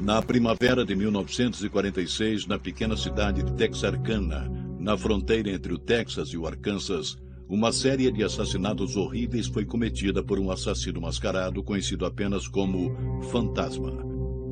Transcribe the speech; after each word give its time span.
Na 0.00 0.22
primavera 0.22 0.82
de 0.82 0.96
1946, 0.96 2.46
na 2.46 2.58
pequena 2.58 2.96
cidade 2.96 3.42
de 3.42 3.52
Texarkana, 3.52 4.50
na 4.78 4.96
fronteira 4.96 5.50
entre 5.50 5.74
o 5.74 5.78
Texas 5.78 6.30
e 6.30 6.38
o 6.38 6.46
Arkansas, 6.46 7.18
uma 7.46 7.70
série 7.70 8.10
de 8.10 8.24
assassinatos 8.24 8.96
horríveis 8.96 9.46
foi 9.46 9.66
cometida 9.66 10.22
por 10.22 10.38
um 10.38 10.50
assassino 10.50 11.02
mascarado 11.02 11.62
conhecido 11.62 12.06
apenas 12.06 12.48
como 12.48 12.96
Fantasma. 13.30 14.02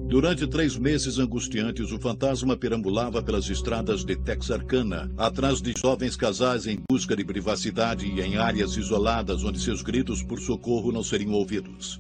Durante 0.07 0.47
três 0.47 0.77
meses 0.77 1.19
angustiantes, 1.19 1.93
o 1.93 1.99
fantasma 1.99 2.55
perambulava 2.55 3.23
pelas 3.23 3.49
estradas 3.49 4.05
de 4.05 4.17
Texarkana, 4.17 5.11
atrás 5.17 5.63
de 5.63 5.73
jovens 5.79 6.15
casais 6.15 6.67
em 6.67 6.79
busca 6.91 7.17
de 7.17 7.25
privacidade 7.25 8.07
e 8.07 8.21
em 8.21 8.37
áreas 8.37 8.77
isoladas 8.77 9.45
onde 9.45 9.61
seus 9.61 9.81
gritos 9.81 10.23
por 10.23 10.41
socorro 10.41 10.93
não 10.93 11.03
seriam 11.03 11.33
ouvidos. 11.33 11.99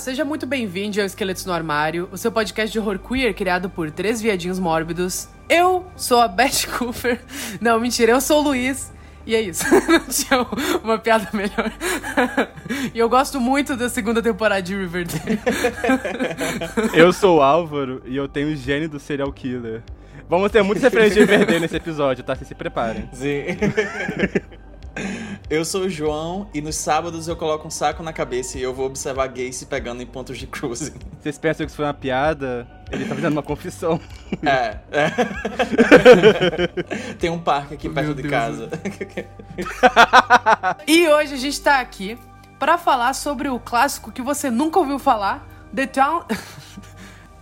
Seja 0.00 0.24
muito 0.24 0.46
bem-vindo 0.46 0.98
ao 0.98 1.04
Esqueletos 1.06 1.44
no 1.44 1.52
Armário, 1.52 2.08
o 2.10 2.16
seu 2.16 2.32
podcast 2.32 2.72
de 2.72 2.78
horror 2.78 2.98
queer 2.98 3.34
criado 3.34 3.68
por 3.68 3.90
três 3.90 4.18
viadinhos 4.18 4.58
mórbidos. 4.58 5.28
Eu 5.46 5.84
sou 5.94 6.18
a 6.18 6.26
Beth 6.26 6.66
Cooper. 6.78 7.20
Não, 7.60 7.78
mentira, 7.78 8.12
eu 8.12 8.20
sou 8.20 8.40
o 8.40 8.44
Luiz. 8.44 8.90
E 9.26 9.34
é 9.34 9.42
isso. 9.42 9.62
Não 9.86 10.06
tinha 10.06 10.46
uma 10.82 10.98
piada 10.98 11.28
melhor. 11.34 11.70
e 12.94 12.98
eu 12.98 13.10
gosto 13.10 13.38
muito 13.38 13.76
da 13.76 13.90
segunda 13.90 14.22
temporada 14.22 14.62
de 14.62 14.74
Riverdale. 14.74 15.38
Eu 16.94 17.12
sou 17.12 17.36
o 17.36 17.42
Álvaro 17.42 18.02
e 18.06 18.16
eu 18.16 18.26
tenho 18.26 18.48
o 18.48 18.56
gênio 18.56 18.88
do 18.88 18.98
serial 18.98 19.30
killer. 19.30 19.82
Vamos 20.30 20.50
ter 20.50 20.62
muitas 20.62 20.82
referências 20.82 21.14
de 21.14 21.30
Riverdale 21.30 21.60
nesse 21.60 21.76
episódio, 21.76 22.24
tá? 22.24 22.34
Vocês 22.34 22.48
se 22.48 22.54
preparem. 22.54 23.06
Sim. 23.12 23.44
Eu 25.48 25.64
sou 25.64 25.82
o 25.82 25.90
João 25.90 26.48
e 26.54 26.60
nos 26.60 26.76
sábados 26.76 27.26
eu 27.26 27.34
coloco 27.36 27.66
um 27.66 27.70
saco 27.70 28.02
na 28.02 28.12
cabeça 28.12 28.58
e 28.58 28.62
eu 28.62 28.72
vou 28.72 28.86
observar 28.86 29.26
gays 29.28 29.56
se 29.56 29.66
pegando 29.66 30.02
em 30.02 30.06
pontos 30.06 30.38
de 30.38 30.46
cruising. 30.46 30.94
Vocês 31.20 31.36
pensam 31.38 31.66
que 31.66 31.70
isso 31.70 31.76
foi 31.76 31.84
uma 31.84 31.94
piada? 31.94 32.68
Ele 32.90 33.04
tá 33.04 33.14
fazendo 33.14 33.32
uma 33.32 33.42
confissão. 33.42 34.00
É, 34.42 34.78
é. 34.92 35.10
Tem 37.18 37.30
um 37.30 37.38
parque 37.38 37.74
aqui 37.74 37.88
perto 37.88 38.06
Meu 38.06 38.14
de 38.14 38.22
Deus. 38.22 38.30
casa. 38.30 38.68
e 40.86 41.08
hoje 41.08 41.34
a 41.34 41.38
gente 41.38 41.60
tá 41.60 41.80
aqui 41.80 42.16
pra 42.58 42.78
falar 42.78 43.12
sobre 43.14 43.48
o 43.48 43.58
clássico 43.58 44.12
que 44.12 44.22
você 44.22 44.50
nunca 44.50 44.78
ouviu 44.78 44.98
falar, 44.98 45.46
The 45.74 45.86
Town... 45.86 46.24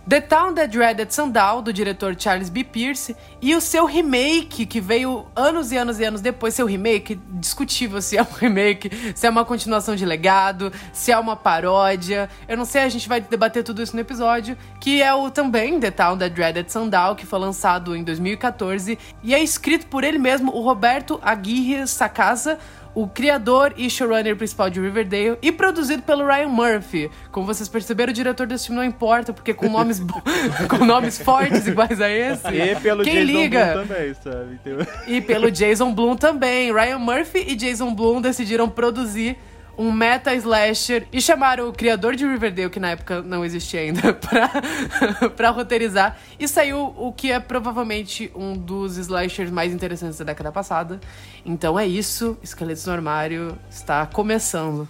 The 0.09 0.21
Town 0.21 0.55
That 0.55 0.75
Dreaded 0.75 1.13
Sundown, 1.13 1.61
do 1.61 1.71
diretor 1.71 2.15
Charles 2.17 2.49
B. 2.49 2.63
Pierce, 2.63 3.15
e 3.39 3.53
o 3.53 3.61
seu 3.61 3.85
remake, 3.85 4.65
que 4.65 4.81
veio 4.81 5.27
anos 5.35 5.71
e 5.71 5.77
anos 5.77 5.99
e 5.99 6.03
anos 6.03 6.19
depois. 6.19 6.55
Seu 6.55 6.65
remake, 6.65 7.13
discutível 7.33 8.01
se 8.01 8.17
é 8.17 8.23
um 8.23 8.33
remake, 8.41 8.89
se 9.13 9.27
é 9.27 9.29
uma 9.29 9.45
continuação 9.45 9.95
de 9.95 10.03
legado, 10.07 10.73
se 10.91 11.11
é 11.11 11.19
uma 11.19 11.35
paródia. 11.35 12.27
Eu 12.47 12.57
não 12.57 12.65
sei, 12.65 12.81
a 12.81 12.89
gente 12.89 13.07
vai 13.07 13.21
debater 13.21 13.63
tudo 13.63 13.83
isso 13.83 13.95
no 13.95 14.01
episódio. 14.01 14.57
Que 14.81 14.99
é 14.99 15.13
o 15.13 15.29
também 15.29 15.79
The 15.79 15.91
Town 15.91 16.17
That 16.17 16.33
Dreaded 16.33 16.71
Sundown, 16.71 17.13
que 17.13 17.27
foi 17.27 17.37
lançado 17.37 17.95
em 17.95 18.03
2014. 18.03 18.97
E 19.21 19.35
é 19.35 19.43
escrito 19.43 19.85
por 19.85 20.03
ele 20.03 20.17
mesmo, 20.17 20.51
o 20.51 20.63
Roberto 20.63 21.19
Aguirre 21.21 21.85
Sacasa, 21.85 22.57
o 22.95 23.07
criador 23.07 23.73
e 23.77 23.89
showrunner 23.89 24.35
principal 24.35 24.69
de 24.69 24.79
Riverdale 24.79 25.37
e 25.41 25.51
produzido 25.51 26.01
pelo 26.03 26.25
Ryan 26.25 26.47
Murphy. 26.49 27.09
Como 27.31 27.45
vocês 27.45 27.69
perceberam, 27.69 28.11
o 28.11 28.13
diretor 28.13 28.47
desse 28.47 28.67
filme 28.67 28.81
não 28.81 28.87
importa, 28.87 29.31
porque 29.31 29.53
com 29.53 29.69
nomes 29.69 29.99
com 30.69 30.85
nomes 30.85 31.17
fortes 31.19 31.67
iguais 31.67 32.01
a 32.01 32.09
esse. 32.09 32.47
E 32.47 32.75
pelo 32.77 33.03
Quem 33.03 33.25
Jason 33.25 33.39
liga? 33.39 33.73
Também, 33.73 34.13
sabe? 34.15 34.59
Então- 34.65 34.87
E 35.07 35.21
pelo 35.21 35.49
Jason 35.51 35.93
Blum 35.93 36.15
também. 36.15 36.73
Ryan 36.73 36.99
Murphy 36.99 37.45
e 37.47 37.55
Jason 37.55 37.93
Blum 37.93 38.19
decidiram 38.21 38.67
produzir 38.69 39.37
um 39.79 39.93
meta 39.93 40.35
slasher 40.35 41.07
e 41.09 41.21
chamaram 41.21 41.69
o 41.69 41.73
criador 41.73 42.13
de 42.13 42.25
Riverdale, 42.25 42.69
que 42.69 42.81
na 42.81 42.89
época 42.89 43.21
não 43.21 43.45
existia 43.45 43.79
ainda, 43.79 44.11
pra, 44.13 45.29
pra 45.29 45.49
roteirizar. 45.51 46.19
E 46.37 46.49
saiu 46.49 46.93
o 46.97 47.13
que 47.13 47.31
é 47.31 47.39
provavelmente 47.39 48.29
um 48.35 48.57
dos 48.57 48.97
slashers 48.97 49.49
mais 49.49 49.71
interessantes 49.73 50.17
da 50.17 50.25
década 50.25 50.51
passada. 50.51 50.99
Então 51.45 51.79
é 51.79 51.87
isso, 51.87 52.37
Esqueletos 52.43 52.85
no 52.85 52.91
Armário 52.91 53.57
está 53.69 54.05
começando. 54.05 54.85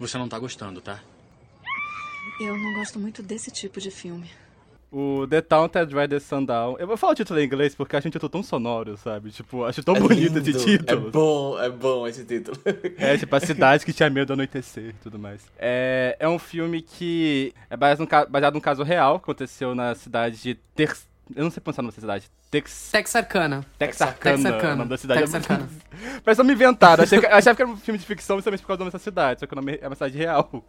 Você 0.00 0.16
não 0.16 0.28
tá 0.28 0.38
gostando, 0.38 0.80
tá? 0.80 1.00
Eu 2.40 2.56
não 2.56 2.72
gosto 2.78 2.98
muito 2.98 3.22
desse 3.22 3.50
tipo 3.50 3.78
de 3.78 3.90
filme. 3.90 4.30
O 4.90 5.26
The 5.28 5.42
Town 5.42 5.68
That 5.68 5.92
Dreaded 5.92 6.22
Sundown. 6.22 6.76
Eu 6.78 6.86
vou 6.86 6.96
falar 6.96 7.12
o 7.12 7.16
título 7.16 7.38
em 7.38 7.44
inglês 7.44 7.74
porque 7.74 7.94
eu 7.94 7.98
acho 7.98 8.08
um 8.08 8.10
título 8.10 8.30
tão 8.30 8.42
sonoro, 8.42 8.96
sabe? 8.96 9.30
Tipo, 9.30 9.64
acho 9.64 9.82
tão 9.82 9.94
bonito 9.94 10.38
esse 10.38 10.52
lindo. 10.52 10.64
título. 10.64 11.08
É 11.08 11.10
bom, 11.10 11.60
é 11.60 11.68
bom 11.70 12.06
esse 12.06 12.24
título. 12.24 12.56
É, 12.96 13.18
tipo, 13.18 13.36
a 13.36 13.40
cidade 13.40 13.84
que 13.84 13.92
tinha 13.94 14.08
medo 14.08 14.28
do 14.28 14.32
anoitecer 14.32 14.90
e 14.90 14.92
tudo 15.02 15.18
mais. 15.18 15.42
É, 15.58 16.16
é 16.18 16.28
um 16.28 16.38
filme 16.38 16.80
que 16.80 17.52
é 17.68 17.76
baseado 17.76 18.08
baseado 18.30 18.54
num 18.54 18.60
caso 18.60 18.82
real 18.82 19.18
que 19.18 19.24
aconteceu 19.24 19.74
na 19.74 19.94
cidade 19.94 20.40
de 20.40 20.54
Ter... 20.74 20.96
Eu 21.36 21.44
não 21.44 21.50
sei 21.50 21.60
pronunciar 21.60 21.82
nome 21.82 21.90
dessa 21.90 22.00
cidade. 22.00 22.30
Tex... 22.50 22.88
Texarkana. 22.90 23.66
Texarkana, 23.78 24.36
Texarkana. 24.36 24.72
o 24.72 24.76
nome 24.76 24.90
da 24.90 24.96
cidade. 24.96 25.20
Texarkana. 25.20 25.68
Parece 26.24 26.42
me 26.44 26.52
inventaram. 26.54 27.04
Achei 27.04 27.20
que, 27.20 27.26
eu 27.26 27.34
achava 27.34 27.54
que 27.54 27.62
era 27.62 27.70
um 27.70 27.76
filme 27.76 27.98
de 27.98 28.06
ficção 28.06 28.36
justamente 28.36 28.60
por 28.62 28.68
causa 28.68 28.78
do 28.78 28.80
nome 28.84 28.92
dessa 28.92 29.04
cidade, 29.04 29.40
só 29.40 29.46
que 29.46 29.52
o 29.52 29.56
nome 29.56 29.78
é 29.82 29.86
uma 29.86 29.94
cidade 29.94 30.16
real. 30.16 30.64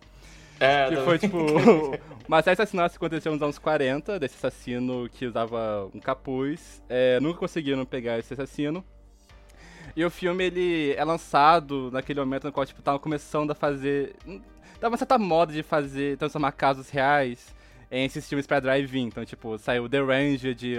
É, 0.60 0.90
Que 0.90 0.96
também. 0.96 1.06
foi, 1.06 1.20
tipo, 1.20 1.38
de 2.28 2.50
assassinatos 2.50 2.98
que 2.98 3.04
aconteceu 3.04 3.32
nos 3.32 3.42
anos 3.42 3.58
40, 3.58 4.20
desse 4.20 4.36
assassino 4.36 5.10
que 5.10 5.26
usava 5.26 5.90
um 5.94 6.00
capuz. 6.00 6.84
É, 6.90 7.20
nunca 7.20 7.40
conseguiram 7.40 7.86
pegar 7.86 8.20
esse 8.20 8.34
assassino. 8.34 8.84
E 9.96 10.04
o 10.06 10.10
filme, 10.10 10.44
ele 10.46 10.94
é 10.94 11.04
lançado 11.04 11.90
naquele 11.92 12.20
momento 12.20 12.44
no 12.46 12.52
qual, 12.52 12.66
tipo, 12.66 12.82
tava 12.82 13.00
começando 13.00 13.52
a 13.52 13.56
fazer... 13.56 14.16
Tava 14.80 14.94
uma 14.94 14.98
certa 14.98 15.18
moda 15.18 15.52
de 15.52 15.64
fazer, 15.64 16.18
transformar 16.18 16.52
casos 16.54 16.90
reais 16.90 17.54
em 17.92 18.06
esses 18.06 18.28
filmes 18.28 18.46
pra 18.48 18.60
drive-in. 18.60 19.08
Então, 19.08 19.26
tipo, 19.26 19.58
saiu 19.58 19.90
The 19.90 20.00
Ranged 20.02 20.78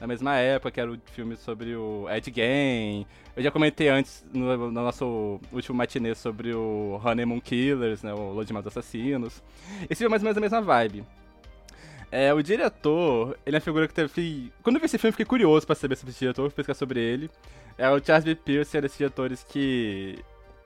na 0.00 0.06
mesma 0.06 0.36
época, 0.36 0.70
que 0.70 0.80
era 0.80 0.90
o 0.90 0.98
filme 1.12 1.36
sobre 1.36 1.74
o 1.74 2.06
Ed 2.10 2.32
Gein. 2.34 3.06
Eu 3.36 3.42
já 3.42 3.50
comentei 3.50 3.88
antes, 3.88 4.24
no, 4.32 4.56
no 4.56 4.70
nosso 4.70 5.40
último 5.52 5.76
matinê, 5.76 6.14
sobre 6.14 6.54
o 6.54 7.00
Honeymoon 7.04 7.40
Killers, 7.40 8.02
né, 8.02 8.12
o 8.12 8.32
Lua 8.32 8.44
de 8.44 8.52
Maus 8.52 8.66
Assassinos. 8.66 9.42
Esse 9.90 9.98
filme 9.98 10.06
é 10.06 10.10
mais 10.10 10.22
ou 10.22 10.24
menos 10.24 10.38
a 10.38 10.40
mesma 10.40 10.60
vibe. 10.60 11.04
É, 12.10 12.32
o 12.32 12.42
diretor, 12.42 13.38
ele 13.44 13.56
é 13.56 13.58
uma 13.58 13.64
figura 13.64 13.86
que 13.86 13.94
teve... 13.94 14.52
Quando 14.62 14.76
eu 14.76 14.80
vi 14.80 14.86
esse 14.86 14.98
filme, 14.98 15.12
fiquei 15.12 15.26
curioso 15.26 15.66
pra 15.66 15.74
saber 15.74 15.96
sobre 15.96 16.10
esse 16.10 16.20
diretor, 16.20 16.44
fui 16.44 16.56
pesquisar 16.56 16.78
sobre 16.78 17.00
ele. 17.00 17.30
É, 17.76 17.88
o 17.90 18.02
Charles 18.02 18.24
B. 18.24 18.34
Pierce 18.34 18.76
era 18.76 18.84
desses 18.84 18.98
diretores 18.98 19.44
que... 19.44 20.18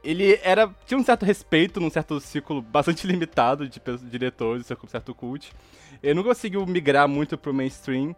Ele 0.05 0.39
era, 0.43 0.69
tinha 0.85 0.99
um 0.99 1.05
certo 1.05 1.25
respeito 1.25 1.79
num 1.81 1.91
certo 1.91 2.19
círculo 2.21 2.61
bastante 2.61 3.07
limitado 3.09 3.69
de 3.69 3.81
diretores, 4.11 4.69
um 4.71 4.89
certo 4.89 5.15
cult. 5.15 5.53
Ele 6.03 6.15
não 6.15 6.25
conseguiu 6.25 6.67
migrar 6.67 7.07
muito 7.07 7.39
pro 7.39 7.55
mainstream, 7.55 8.15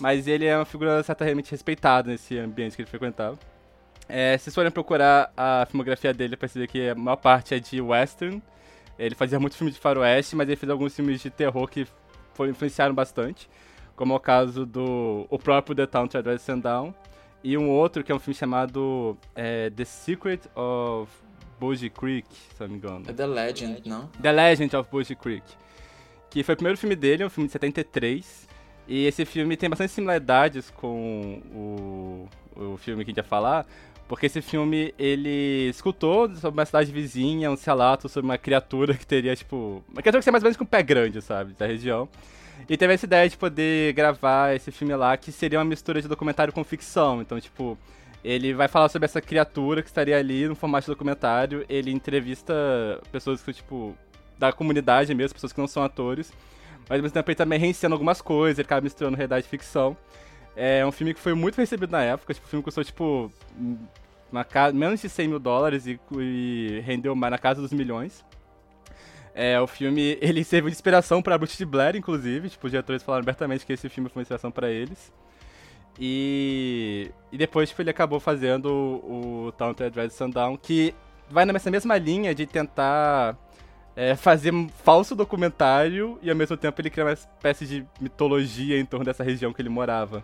mas 0.00 0.26
ele 0.26 0.44
é 0.44 0.56
uma 0.56 0.64
figura 0.64 1.02
certamente 1.02 1.50
respeitada 1.50 2.10
nesse 2.10 2.38
ambiente 2.38 2.76
que 2.76 2.82
ele 2.82 2.88
frequentava. 2.88 3.38
É, 4.08 4.36
se 4.38 4.44
vocês 4.44 4.54
forem 4.54 4.70
procurar 4.70 5.32
a 5.36 5.66
filmografia 5.66 6.14
dele, 6.14 6.36
perceber 6.36 6.66
que 6.66 6.88
a 6.88 6.94
maior 6.94 7.16
parte 7.16 7.54
é 7.54 7.60
de 7.60 7.80
western. 7.80 8.42
Ele 8.98 9.14
fazia 9.14 9.38
muito 9.38 9.56
filme 9.56 9.70
de 9.70 9.78
faroeste, 9.78 10.34
mas 10.34 10.48
ele 10.48 10.56
fez 10.56 10.70
alguns 10.70 10.96
filmes 10.96 11.20
de 11.20 11.30
terror 11.30 11.68
que 11.68 11.86
foram, 12.32 12.50
influenciaram 12.50 12.94
bastante. 12.94 13.48
Como 13.94 14.12
é 14.12 14.16
o 14.16 14.20
caso 14.20 14.64
do 14.64 15.26
o 15.28 15.38
próprio 15.38 15.76
The 15.76 15.86
Town 15.86 16.08
to 16.08 16.22
Dread 16.22 16.40
Sundown. 16.40 16.94
E 17.44 17.56
um 17.56 17.70
outro 17.70 18.02
que 18.02 18.10
é 18.10 18.14
um 18.14 18.18
filme 18.18 18.34
chamado 18.34 19.16
é, 19.34 19.70
The 19.70 19.84
Secret 19.84 20.40
of 20.56 21.12
Bougie 21.60 21.90
Creek, 21.90 22.26
se 22.32 22.60
não 22.60 22.68
me 22.68 22.76
engano. 22.76 23.04
É 23.08 23.12
The 23.12 23.26
Legend, 23.26 23.82
não? 23.88 24.06
The 24.20 24.32
Legend 24.32 24.76
of 24.76 24.90
Bougie 24.90 25.14
Creek. 25.14 25.44
Que 26.30 26.42
foi 26.42 26.54
o 26.54 26.56
primeiro 26.56 26.78
filme 26.78 26.96
dele, 26.96 27.22
é 27.22 27.26
um 27.26 27.30
filme 27.30 27.46
de 27.46 27.52
73. 27.52 28.47
E 28.88 29.06
esse 29.06 29.24
filme 29.26 29.56
tem 29.56 29.68
bastante 29.68 29.92
similaridades 29.92 30.70
com 30.70 31.42
o, 31.52 32.28
o 32.56 32.76
filme 32.78 33.04
que 33.04 33.10
a 33.10 33.12
gente 33.12 33.18
ia 33.18 33.22
falar. 33.22 33.66
Porque 34.08 34.24
esse 34.24 34.40
filme, 34.40 34.94
ele 34.98 35.68
escutou 35.68 36.34
sobre 36.36 36.58
uma 36.58 36.64
cidade 36.64 36.90
vizinha, 36.90 37.50
um 37.50 37.56
relato 37.62 38.08
sobre 38.08 38.24
uma 38.30 38.38
criatura 38.38 38.94
que 38.94 39.06
teria, 39.06 39.36
tipo... 39.36 39.84
Uma 39.92 40.00
criatura 40.00 40.20
que 40.20 40.24
seria 40.24 40.32
mais 40.32 40.42
ou 40.42 40.46
menos 40.46 40.56
com 40.56 40.64
um 40.64 40.66
pé 40.66 40.82
grande, 40.82 41.20
sabe? 41.20 41.52
Da 41.52 41.66
região. 41.66 42.08
E 42.66 42.76
teve 42.78 42.94
essa 42.94 43.04
ideia 43.04 43.28
de 43.28 43.36
poder 43.36 43.92
gravar 43.92 44.56
esse 44.56 44.72
filme 44.72 44.96
lá, 44.96 45.14
que 45.18 45.30
seria 45.30 45.58
uma 45.58 45.64
mistura 45.66 46.00
de 46.00 46.08
documentário 46.08 46.54
com 46.54 46.64
ficção. 46.64 47.20
Então, 47.20 47.38
tipo, 47.38 47.76
ele 48.24 48.54
vai 48.54 48.66
falar 48.66 48.88
sobre 48.88 49.04
essa 49.04 49.20
criatura 49.20 49.82
que 49.82 49.88
estaria 49.88 50.16
ali 50.16 50.48
no 50.48 50.54
formato 50.54 50.86
de 50.86 50.92
documentário. 50.92 51.66
Ele 51.68 51.90
entrevista 51.90 52.54
pessoas 53.12 53.42
que, 53.42 53.52
tipo, 53.52 53.94
da 54.38 54.52
comunidade 54.52 55.14
mesmo, 55.14 55.34
pessoas 55.34 55.52
que 55.52 55.60
não 55.60 55.68
são 55.68 55.82
atores. 55.82 56.32
Mas 56.88 56.98
ao 56.98 57.02
mesmo 57.02 57.14
tempo 57.14 57.30
ele 57.30 57.36
também 57.36 57.58
reencena 57.58 57.94
algumas 57.94 58.20
coisas, 58.22 58.58
ele 58.58 58.66
acaba 58.66 58.80
misturando 58.80 59.16
realidade 59.16 59.46
e 59.46 59.48
ficção. 59.48 59.96
É 60.56 60.84
um 60.84 60.90
filme 60.90 61.14
que 61.14 61.20
foi 61.20 61.34
muito 61.34 61.56
recebido 61.56 61.90
na 61.90 62.02
época, 62.02 62.34
tipo, 62.34 62.46
o 62.46 62.50
filme 62.50 62.62
custou, 62.62 62.82
tipo, 62.82 63.30
na 64.32 64.44
casa, 64.44 64.74
menos 64.74 65.00
de 65.00 65.08
100 65.08 65.28
mil 65.28 65.38
dólares 65.38 65.86
e, 65.86 66.00
e 66.18 66.82
rendeu 66.84 67.14
mais 67.14 67.30
na 67.30 67.38
casa 67.38 67.60
dos 67.60 67.72
milhões. 67.72 68.24
É, 69.34 69.60
o 69.60 69.66
filme, 69.66 70.18
ele 70.20 70.42
serviu 70.42 70.68
de 70.68 70.74
inspiração 70.74 71.22
para 71.22 71.38
Bruce 71.38 71.56
de 71.56 71.64
Blair, 71.64 71.94
inclusive, 71.94 72.50
tipo, 72.50 72.66
os 72.66 72.70
diretores 72.72 73.02
falaram 73.02 73.22
abertamente 73.22 73.64
que 73.64 73.72
esse 73.72 73.88
filme 73.88 74.08
foi 74.08 74.20
uma 74.20 74.22
inspiração 74.22 74.50
para 74.50 74.68
eles. 74.68 75.12
E, 76.00 77.10
e 77.30 77.38
depois, 77.38 77.68
tipo, 77.68 77.82
ele 77.82 77.90
acabou 77.90 78.18
fazendo 78.18 78.66
o, 78.66 79.46
o 79.46 79.52
Taunted 79.52 79.94
Red 79.94 80.10
Sundown, 80.10 80.56
que 80.56 80.94
vai 81.30 81.44
nessa 81.44 81.70
mesma 81.70 81.96
linha 81.98 82.34
de 82.34 82.46
tentar 82.46 83.36
é, 83.98 84.14
fazer 84.14 84.54
um 84.54 84.68
falso 84.68 85.16
documentário 85.16 86.20
e 86.22 86.30
ao 86.30 86.36
mesmo 86.36 86.56
tempo 86.56 86.80
ele 86.80 86.88
cria 86.88 87.04
uma 87.04 87.12
espécie 87.12 87.66
de 87.66 87.84
mitologia 88.00 88.78
em 88.78 88.84
torno 88.84 89.04
dessa 89.04 89.24
região 89.24 89.52
que 89.52 89.60
ele 89.60 89.68
morava. 89.68 90.22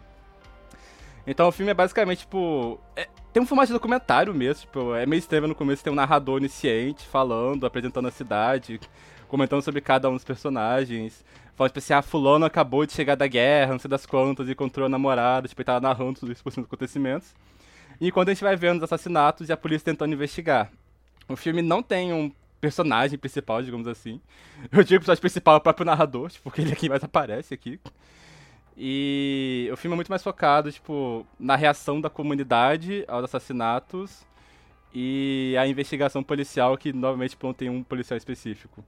Então 1.26 1.49
o 1.49 1.53
filme 1.53 1.73
é 1.73 1.75
basicamente, 1.75 2.21
tipo. 2.21 2.79
É, 2.94 3.09
tem 3.32 3.43
um 3.43 3.47
formato 3.47 3.67
de 3.67 3.73
documentário 3.73 4.32
mesmo, 4.32 4.61
tipo, 4.61 4.94
é 4.94 5.05
meio 5.05 5.19
estranho 5.19 5.49
no 5.49 5.56
começo 5.56 5.82
tem 5.82 5.93
um 5.93 5.97
narrador 5.97 6.37
onisciente 6.37 7.05
falando, 7.05 7.67
apresentando 7.67 8.06
a 8.06 8.12
cidade, 8.12 8.81
comentando 9.26 9.62
sobre 9.62 9.81
cada 9.81 10.09
um 10.09 10.12
dos 10.12 10.25
personagens. 10.25 11.25
Falando, 11.56 11.70
tipo 11.70 11.79
assim, 11.81 11.94
ah, 11.94 12.03
fulano 12.03 12.44
acabou 12.44 12.87
de 12.87 12.93
chegar 12.93 13.17
da 13.17 13.27
guerra, 13.27 13.73
não 13.73 13.81
sei 13.81 13.91
das 13.91 14.06
quantas, 14.06 14.49
encontrou 14.49 14.87
a 14.87 14.88
namorada, 14.88 15.49
tipo, 15.49 15.61
ele 15.61 15.67
tava 15.67 15.81
narrando 15.81 16.20
tudo 16.20 16.31
isso 16.31 16.44
por 16.44 16.53
cima 16.53 16.62
dos 16.62 16.69
acontecimentos. 16.69 17.35
E 18.00 18.12
quando 18.12 18.29
a 18.29 18.35
gente 18.35 18.44
vai 18.44 18.55
vendo 18.55 18.77
os 18.77 18.85
assassinatos 18.85 19.49
e 19.49 19.53
a 19.53 19.56
polícia 19.56 19.85
tentando 19.85 20.12
investigar. 20.12 20.70
O 21.29 21.35
filme 21.35 21.62
não 21.62 21.82
tem 21.82 22.12
um 22.12 22.31
personagem 22.61 23.19
principal, 23.19 23.62
digamos 23.62 23.87
assim. 23.87 24.21
Eu 24.73 24.83
digo 24.83 24.97
o 24.97 25.01
personagem 25.01 25.21
principal 25.21 25.55
é 25.55 25.59
o 25.59 25.61
próprio 25.61 25.85
narrador, 25.85 26.31
tipo, 26.31 26.45
porque 26.45 26.61
ele 26.61 26.73
é 26.73 26.77
quem 26.77 26.89
mais 26.89 27.05
aparece 27.05 27.55
aqui. 27.55 27.81
E 28.77 29.69
o 29.73 29.77
filme 29.77 29.95
é 29.95 29.97
muito 29.97 30.09
mais 30.09 30.23
focado, 30.23 30.71
tipo, 30.73 31.27
na 31.39 31.55
reação 31.55 32.01
da 32.01 32.11
comunidade 32.11 33.05
aos 33.06 33.25
assassinatos 33.25 34.27
e 34.93 35.56
a 35.59 35.67
investigação 35.67 36.23
policial, 36.23 36.77
que 36.77 36.93
normalmente 36.93 37.31
tipo, 37.31 37.47
não 37.47 37.55
tem 37.55 37.69
um 37.69 37.83
policial 37.83 38.17
específico. 38.17 38.85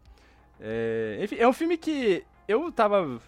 É, 0.61 1.19
enfim, 1.23 1.37
é 1.37 1.47
um 1.47 1.53
filme 1.53 1.77
que 1.77 2.25
eu 2.49 2.71
tava. 2.73 3.21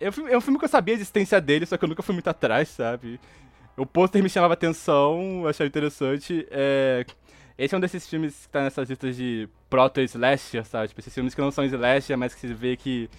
É 0.00 0.08
um, 0.08 0.12
filme, 0.40 0.58
que 0.58 0.64
eu 0.64 0.68
sabia 0.68 0.94
a 0.94 0.96
existência 0.96 1.40
dele, 1.40 1.66
só 1.66 1.76
que 1.76 1.84
eu 1.84 1.88
nunca 1.88 2.02
fui 2.02 2.12
muito 2.12 2.28
atrás, 2.28 2.68
sabe? 2.68 3.18
O 3.76 3.84
pôster 3.84 4.22
me 4.22 4.28
chamava 4.28 4.54
atenção, 4.54 5.40
eu 5.42 5.48
achava 5.48 5.66
interessante. 5.66 6.46
É, 6.50 7.04
esse 7.58 7.74
é 7.74 7.78
um 7.78 7.80
desses 7.80 8.08
filmes 8.08 8.46
que 8.46 8.52
tá 8.52 8.62
nessas 8.62 8.88
listas 8.88 9.16
de 9.16 9.48
proto-slasher, 9.68 10.64
sabe? 10.64 10.88
Tipo, 10.88 11.00
esses 11.00 11.12
filmes 11.12 11.34
que 11.34 11.40
não 11.40 11.50
são 11.50 11.64
slasher, 11.64 12.16
mas 12.16 12.32
que 12.32 12.40
você 12.40 12.54
vê 12.54 12.76
que 12.76 13.10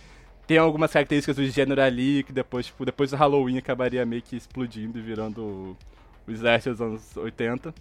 tem 0.47 0.57
algumas 0.57 0.91
características 0.91 1.35
do 1.35 1.45
gênero 1.45 1.81
ali, 1.81 2.23
que 2.23 2.31
depois, 2.31 2.67
tipo, 2.67 2.85
depois 2.85 3.11
do 3.11 3.17
Halloween 3.17 3.57
acabaria 3.57 4.05
meio 4.05 4.21
que 4.21 4.37
explodindo 4.37 4.97
e 4.97 5.01
virando 5.01 5.41
o, 5.41 5.77
o 6.25 6.31
slasher 6.31 6.71
dos 6.71 6.81
anos 6.81 7.17
80. 7.17 7.73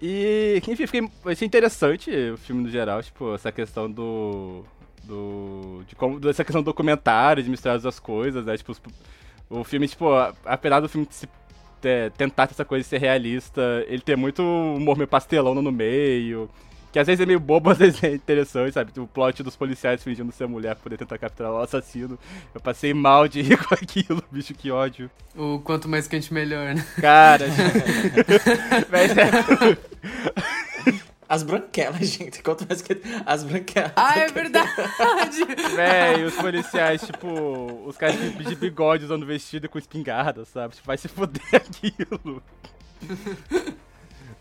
E, 0.00 0.62
enfim, 0.68 0.86
fiquei, 0.86 1.10
achei 1.24 1.46
interessante 1.46 2.10
o 2.32 2.36
filme 2.36 2.62
no 2.62 2.68
geral, 2.68 3.02
tipo, 3.02 3.34
essa 3.34 3.50
questão 3.50 3.90
do. 3.90 4.62
do 5.04 5.82
de 5.88 5.96
como, 5.96 6.20
essa 6.28 6.44
questão 6.44 6.62
do 6.62 6.66
documentário, 6.66 7.42
de 7.42 7.50
misturar 7.50 7.76
as 7.76 7.82
duas 7.82 7.98
coisas, 7.98 8.44
né? 8.44 8.56
Tipo, 8.56 8.76
o 9.50 9.64
filme, 9.64 9.88
tipo, 9.88 10.06
apesar 10.44 10.80
do 10.80 10.88
filme 10.88 11.06
se, 11.10 11.28
ter, 11.80 12.10
tentar 12.12 12.44
essa 12.50 12.64
coisa 12.64 12.82
de 12.82 12.88
ser 12.88 12.98
realista, 12.98 13.84
ele 13.88 14.02
tem 14.02 14.16
muito 14.16 14.42
humor 14.42 14.96
meio 14.96 15.08
pastelão 15.08 15.54
no 15.54 15.72
meio. 15.72 16.48
Que 16.90 16.98
às 16.98 17.06
vezes 17.06 17.20
é 17.20 17.26
meio 17.26 17.38
bobo, 17.38 17.68
às 17.70 17.78
vezes 17.78 18.02
é 18.02 18.14
interessante, 18.14 18.72
sabe? 18.72 18.92
O 18.98 19.06
plot 19.06 19.42
dos 19.42 19.56
policiais 19.56 20.02
fingindo 20.02 20.32
ser 20.32 20.46
mulher 20.46 20.74
pra 20.74 20.84
poder 20.84 20.96
tentar 20.96 21.18
capturar 21.18 21.52
o 21.52 21.58
assassino. 21.58 22.18
Eu 22.54 22.60
passei 22.60 22.94
mal 22.94 23.28
de 23.28 23.42
rir 23.42 23.58
com 23.62 23.74
aquilo, 23.74 24.22
bicho, 24.30 24.54
que 24.54 24.70
ódio. 24.70 25.10
O 25.36 25.60
quanto 25.60 25.88
mais 25.88 26.08
quente, 26.08 26.32
melhor, 26.32 26.74
né? 26.74 26.84
Cara, 27.00 27.46
Mas 28.90 29.16
é... 29.16 30.57
As 31.28 31.42
branquelas, 31.42 32.06
gente. 32.08 32.42
Quanto 32.42 32.66
mais 32.66 32.80
que. 32.80 33.00
As 33.26 33.44
branquelas. 33.44 33.92
Ah, 33.94 34.18
é 34.18 34.28
verdade! 34.28 35.44
Véi, 35.76 36.24
os 36.24 36.34
policiais, 36.34 37.02
tipo, 37.02 37.84
os 37.86 37.96
caras 37.96 38.16
de 38.18 38.54
bigode 38.54 39.04
usando 39.04 39.26
vestido 39.26 39.68
com 39.68 39.78
espingarda, 39.78 40.44
sabe? 40.44 40.74
Tipo, 40.74 40.86
vai 40.86 40.96
se 40.96 41.08
foder 41.08 41.42
aquilo. 41.52 42.42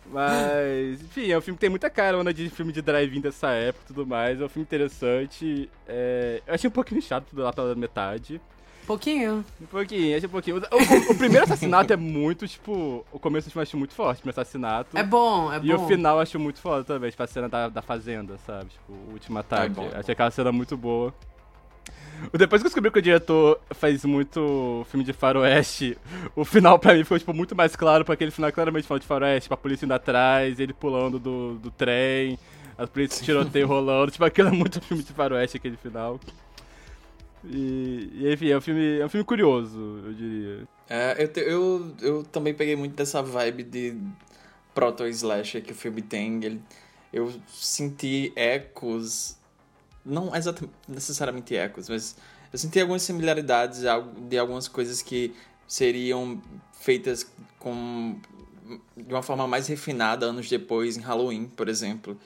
Mas, 0.09 1.01
enfim, 1.01 1.29
é 1.29 1.37
um 1.37 1.41
filme 1.41 1.57
que 1.57 1.61
tem 1.61 1.69
muita 1.69 1.89
carona 1.89 2.33
de 2.33 2.49
filme 2.49 2.71
de 2.71 2.81
drive-in 2.81 3.19
dessa 3.19 3.49
época 3.49 3.83
e 3.83 3.87
tudo 3.87 4.07
mais. 4.07 4.39
É 4.39 4.45
um 4.45 4.49
filme 4.49 4.63
interessante. 4.63 5.69
É... 5.85 6.41
Eu 6.47 6.53
achei 6.53 6.69
um 6.69 6.71
pouquinho 6.71 7.01
chato 7.01 7.27
lá 7.33 7.51
pela 7.51 7.75
metade. 7.75 8.39
Pouquinho. 8.87 9.43
Um 9.61 9.65
pouquinho, 9.65 10.15
achei 10.15 10.27
um 10.27 10.31
pouquinho. 10.31 10.57
O, 10.57 10.59
o, 10.61 11.11
o, 11.11 11.17
primeiro 11.17 11.43
assassinato 11.43 11.91
é 11.91 11.97
muito, 11.97 12.47
tipo. 12.47 13.05
O 13.11 13.19
começo 13.19 13.51
eu 13.53 13.61
acho 13.61 13.77
muito 13.77 13.93
forte, 13.93 14.25
o 14.25 14.29
assassinato. 14.29 14.97
É 14.97 15.03
bom, 15.03 15.51
é 15.51 15.59
bom. 15.59 15.65
E 15.65 15.73
o 15.73 15.85
final 15.87 16.15
eu 16.15 16.21
acho 16.21 16.39
muito 16.39 16.61
foda 16.61 16.85
também, 16.85 17.11
tipo, 17.11 17.21
a 17.21 17.27
cena 17.27 17.49
da, 17.49 17.67
da 17.67 17.81
fazenda, 17.81 18.37
sabe? 18.37 18.69
Tipo, 18.69 18.93
o 18.93 19.11
último 19.11 19.37
ataque. 19.39 19.77
É 19.93 19.99
achei 19.99 20.13
aquela 20.13 20.31
cena 20.31 20.53
muito 20.53 20.77
boa. 20.77 21.13
Depois 22.31 22.61
que 22.61 22.65
eu 22.65 22.69
descobri 22.69 22.89
que 22.89 22.99
o 22.99 23.01
diretor 23.01 23.59
faz 23.71 24.05
muito 24.05 24.85
filme 24.89 25.03
de 25.03 25.11
faroeste, 25.11 25.97
o 26.35 26.45
final 26.45 26.79
pra 26.79 26.93
mim 26.93 27.03
ficou, 27.03 27.19
tipo, 27.19 27.33
muito 27.33 27.55
mais 27.55 27.75
claro, 27.75 28.05
porque 28.05 28.13
aquele 28.13 28.31
final 28.31 28.51
claramente 28.53 28.85
final 28.85 28.99
de 28.99 29.05
faroeste, 29.05 29.43
tipo, 29.43 29.53
a 29.53 29.57
polícia 29.57 29.85
indo 29.85 29.93
atrás, 29.93 30.59
ele 30.59 30.73
pulando 30.73 31.19
do, 31.19 31.55
do 31.55 31.69
trem, 31.69 32.39
as 32.77 32.89
polícias 32.89 33.23
tiroteio 33.23 33.67
rolando, 33.67 34.11
tipo, 34.11 34.23
aquilo 34.23 34.47
é 34.47 34.51
muito 34.51 34.81
filme 34.81 35.03
de 35.03 35.11
faroeste, 35.11 35.57
aquele 35.57 35.77
final. 35.77 36.19
E, 37.49 38.09
e, 38.13 38.33
enfim, 38.33 38.49
é 38.49 38.57
um 38.57 38.61
filme, 38.61 38.99
é 38.99 39.05
um 39.05 39.09
filme 39.09 39.25
curioso, 39.25 39.79
eu 40.05 40.13
diria. 40.13 40.67
É, 40.89 41.23
eu, 41.23 41.27
te, 41.27 41.39
eu, 41.39 41.95
eu 42.01 42.23
também 42.23 42.53
peguei 42.53 42.75
muito 42.75 42.95
dessa 42.95 43.21
vibe 43.21 43.63
de 43.63 43.97
proto-slasher 44.73 45.63
que 45.63 45.71
o 45.71 45.75
filme 45.75 46.01
tem. 46.01 46.43
Ele, 46.43 46.61
eu 47.11 47.33
senti 47.47 48.31
ecos 48.35 49.37
não 50.07 50.33
exatamente 50.35 50.73
necessariamente 50.87 51.55
ecos, 51.55 51.89
mas 51.89 52.15
eu 52.51 52.57
senti 52.57 52.79
algumas 52.79 53.01
similaridades 53.01 53.81
de 54.29 54.37
algumas 54.37 54.67
coisas 54.67 55.01
que 55.01 55.35
seriam 55.67 56.41
feitas 56.71 57.29
com 57.59 58.17
de 58.95 59.13
uma 59.13 59.21
forma 59.21 59.47
mais 59.47 59.67
refinada 59.67 60.25
anos 60.25 60.49
depois 60.49 60.97
em 60.97 61.01
Halloween, 61.01 61.45
por 61.45 61.67
exemplo. 61.69 62.17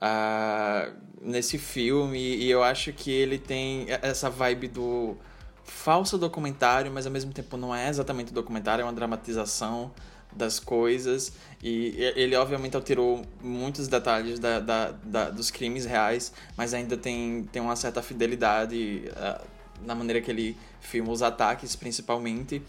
Uh, 0.00 0.96
nesse 1.20 1.58
filme 1.58 2.18
e 2.18 2.50
eu 2.50 2.62
acho 2.62 2.90
que 2.92 3.10
ele 3.10 3.38
tem 3.38 3.86
essa 4.00 4.30
vibe 4.30 4.68
do 4.68 5.16
falso 5.62 6.16
documentário, 6.16 6.90
mas 6.90 7.06
ao 7.06 7.12
mesmo 7.12 7.32
tempo 7.32 7.56
não 7.56 7.74
é 7.74 7.88
exatamente 7.88 8.32
documentário, 8.32 8.82
é 8.82 8.84
uma 8.84 8.92
dramatização 8.92 9.92
das 10.32 10.58
coisas 10.60 11.32
e 11.62 11.94
ele 12.16 12.36
obviamente 12.36 12.76
alterou 12.76 13.22
muitos 13.42 13.88
detalhes 13.88 14.38
da, 14.38 14.60
da, 14.60 14.92
da, 14.92 15.30
dos 15.30 15.50
crimes 15.50 15.84
reais, 15.84 16.32
mas 16.56 16.72
ainda 16.72 16.96
tem, 16.96 17.48
tem 17.52 17.60
uma 17.60 17.76
certa 17.76 18.00
fidelidade 18.00 19.04
uh, 19.10 19.44
na 19.84 19.94
maneira 19.94 20.20
que 20.20 20.30
ele 20.30 20.56
filma 20.80 21.12
os 21.12 21.22
ataques, 21.22 21.74
principalmente. 21.76 22.62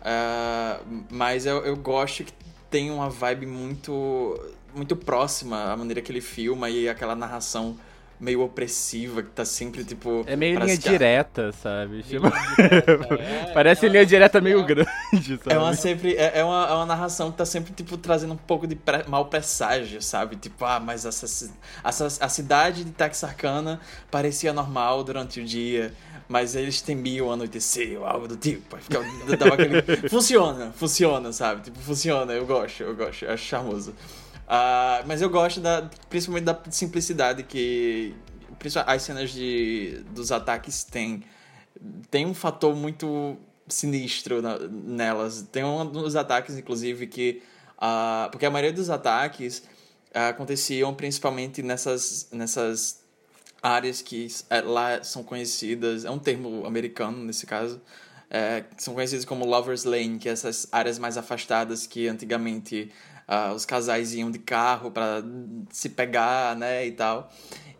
Uh, 0.00 1.04
mas 1.10 1.46
eu, 1.46 1.64
eu 1.64 1.76
gosto 1.76 2.24
que 2.24 2.32
tem 2.70 2.90
uma 2.90 3.08
vibe 3.08 3.46
muito, 3.46 4.38
muito 4.74 4.96
próxima 4.96 5.72
a 5.72 5.76
maneira 5.76 6.00
que 6.00 6.12
ele 6.12 6.20
filma 6.20 6.70
e 6.70 6.88
aquela 6.88 7.14
narração 7.14 7.76
meio 8.20 8.42
opressiva, 8.42 9.22
que 9.22 9.30
tá 9.30 9.44
sempre, 9.44 9.84
tipo... 9.84 10.24
É 10.26 10.34
meio 10.34 10.58
linha 10.58 10.76
que... 10.76 10.88
direta, 10.88 11.52
sabe? 11.52 12.02
Tipo... 12.02 12.26
Direta, 12.56 13.14
é, 13.14 13.52
Parece 13.52 13.86
é 13.86 13.88
linha 13.88 14.04
direta 14.04 14.40
meio 14.40 14.64
grande, 14.64 15.38
sabe? 15.38 15.52
É 15.52 15.58
uma, 15.58 15.74
sempre, 15.74 16.16
é, 16.16 16.38
é, 16.40 16.44
uma, 16.44 16.66
é 16.68 16.72
uma 16.72 16.86
narração 16.86 17.30
que 17.30 17.38
tá 17.38 17.46
sempre, 17.46 17.72
tipo, 17.72 17.96
trazendo 17.96 18.34
um 18.34 18.36
pouco 18.36 18.66
de 18.66 18.74
pre... 18.74 19.04
mal 19.06 19.26
presságio, 19.26 20.02
sabe? 20.02 20.36
Tipo, 20.36 20.64
ah, 20.64 20.80
mas 20.80 21.04
essa, 21.04 21.52
essa, 21.84 22.06
a 22.06 22.28
cidade 22.28 22.82
de 22.82 22.90
Texarkana 22.90 23.80
parecia 24.10 24.52
normal 24.52 25.04
durante 25.04 25.40
o 25.40 25.44
dia, 25.44 25.94
mas 26.28 26.56
eles 26.56 26.82
temiam 26.82 27.32
anoitecer 27.32 27.98
ou 27.98 28.04
algo 28.04 28.26
do 28.26 28.36
tipo. 28.36 28.76
Aquele... 28.76 29.82
funciona, 30.10 30.72
funciona, 30.72 31.32
sabe? 31.32 31.62
Tipo, 31.62 31.78
funciona, 31.78 32.32
eu 32.32 32.44
gosto, 32.44 32.82
eu 32.82 32.96
gosto, 32.96 33.24
eu 33.24 33.32
acho 33.32 33.44
charmoso. 33.44 33.94
Uh, 34.48 35.04
mas 35.06 35.20
eu 35.20 35.28
gosto 35.28 35.60
da, 35.60 35.90
principalmente 36.08 36.44
da 36.44 36.58
simplicidade 36.70 37.42
que 37.42 38.14
as 38.86 39.02
cenas 39.02 39.30
de, 39.30 40.02
dos 40.10 40.32
ataques 40.32 40.84
têm. 40.84 41.22
Tem 42.10 42.24
um 42.24 42.32
fator 42.32 42.74
muito 42.74 43.36
sinistro 43.68 44.40
na, 44.40 44.58
nelas. 44.58 45.46
Tem 45.52 45.62
um 45.62 45.84
dos 45.84 46.16
ataques, 46.16 46.56
inclusive, 46.56 47.06
que. 47.06 47.42
Uh, 47.76 48.30
porque 48.30 48.46
a 48.46 48.50
maioria 48.50 48.72
dos 48.72 48.88
ataques 48.88 49.58
uh, 50.14 50.30
aconteciam 50.30 50.92
principalmente 50.94 51.62
nessas, 51.62 52.28
nessas 52.32 53.04
áreas 53.62 54.00
que 54.00 54.26
uh, 54.26 54.68
lá 54.68 55.04
são 55.04 55.22
conhecidas. 55.22 56.06
É 56.06 56.10
um 56.10 56.18
termo 56.18 56.66
americano 56.66 57.18
nesse 57.18 57.46
caso. 57.46 57.80
É, 58.30 58.64
são 58.76 58.92
conhecidas 58.92 59.24
como 59.24 59.46
Lover's 59.46 59.84
Lane, 59.84 60.18
que 60.18 60.28
é 60.28 60.32
essas 60.32 60.68
áreas 60.70 60.98
mais 60.98 61.16
afastadas 61.16 61.86
que 61.86 62.06
antigamente 62.08 62.92
uh, 63.28 63.54
os 63.54 63.64
casais 63.64 64.14
iam 64.14 64.30
de 64.30 64.38
carro 64.38 64.90
para 64.90 65.22
se 65.70 65.88
pegar, 65.88 66.56
né, 66.56 66.86
e 66.86 66.92
tal. 66.92 67.30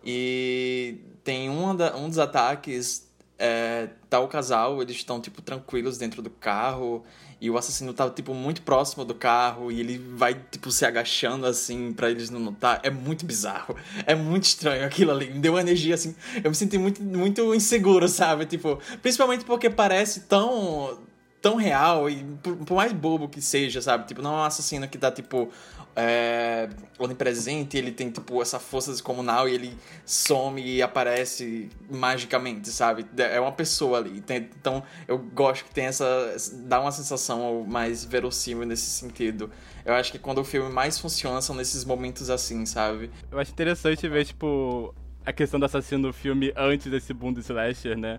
E 0.05 0.99
tem 1.25 1.50
um, 1.50 1.75
da, 1.75 1.97
um 1.97 2.09
dos 2.09 2.19
ataques 2.19 3.09
é, 3.38 3.88
tá 4.11 4.19
o 4.19 4.26
casal, 4.26 4.83
eles 4.83 4.97
estão, 4.97 5.21
tipo, 5.21 5.40
tranquilos 5.40 5.97
dentro 5.97 6.21
do 6.21 6.28
carro, 6.28 7.05
e 7.40 7.49
o 7.49 7.57
assassino 7.57 7.95
tá, 7.95 8.11
tipo, 8.11 8.35
muito 8.35 8.62
próximo 8.62 9.05
do 9.05 9.14
carro, 9.14 9.71
e 9.71 9.78
ele 9.78 9.97
vai, 10.17 10.35
tipo, 10.35 10.73
se 10.73 10.85
agachando, 10.85 11.47
assim, 11.47 11.93
para 11.93 12.11
eles 12.11 12.31
não 12.31 12.40
notar. 12.40 12.81
É 12.83 12.90
muito 12.90 13.25
bizarro. 13.25 13.76
É 14.05 14.14
muito 14.14 14.45
estranho 14.45 14.85
aquilo 14.85 15.12
ali. 15.12 15.31
Me 15.31 15.38
deu 15.38 15.52
uma 15.52 15.61
energia, 15.61 15.95
assim, 15.95 16.17
eu 16.43 16.50
me 16.50 16.57
senti 16.57 16.76
muito, 16.76 17.00
muito 17.02 17.55
inseguro, 17.55 18.09
sabe? 18.09 18.45
Tipo, 18.45 18.81
principalmente 19.00 19.45
porque 19.45 19.71
parece 19.71 20.21
tão 20.23 20.99
tão 21.40 21.57
real 21.57 22.09
e 22.11 22.25
por, 22.42 22.57
por, 22.57 22.75
mais 22.75 22.92
bobo 22.92 23.28
que 23.28 23.40
seja, 23.40 23.80
sabe? 23.80 24.07
Tipo, 24.07 24.23
não 24.23 24.35
é 24.35 24.37
um 24.38 24.45
assassino 24.45 24.88
que 24.88 24.99
tá, 24.99 25.11
tipo, 25.11 25.50
é, 25.95 26.68
onipresente, 26.99 27.76
ele 27.76 27.92
tem, 27.92 28.11
tipo, 28.11 28.40
essa 28.42 28.59
força 28.59 28.90
descomunal 28.90 29.49
e 29.49 29.54
ele 29.54 29.78
some 30.04 30.62
e 30.62 30.83
aparece 30.83 31.68
magicamente, 31.90 32.68
sabe? 32.71 33.07
É 33.16 33.40
uma 33.40 33.52
pessoa 33.52 33.99
ali. 33.99 34.21
Tem, 34.21 34.49
então, 34.59 34.83
eu 35.07 35.18
gosto 35.18 35.64
que 35.64 35.71
tem 35.73 35.87
essa... 35.87 36.37
dá 36.66 36.80
uma 36.80 36.92
sensação 36.92 37.64
mais 37.66 38.04
verossímil 38.04 38.66
nesse 38.66 38.90
sentido. 38.90 39.50
Eu 39.85 39.95
acho 39.95 40.12
que 40.12 40.18
quando 40.18 40.38
o 40.38 40.45
filme 40.45 40.71
mais 40.71 40.99
funciona 40.99 41.40
são 41.40 41.54
nesses 41.54 41.85
momentos 41.85 42.30
assim, 42.30 42.66
sabe? 42.66 43.11
Eu 43.30 43.38
acho 43.38 43.52
interessante 43.52 44.09
ver, 44.09 44.25
tipo, 44.25 44.95
a 45.25 45.33
questão 45.33 45.61
do 45.61 45.66
assassino 45.66 46.09
do 46.09 46.12
filme 46.12 46.52
antes 46.57 46.90
desse 46.90 47.12
boom 47.12 47.33
do 47.33 47.40
slasher, 47.40 47.97
né? 47.97 48.18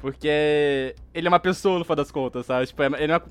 Porque 0.00 0.94
ele 1.14 1.26
é 1.26 1.30
uma 1.30 1.40
pessoa, 1.40 1.78
no 1.78 1.84
fim 1.84 1.94
das 1.94 2.10
contas, 2.10 2.46
sabe? 2.46 2.66
Tipo, 2.66 2.82
ele 2.82 3.12
é 3.12 3.16
uma, 3.16 3.22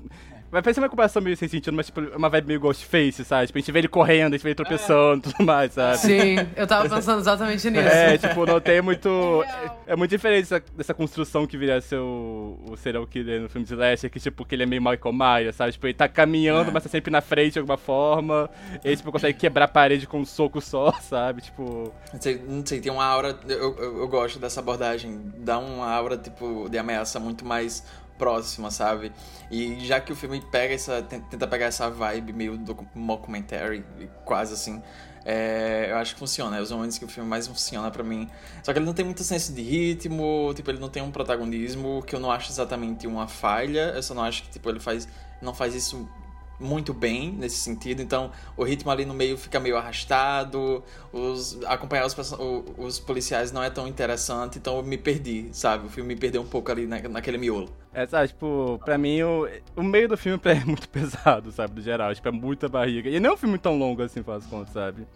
Vai 0.54 0.62
parecer 0.62 0.80
uma 0.80 0.88
comparação 0.88 1.20
meio 1.20 1.36
sem 1.36 1.48
sentido, 1.48 1.74
mas 1.74 1.86
tipo, 1.86 2.00
é 2.00 2.16
uma 2.16 2.28
vibe 2.28 2.46
meio 2.46 2.60
Ghostface, 2.60 3.24
sabe? 3.24 3.48
Tipo, 3.48 3.58
a 3.58 3.60
gente 3.60 3.72
vê 3.72 3.78
ele 3.80 3.88
correndo, 3.88 4.34
a 4.34 4.36
gente 4.36 4.44
vê 4.44 4.50
ele 4.50 4.54
tropeçando 4.54 5.26
e 5.26 5.28
é. 5.28 5.32
tudo 5.32 5.44
mais, 5.44 5.72
sabe? 5.72 5.98
Sim, 5.98 6.36
eu 6.54 6.64
tava 6.64 6.86
pensando 6.94 7.18
exatamente 7.18 7.68
nisso. 7.68 7.88
É, 7.88 8.16
tipo, 8.16 8.46
não 8.46 8.60
tem 8.60 8.78
muito. 8.80 9.42
É, 9.88 9.94
é 9.94 9.96
muito 9.96 10.12
diferente 10.12 10.48
dessa, 10.48 10.62
dessa, 10.76 10.94
construção 10.94 11.44
que 11.44 11.58
viria 11.58 11.78
a 11.78 11.80
ser 11.80 11.98
o, 11.98 12.56
o 12.70 12.76
serial 12.76 13.04
killer 13.04 13.40
no 13.40 13.48
filme 13.48 13.66
de 13.66 13.74
Lester, 13.74 14.08
que 14.08 14.20
tipo, 14.20 14.44
que 14.44 14.54
ele 14.54 14.62
é 14.62 14.66
meio 14.66 14.80
Michael 14.80 15.12
Myers, 15.12 15.56
sabe? 15.56 15.72
Tipo, 15.72 15.88
ele 15.88 15.94
tá 15.94 16.08
caminhando, 16.08 16.70
é. 16.70 16.72
mas 16.72 16.84
tá 16.84 16.88
sempre 16.88 17.10
na 17.10 17.20
frente 17.20 17.54
de 17.54 17.58
alguma 17.58 17.76
forma. 17.76 18.48
Ele, 18.84 18.96
tipo, 18.96 19.10
consegue 19.10 19.36
quebrar 19.36 19.64
a 19.64 19.68
parede 19.68 20.06
com 20.06 20.20
um 20.20 20.24
soco 20.24 20.60
só, 20.60 20.92
sabe? 21.02 21.42
Tipo. 21.42 21.92
Não 22.12 22.22
sei, 22.22 22.40
não 22.48 22.64
sei 22.64 22.80
tem 22.80 22.92
uma 22.92 23.04
aura. 23.04 23.36
Eu, 23.48 23.76
eu, 23.76 23.98
eu 24.02 24.08
gosto 24.08 24.38
dessa 24.38 24.60
abordagem. 24.60 25.20
Dá 25.38 25.58
uma 25.58 25.90
aura, 25.90 26.16
tipo, 26.16 26.68
de 26.68 26.78
ameaça 26.78 27.18
muito 27.18 27.44
mais 27.44 27.82
próxima, 28.18 28.70
sabe? 28.70 29.12
E 29.50 29.84
já 29.84 30.00
que 30.00 30.12
o 30.12 30.16
filme 30.16 30.40
pega 30.40 30.74
essa, 30.74 31.02
tenta 31.02 31.46
pegar 31.46 31.66
essa 31.66 31.88
vibe 31.90 32.32
meio 32.32 32.56
do 32.56 32.76
mockumentary, 32.94 33.84
quase 34.24 34.54
assim, 34.54 34.82
é, 35.24 35.88
eu 35.90 35.96
acho 35.96 36.14
que 36.14 36.18
funciona. 36.18 36.58
É 36.58 36.60
os 36.60 36.70
momentos 36.70 36.98
que 36.98 37.04
o 37.04 37.08
filme 37.08 37.28
mais 37.28 37.46
funciona 37.46 37.90
para 37.90 38.04
mim. 38.04 38.28
Só 38.62 38.72
que 38.72 38.78
ele 38.78 38.86
não 38.86 38.92
tem 38.92 39.04
muito 39.04 39.24
senso 39.24 39.52
de 39.52 39.62
ritmo, 39.62 40.52
tipo, 40.54 40.70
ele 40.70 40.78
não 40.78 40.88
tem 40.88 41.02
um 41.02 41.10
protagonismo 41.10 42.02
que 42.06 42.14
eu 42.14 42.20
não 42.20 42.30
acho 42.30 42.50
exatamente 42.50 43.06
uma 43.06 43.26
falha. 43.26 43.92
Eu 43.94 44.02
só 44.02 44.14
não 44.14 44.22
acho 44.22 44.42
que 44.42 44.50
tipo 44.50 44.68
ele 44.68 44.80
faz 44.80 45.08
não 45.40 45.54
faz 45.54 45.74
isso 45.74 46.08
muito 46.58 46.94
bem 46.94 47.32
nesse 47.32 47.56
sentido, 47.56 48.00
então 48.00 48.30
o 48.56 48.64
ritmo 48.64 48.90
ali 48.90 49.04
no 49.04 49.14
meio 49.14 49.36
fica 49.36 49.58
meio 49.58 49.76
arrastado, 49.76 50.82
os, 51.12 51.58
acompanhar 51.66 52.06
os, 52.06 52.16
os 52.78 52.98
policiais 53.00 53.52
não 53.52 53.62
é 53.62 53.70
tão 53.70 53.88
interessante, 53.88 54.58
então 54.58 54.76
eu 54.76 54.82
me 54.82 54.96
perdi, 54.96 55.48
sabe? 55.52 55.86
O 55.86 55.88
filme 55.88 56.14
me 56.14 56.20
perdeu 56.20 56.42
um 56.42 56.46
pouco 56.46 56.70
ali 56.70 56.86
na, 56.86 57.00
naquele 57.08 57.38
miolo. 57.38 57.68
É, 57.92 58.06
sabe, 58.06 58.28
tipo, 58.28 58.80
pra 58.84 58.98
mim 58.98 59.22
o, 59.22 59.48
o 59.76 59.82
meio 59.82 60.08
do 60.08 60.16
filme 60.16 60.40
é 60.44 60.64
muito 60.64 60.88
pesado, 60.90 61.52
sabe, 61.52 61.74
do 61.74 61.82
geral, 61.82 62.14
tipo, 62.14 62.28
é 62.28 62.32
muita 62.32 62.68
barriga. 62.68 63.08
E 63.08 63.20
não 63.20 63.30
é 63.30 63.32
um 63.34 63.36
filme 63.36 63.58
tão 63.58 63.78
longo 63.78 64.02
assim, 64.02 64.22
faz 64.22 64.44
conta, 64.46 64.70
sabe? 64.72 65.06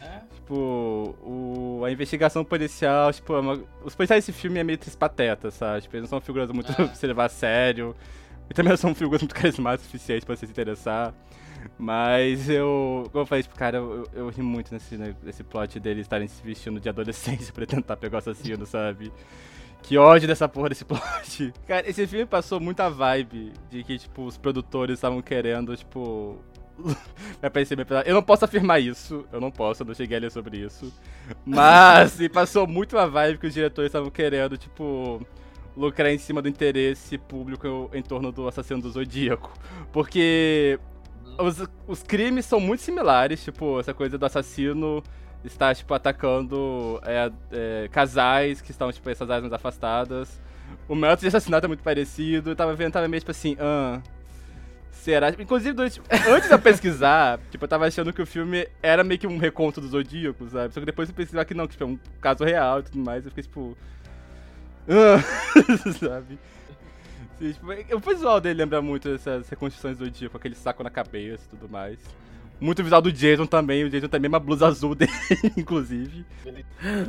É? 0.00 0.20
Tipo, 0.34 1.14
o, 1.22 1.82
a 1.84 1.90
investigação 1.90 2.44
policial, 2.44 3.12
tipo, 3.12 3.34
é 3.34 3.40
uma, 3.40 3.62
os 3.84 3.94
policiais 3.94 4.24
desse 4.24 4.36
filme 4.36 4.58
é 4.58 4.64
meio 4.64 4.78
pateta, 4.98 5.50
sabe? 5.50 5.82
Tipo, 5.82 5.96
eles 5.96 6.10
não 6.10 6.18
são 6.18 6.20
figuras 6.20 6.50
muito 6.50 6.72
é. 6.72 6.88
se 6.94 7.06
levar 7.06 7.26
a 7.26 7.28
sério. 7.28 7.94
E 8.52 8.54
também 8.54 8.76
são 8.76 8.94
figuras 8.94 9.22
muito 9.22 9.34
carismáticas 9.34 9.86
o 9.86 9.90
suficiente 9.90 10.26
pra 10.26 10.36
você 10.36 10.44
se 10.44 10.52
interessar. 10.52 11.14
Mas 11.78 12.50
eu, 12.50 13.08
como 13.10 13.22
eu 13.22 13.26
falei, 13.26 13.42
tipo, 13.42 13.54
cara, 13.54 13.78
eu, 13.78 14.06
eu, 14.12 14.28
ri 14.28 14.42
muito 14.42 14.74
nesse, 14.74 14.98
né, 14.98 15.16
nesse 15.22 15.42
plot 15.42 15.80
deles 15.80 16.02
estarem 16.02 16.28
se 16.28 16.42
vestindo 16.42 16.78
de 16.78 16.86
adolescência 16.86 17.50
pra 17.54 17.64
tentar 17.64 17.96
pegar 17.96 18.16
o 18.16 18.18
assassino, 18.18 18.66
sabe? 18.66 19.10
Que 19.80 19.96
ódio 19.96 20.28
dessa 20.28 20.46
porra 20.50 20.68
desse 20.68 20.84
plot. 20.84 21.54
Cara, 21.66 21.88
esse 21.88 22.06
filme 22.06 22.26
passou 22.26 22.60
muita 22.60 22.90
vibe 22.90 23.54
de 23.70 23.82
que, 23.84 23.96
tipo, 23.96 24.26
os 24.26 24.36
produtores 24.36 24.98
estavam 24.98 25.22
querendo, 25.22 25.74
tipo. 25.74 26.36
Vai. 27.88 28.02
Eu 28.04 28.14
não 28.14 28.22
posso 28.22 28.44
afirmar 28.44 28.82
isso, 28.82 29.24
eu 29.32 29.40
não 29.40 29.50
posso, 29.50 29.82
eu 29.82 29.86
não 29.86 29.94
cheguei 29.94 30.18
a 30.18 30.20
ler 30.20 30.30
sobre 30.30 30.58
isso. 30.58 30.92
Mas 31.46 32.18
passou 32.28 32.66
muito 32.66 32.98
a 32.98 33.06
vibe 33.06 33.38
que 33.38 33.46
os 33.46 33.54
diretores 33.54 33.88
estavam 33.88 34.10
querendo, 34.10 34.58
tipo 34.58 35.26
lucrar 35.76 36.10
em 36.10 36.18
cima 36.18 36.42
do 36.42 36.48
interesse 36.48 37.16
público 37.18 37.90
em 37.92 38.02
torno 38.02 38.30
do 38.30 38.46
assassino 38.46 38.80
do 38.80 38.90
Zodíaco. 38.90 39.52
Porque 39.92 40.78
os, 41.38 41.66
os 41.86 42.02
crimes 42.02 42.44
são 42.44 42.60
muito 42.60 42.82
similares, 42.82 43.42
tipo, 43.42 43.80
essa 43.80 43.94
coisa 43.94 44.18
do 44.18 44.26
assassino 44.26 45.02
estar, 45.44 45.74
tipo, 45.74 45.92
atacando 45.92 47.00
é, 47.04 47.32
é, 47.50 47.88
casais 47.88 48.60
que 48.60 48.70
estão, 48.70 48.92
tipo, 48.92 49.08
essas 49.10 49.28
áreas 49.28 49.42
mais 49.42 49.52
afastadas. 49.52 50.40
O 50.88 50.94
método 50.94 51.22
de 51.22 51.28
assassinato 51.28 51.66
é 51.66 51.68
muito 51.68 51.82
parecido, 51.82 52.50
eu 52.50 52.56
tava 52.56 52.74
vendo, 52.74 52.92
tava 52.92 53.08
meio, 53.08 53.20
tipo 53.20 53.30
assim, 53.30 53.56
ah, 53.58 54.00
será? 54.90 55.30
Inclusive, 55.30 55.72
durante, 55.72 56.00
antes 56.28 56.48
de 56.48 56.54
eu 56.54 56.58
pesquisar, 56.58 57.40
tipo, 57.50 57.64
eu 57.64 57.68
tava 57.68 57.86
achando 57.86 58.12
que 58.12 58.22
o 58.22 58.26
filme 58.26 58.68
era 58.82 59.02
meio 59.02 59.18
que 59.18 59.26
um 59.26 59.38
reconto 59.38 59.80
do 59.80 59.88
Zodíaco, 59.88 60.48
sabe? 60.48 60.72
Só 60.72 60.80
que 60.80 60.86
depois 60.86 61.08
eu 61.08 61.14
pesquisar 61.14 61.44
que 61.44 61.54
não, 61.54 61.66
que 61.66 61.72
tipo, 61.72 61.84
é 61.84 61.86
um 61.86 61.98
caso 62.20 62.44
real 62.44 62.80
e 62.80 62.82
tudo 62.84 62.98
mais, 62.98 63.24
eu 63.24 63.30
fiquei, 63.30 63.42
tipo... 63.42 63.76
sabe? 65.98 66.38
Sim, 67.38 67.52
tipo, 67.52 67.96
o 67.96 67.98
visual 67.98 68.40
dele 68.40 68.58
lembra 68.58 68.80
muito 68.80 69.08
essas 69.08 69.48
reconstruções 69.48 69.98
do 69.98 70.10
dia, 70.10 70.28
com 70.28 70.36
aquele 70.36 70.54
saco 70.54 70.82
na 70.82 70.90
cabeça 70.90 71.44
e 71.46 71.56
tudo 71.56 71.68
mais. 71.68 71.98
Muito 72.60 72.80
visual 72.80 73.02
do 73.02 73.10
Jason 73.10 73.44
também, 73.44 73.82
o 73.82 73.90
Jason 73.90 74.06
também 74.06 74.28
uma 74.28 74.38
blusa 74.38 74.68
azul 74.68 74.94
dele, 74.96 75.10
inclusive. 75.56 76.24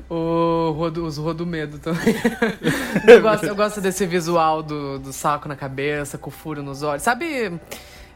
O 0.10 0.72
Rodo, 0.72 1.06
os 1.06 1.18
Rodo 1.18 1.46
Medo 1.46 1.78
também. 1.78 2.16
eu, 3.08 3.22
gosto, 3.22 3.46
eu 3.46 3.56
gosto 3.56 3.80
desse 3.80 4.08
visual 4.08 4.64
do, 4.64 4.98
do 4.98 5.14
saco 5.14 5.48
na 5.48 5.56
cabeça, 5.56 6.18
com 6.18 6.32
furo 6.32 6.64
nos 6.64 6.82
olhos. 6.82 7.04
Sabe, 7.04 7.60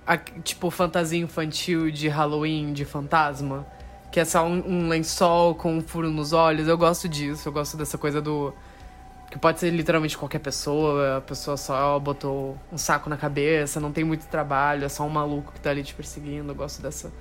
a, 0.05 0.17
tipo, 0.17 0.71
fantasia 0.71 1.19
infantil 1.19 1.91
de 1.91 2.07
Halloween, 2.07 2.73
de 2.73 2.85
fantasma? 2.85 3.67
Que 4.11 4.19
é 4.19 4.25
só 4.25 4.47
um, 4.47 4.63
um 4.65 4.87
lençol 4.87 5.53
com 5.53 5.77
um 5.77 5.81
furo 5.81 6.09
nos 6.09 6.33
olhos. 6.33 6.67
Eu 6.67 6.77
gosto 6.77 7.07
disso, 7.07 7.47
eu 7.47 7.53
gosto 7.53 7.77
dessa 7.77 7.99
coisa 7.99 8.19
do 8.19 8.51
que 9.29 9.37
pode 9.37 9.59
ser 9.59 9.69
literalmente 9.71 10.17
qualquer 10.17 10.39
pessoa, 10.39 11.17
a 11.17 11.21
pessoa 11.21 11.57
só 11.57 11.99
botou 11.99 12.57
um 12.71 12.77
saco 12.77 13.09
na 13.09 13.17
cabeça, 13.17 13.79
não 13.79 13.91
tem 13.91 14.03
muito 14.03 14.25
trabalho, 14.27 14.85
é 14.85 14.89
só 14.89 15.03
um 15.05 15.09
maluco 15.09 15.51
que 15.51 15.59
tá 15.59 15.69
ali 15.69 15.83
te 15.83 15.93
perseguindo. 15.93 16.51
Eu 16.51 16.55
gosto 16.55 16.81
dessa. 16.81 17.11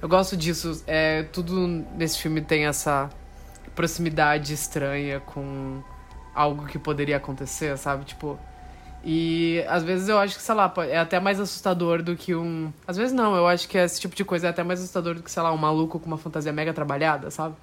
Eu 0.00 0.08
gosto 0.08 0.36
disso. 0.36 0.82
É, 0.86 1.24
tudo 1.24 1.66
nesse 1.96 2.18
filme 2.18 2.40
tem 2.40 2.66
essa 2.66 3.10
proximidade 3.74 4.54
estranha 4.54 5.20
com 5.20 5.82
algo 6.34 6.66
que 6.66 6.78
poderia 6.78 7.16
acontecer, 7.16 7.76
sabe? 7.76 8.04
Tipo. 8.04 8.38
E 9.04 9.64
às 9.68 9.84
vezes 9.84 10.08
eu 10.08 10.18
acho 10.18 10.36
que, 10.36 10.42
sei 10.42 10.54
lá, 10.54 10.72
é 10.88 10.98
até 10.98 11.20
mais 11.20 11.40
assustador 11.40 12.02
do 12.02 12.16
que 12.16 12.34
um. 12.34 12.72
Às 12.86 12.96
vezes 12.96 13.12
não, 13.12 13.36
eu 13.36 13.46
acho 13.46 13.68
que 13.68 13.78
esse 13.78 14.00
tipo 14.00 14.14
de 14.14 14.24
coisa 14.24 14.48
é 14.48 14.50
até 14.50 14.62
mais 14.62 14.80
assustador 14.80 15.14
do 15.14 15.22
que, 15.22 15.30
sei 15.30 15.42
lá, 15.42 15.52
um 15.52 15.56
maluco 15.56 15.98
com 15.98 16.06
uma 16.06 16.18
fantasia 16.18 16.52
mega 16.52 16.72
trabalhada, 16.72 17.30
sabe? 17.30 17.54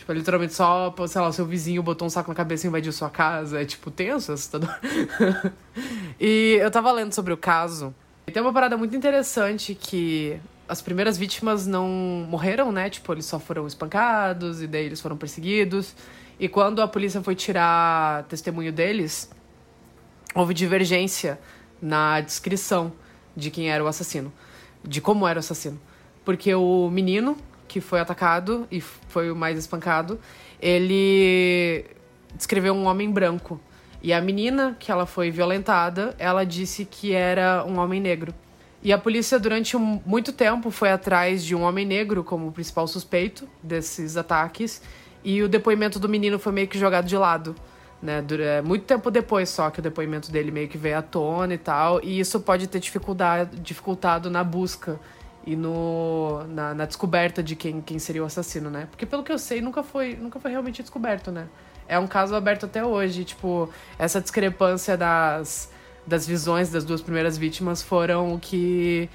Tipo, 0.00 0.12
é 0.12 0.14
literalmente 0.14 0.54
só, 0.54 0.94
sei 1.06 1.20
lá, 1.20 1.28
o 1.28 1.32
seu 1.32 1.44
vizinho 1.44 1.82
botou 1.82 2.06
um 2.06 2.10
saco 2.10 2.30
na 2.30 2.34
cabeça 2.34 2.66
e 2.66 2.68
invadiu 2.68 2.90
sua 2.90 3.10
casa. 3.10 3.60
É, 3.60 3.66
tipo, 3.66 3.90
tenso, 3.90 4.32
assustador. 4.32 4.74
e 6.18 6.56
eu 6.58 6.70
tava 6.70 6.90
lendo 6.90 7.12
sobre 7.12 7.34
o 7.34 7.36
caso. 7.36 7.94
E 8.26 8.32
tem 8.32 8.42
uma 8.42 8.50
parada 8.50 8.78
muito 8.78 8.96
interessante 8.96 9.74
que 9.74 10.40
as 10.66 10.80
primeiras 10.80 11.18
vítimas 11.18 11.66
não 11.66 11.86
morreram, 12.26 12.72
né? 12.72 12.88
Tipo, 12.88 13.12
eles 13.12 13.26
só 13.26 13.38
foram 13.38 13.66
espancados 13.66 14.62
e 14.62 14.66
daí 14.66 14.86
eles 14.86 15.02
foram 15.02 15.18
perseguidos. 15.18 15.94
E 16.38 16.48
quando 16.48 16.80
a 16.80 16.88
polícia 16.88 17.20
foi 17.20 17.34
tirar 17.34 18.24
testemunho 18.24 18.72
deles, 18.72 19.30
houve 20.34 20.54
divergência 20.54 21.38
na 21.82 22.22
descrição 22.22 22.90
de 23.36 23.50
quem 23.50 23.70
era 23.70 23.84
o 23.84 23.86
assassino, 23.86 24.32
de 24.82 25.02
como 25.02 25.28
era 25.28 25.38
o 25.38 25.40
assassino. 25.40 25.78
Porque 26.24 26.54
o 26.54 26.88
menino, 26.88 27.36
que 27.70 27.80
foi 27.80 28.00
atacado 28.00 28.66
e 28.68 28.80
foi 28.80 29.30
o 29.30 29.36
mais 29.36 29.56
espancado, 29.56 30.18
ele 30.60 31.84
descreveu 32.34 32.74
um 32.74 32.86
homem 32.86 33.08
branco. 33.08 33.60
E 34.02 34.12
a 34.12 34.20
menina 34.20 34.76
que 34.76 34.90
ela 34.90 35.06
foi 35.06 35.30
violentada, 35.30 36.12
ela 36.18 36.44
disse 36.44 36.84
que 36.84 37.12
era 37.12 37.64
um 37.64 37.78
homem 37.78 38.00
negro. 38.00 38.34
E 38.82 38.92
a 38.92 38.98
polícia, 38.98 39.38
durante 39.38 39.76
um, 39.76 40.00
muito 40.04 40.32
tempo, 40.32 40.72
foi 40.72 40.90
atrás 40.90 41.44
de 41.44 41.54
um 41.54 41.62
homem 41.62 41.86
negro 41.86 42.24
como 42.24 42.50
principal 42.50 42.88
suspeito 42.88 43.48
desses 43.62 44.16
ataques. 44.16 44.82
E 45.22 45.40
o 45.40 45.48
depoimento 45.48 46.00
do 46.00 46.08
menino 46.08 46.40
foi 46.40 46.50
meio 46.50 46.66
que 46.66 46.76
jogado 46.76 47.06
de 47.06 47.16
lado. 47.16 47.54
Né, 48.02 48.24
é, 48.40 48.62
muito 48.62 48.86
tempo 48.86 49.10
depois 49.10 49.50
só 49.50 49.68
que 49.68 49.78
o 49.78 49.82
depoimento 49.82 50.32
dele 50.32 50.50
meio 50.50 50.66
que 50.66 50.78
veio 50.78 50.98
à 50.98 51.02
tona 51.02 51.54
e 51.54 51.58
tal. 51.58 52.02
E 52.02 52.18
isso 52.18 52.40
pode 52.40 52.66
ter 52.66 52.80
dificuldade, 52.80 53.60
dificultado 53.60 54.28
na 54.28 54.42
busca 54.42 54.98
e 55.46 55.56
no, 55.56 56.44
na, 56.48 56.74
na, 56.74 56.84
descoberta 56.84 57.42
de 57.42 57.56
quem, 57.56 57.80
quem 57.80 57.98
seria 57.98 58.22
o 58.22 58.26
assassino, 58.26 58.70
né? 58.70 58.86
Porque 58.90 59.06
pelo 59.06 59.22
que 59.22 59.32
eu 59.32 59.38
sei, 59.38 59.60
nunca 59.60 59.82
foi, 59.82 60.14
nunca 60.14 60.38
foi 60.38 60.50
realmente 60.50 60.82
descoberto, 60.82 61.30
né? 61.30 61.48
é 61.90 61.98
um 61.98 62.06
caso 62.06 62.36
aberto 62.36 62.66
até 62.66 62.84
hoje. 62.84 63.24
Tipo, 63.24 63.68
essa 63.98 64.20
discrepância 64.20 64.96
das, 64.96 65.70
das 66.06 66.24
visões 66.24 66.70
das 66.70 66.84
duas 66.84 67.02
primeiras 67.02 67.36
vítimas 67.36 67.82
foram 67.82 68.34
o 68.34 68.38
que 68.38 69.10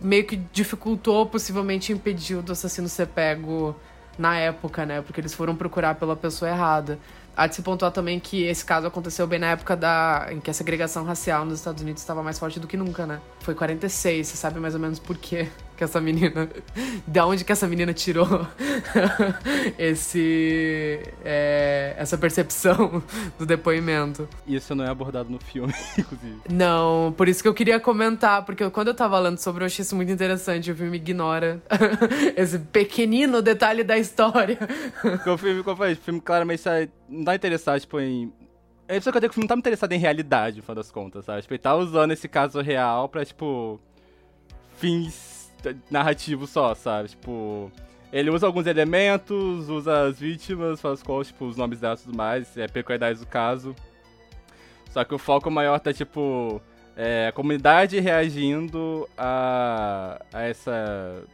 meio 0.00 0.24
que 0.24 0.36
dificultou, 0.52 1.26
possivelmente 1.26 1.92
impediu 1.92 2.40
do 2.40 2.52
assassino 2.52 2.88
ser 2.88 3.08
pego 3.08 3.74
na 4.16 4.38
época, 4.38 4.86
né? 4.86 5.02
Porque 5.02 5.20
eles 5.20 5.34
foram 5.34 5.56
procurar 5.56 5.96
pela 5.96 6.14
pessoa 6.14 6.48
errada. 6.48 6.98
Há 7.36 7.46
de 7.46 7.56
se 7.56 7.62
pontuar 7.62 7.90
também 7.90 8.20
que 8.20 8.44
esse 8.44 8.64
caso 8.64 8.86
aconteceu 8.86 9.26
bem 9.26 9.38
na 9.38 9.48
época 9.48 9.76
da, 9.76 10.28
em 10.30 10.40
que 10.40 10.50
a 10.50 10.54
segregação 10.54 11.04
racial 11.04 11.44
nos 11.44 11.58
Estados 11.58 11.82
Unidos 11.82 12.00
estava 12.02 12.22
mais 12.22 12.38
forte 12.38 12.60
do 12.60 12.66
que 12.66 12.76
nunca, 12.76 13.06
né? 13.06 13.20
Foi 13.40 13.54
46, 13.54 14.26
você 14.26 14.36
sabe 14.36 14.60
mais 14.60 14.74
ou 14.74 14.80
menos 14.80 14.98
por 14.98 15.16
quê 15.16 15.48
que 15.76 15.84
essa 15.84 16.00
menina. 16.00 16.48
De 17.06 17.20
onde 17.20 17.44
que 17.44 17.52
essa 17.52 17.66
menina 17.66 17.92
tirou 17.92 18.26
esse. 19.78 21.00
É, 21.24 21.94
essa 21.98 22.16
percepção 22.16 23.02
do 23.38 23.46
depoimento. 23.46 24.28
Isso 24.46 24.74
não 24.74 24.84
é 24.84 24.88
abordado 24.88 25.30
no 25.30 25.38
filme, 25.38 25.74
inclusive. 25.98 26.40
Não, 26.50 27.14
por 27.16 27.28
isso 27.28 27.42
que 27.42 27.48
eu 27.48 27.54
queria 27.54 27.78
comentar, 27.80 28.44
porque 28.44 28.68
quando 28.70 28.88
eu 28.88 28.94
tava 28.94 29.18
lendo 29.18 29.38
sobre, 29.38 29.62
eu 29.62 29.66
achei 29.66 29.82
isso 29.82 29.96
muito 29.96 30.12
interessante. 30.12 30.70
O 30.70 30.76
filme 30.76 30.96
ignora 30.96 31.62
esse 32.36 32.58
pequenino 32.58 33.42
detalhe 33.42 33.84
da 33.84 33.98
história. 33.98 34.58
o 35.26 35.36
filme, 35.38 35.62
como 35.62 35.72
eu 35.72 35.76
falei, 35.76 35.92
o 35.94 35.96
filme 35.96 36.20
claramente 36.20 36.62
não 37.08 37.24
tá 37.24 37.34
interessado, 37.34 37.80
tipo, 37.80 38.00
em. 38.00 38.32
É 38.86 38.98
isso 38.98 39.10
que 39.10 39.16
eu 39.16 39.20
digo 39.20 39.30
que 39.30 39.34
o 39.34 39.40
filme 39.40 39.48
não 39.48 39.54
tá 39.54 39.58
interessado 39.58 39.92
em 39.92 39.98
realidade, 39.98 40.58
no 40.58 40.62
final 40.62 40.76
das 40.76 40.90
contas, 40.90 41.24
sabe? 41.24 41.40
Tipo, 41.40 41.54
ele 41.54 41.58
tá 41.58 41.74
usando 41.74 42.10
esse 42.12 42.28
caso 42.28 42.60
real 42.60 43.08
pra, 43.08 43.24
tipo. 43.24 43.80
fins 44.76 45.33
narrativos 45.90 46.50
só, 46.50 46.74
sabe? 46.74 47.10
Tipo. 47.10 47.70
Ele 48.12 48.30
usa 48.30 48.46
alguns 48.46 48.66
elementos, 48.68 49.68
usa 49.68 50.06
as 50.06 50.20
vítimas, 50.20 50.80
faz 50.80 51.02
qual, 51.02 51.24
tipo, 51.24 51.46
os 51.46 51.56
nomes 51.56 51.80
delas 51.80 52.00
e 52.00 52.04
tudo 52.04 52.16
mais, 52.16 52.56
é 52.56 52.68
peculiaridades 52.68 53.20
do 53.20 53.26
caso. 53.26 53.74
Só 54.88 55.02
que 55.02 55.12
o 55.12 55.18
foco 55.18 55.50
maior 55.50 55.80
tá, 55.80 55.92
tipo, 55.92 56.62
é, 56.96 57.26
a 57.28 57.32
comunidade 57.32 57.98
reagindo 57.98 59.08
a, 59.18 60.20
a 60.32 60.42
essa. 60.42 61.24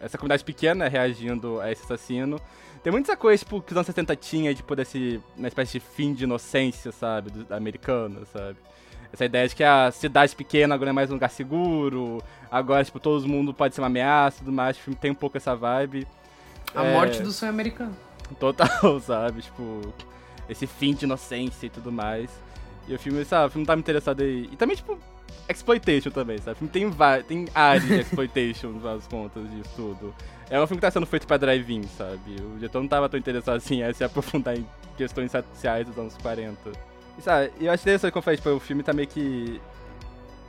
Essa 0.00 0.16
comunidade 0.16 0.44
pequena 0.44 0.86
reagindo 0.86 1.60
a 1.60 1.72
esse 1.72 1.82
assassino. 1.82 2.40
Tem 2.84 2.92
muita 2.92 3.16
coisa, 3.16 3.42
tipo, 3.42 3.60
que 3.60 3.72
os 3.72 3.76
anos 3.76 3.86
70 3.86 4.14
tinha, 4.14 4.54
tipo, 4.54 4.76
desse. 4.76 5.20
uma 5.36 5.48
espécie 5.48 5.72
de 5.72 5.80
fim 5.80 6.14
de 6.14 6.22
inocência, 6.22 6.92
sabe? 6.92 7.32
Americana, 7.50 8.24
sabe? 8.26 8.56
Essa 9.12 9.24
ideia 9.24 9.48
de 9.48 9.54
que 9.54 9.64
a 9.64 9.90
cidade 9.90 10.36
pequena 10.36 10.74
agora 10.74 10.90
é 10.90 10.92
mais 10.92 11.10
um 11.10 11.14
lugar 11.14 11.30
seguro, 11.30 12.22
agora, 12.50 12.84
tipo, 12.84 13.00
todo 13.00 13.26
mundo 13.26 13.54
pode 13.54 13.74
ser 13.74 13.80
uma 13.80 13.86
ameaça 13.86 14.36
e 14.36 14.38
tudo 14.40 14.52
mais. 14.52 14.76
O 14.76 14.80
filme 14.80 14.98
tem 15.00 15.10
um 15.10 15.14
pouco 15.14 15.36
essa 15.36 15.56
vibe. 15.56 16.06
A 16.74 16.84
é... 16.84 16.92
morte 16.92 17.22
do 17.22 17.32
sonho 17.32 17.50
americano. 17.50 17.96
Total, 18.38 19.00
sabe? 19.00 19.42
Tipo, 19.42 19.92
esse 20.48 20.66
fim 20.66 20.92
de 20.92 21.04
inocência 21.04 21.66
e 21.66 21.70
tudo 21.70 21.90
mais. 21.90 22.30
E 22.86 22.94
o 22.94 22.98
filme, 22.98 23.24
sabe, 23.24 23.46
o 23.46 23.50
filme 23.50 23.66
tá 23.66 23.74
me 23.74 23.80
interessado 23.80 24.22
aí. 24.22 24.48
E 24.52 24.56
também, 24.56 24.76
tipo, 24.76 24.98
exploitation 25.48 26.10
também, 26.10 26.38
sabe? 26.38 26.52
O 26.52 26.56
filme 26.56 26.72
tem, 26.72 27.22
tem 27.22 27.48
áreas 27.54 27.86
de 27.86 28.00
exploitation, 28.00 28.68
no 28.68 28.80
das 28.80 29.06
contas, 29.06 29.50
disso 29.50 29.70
tudo. 29.74 30.14
É 30.50 30.60
um 30.60 30.66
filme 30.66 30.80
que 30.80 30.86
tá 30.86 30.90
sendo 30.90 31.06
feito 31.06 31.26
pra 31.26 31.36
drive-in, 31.36 31.82
sabe? 31.96 32.36
O 32.40 32.56
diretor 32.56 32.80
não 32.80 32.88
tava 32.88 33.08
tão 33.08 33.18
interessado 33.18 33.56
assim 33.56 33.82
em 33.82 33.92
se 33.92 34.04
aprofundar 34.04 34.56
em 34.56 34.66
questões 34.96 35.30
sociais 35.30 35.86
dos 35.86 35.98
anos 35.98 36.16
40. 36.18 36.87
Sabe, 37.20 37.52
eu 37.60 37.70
acho 37.72 37.82
interessante 37.82 38.12
como 38.12 38.20
eu 38.20 38.24
falei, 38.24 38.36
tipo, 38.36 38.50
o 38.50 38.60
filme 38.60 38.82
tá 38.82 38.92
meio 38.92 39.08
que 39.08 39.60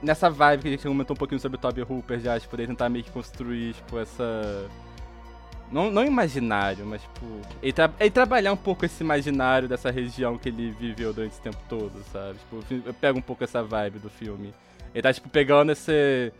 nessa 0.02 0.30
vibe 0.30 0.62
que 0.62 0.68
a 0.68 0.72
gente 0.72 0.88
comentou 0.88 1.16
um 1.16 1.18
pouquinho 1.18 1.42
sobre 1.42 1.58
o 1.58 1.60
Toby 1.60 1.82
Hooper 1.82 2.20
já, 2.20 2.40
tipo, 2.40 2.52
poder 2.52 2.68
tentar 2.68 2.90
meio 2.90 3.04
que 3.04 3.12
construir, 3.12 3.74
tipo, 3.74 3.98
essa... 3.98 4.70
Não, 5.72 5.92
não 5.92 6.04
imaginário, 6.04 6.86
mas, 6.86 7.02
tipo, 7.02 7.26
ele, 7.62 7.74
tra 7.74 7.92
ele 8.00 8.10
trabalhar 8.10 8.52
um 8.52 8.58
pouco 8.58 8.86
esse 8.86 9.04
imaginário 9.04 9.68
dessa 9.68 9.92
região 9.92 10.38
que 10.38 10.50
ele 10.50 10.72
viveu 10.72 11.14
durante 11.14 11.34
esse 11.34 11.42
tempo 11.42 11.60
todo, 11.68 12.04
sabe? 12.12 12.40
Tipo, 12.40 12.88
eu 12.88 12.94
pego 12.94 13.20
um 13.20 13.22
pouco 13.22 13.44
essa 13.44 13.62
vibe 13.62 14.00
do 14.00 14.10
filme. 14.10 14.54
Ele 14.94 15.02
tá, 15.02 15.14
tipo, 15.14 15.30
pegando 15.30 15.72
esse... 15.72 16.32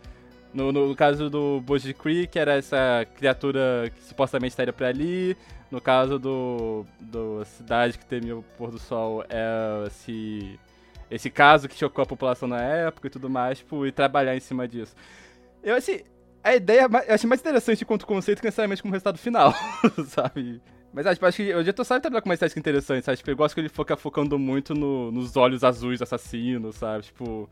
No, 0.52 0.72
no 0.72 0.94
caso 0.96 1.30
do 1.30 1.60
Boji 1.60 1.94
Creek, 1.94 2.36
era 2.38 2.54
essa 2.54 3.06
criatura 3.16 3.90
que 3.94 4.02
supostamente 4.02 4.52
estaria 4.52 4.72
por 4.72 4.84
ali. 4.84 5.36
No 5.70 5.80
caso 5.80 6.18
do, 6.18 6.84
do 7.00 7.44
Cidade 7.44 7.96
que 7.96 8.04
temia 8.04 8.36
o 8.36 8.42
pôr 8.58 8.72
do 8.72 8.78
sol, 8.78 9.24
é 9.28 9.86
esse, 9.86 10.58
esse 11.08 11.30
caso 11.30 11.68
que 11.68 11.76
chocou 11.76 12.02
a 12.02 12.06
população 12.06 12.48
na 12.48 12.60
época 12.60 13.06
e 13.06 13.10
tudo 13.10 13.30
mais, 13.30 13.58
tipo, 13.58 13.86
e 13.86 13.92
trabalhar 13.92 14.36
em 14.36 14.40
cima 14.40 14.66
disso. 14.66 14.96
Eu, 15.62 15.76
assim, 15.76 16.00
a 16.42 16.56
ideia 16.56 16.88
eu 17.06 17.14
achei 17.14 17.28
mais 17.28 17.40
interessante 17.40 17.84
quanto 17.84 18.04
conceito 18.04 18.40
que 18.40 18.46
necessariamente 18.46 18.82
como 18.82 18.92
resultado 18.92 19.18
final, 19.18 19.54
sabe? 20.08 20.60
Mas 20.92 21.06
ah, 21.06 21.14
tipo, 21.14 21.24
acho 21.24 21.36
que 21.36 21.54
o 21.54 21.60
diretor 21.60 21.84
sabe 21.84 22.00
trabalhar 22.00 22.20
com 22.20 22.28
uma 22.28 22.34
estética 22.34 22.58
interessante, 22.58 23.04
sabe? 23.04 23.16
Tipo, 23.18 23.30
eu 23.30 23.36
gosto 23.36 23.54
que 23.54 23.60
ele 23.60 23.68
foca 23.68 23.96
focando 23.96 24.38
muito 24.38 24.74
no, 24.74 25.12
nos 25.12 25.36
olhos 25.36 25.62
azuis 25.62 26.02
assassinos, 26.02 26.76
sabe? 26.76 27.04
Tipo, 27.04 27.48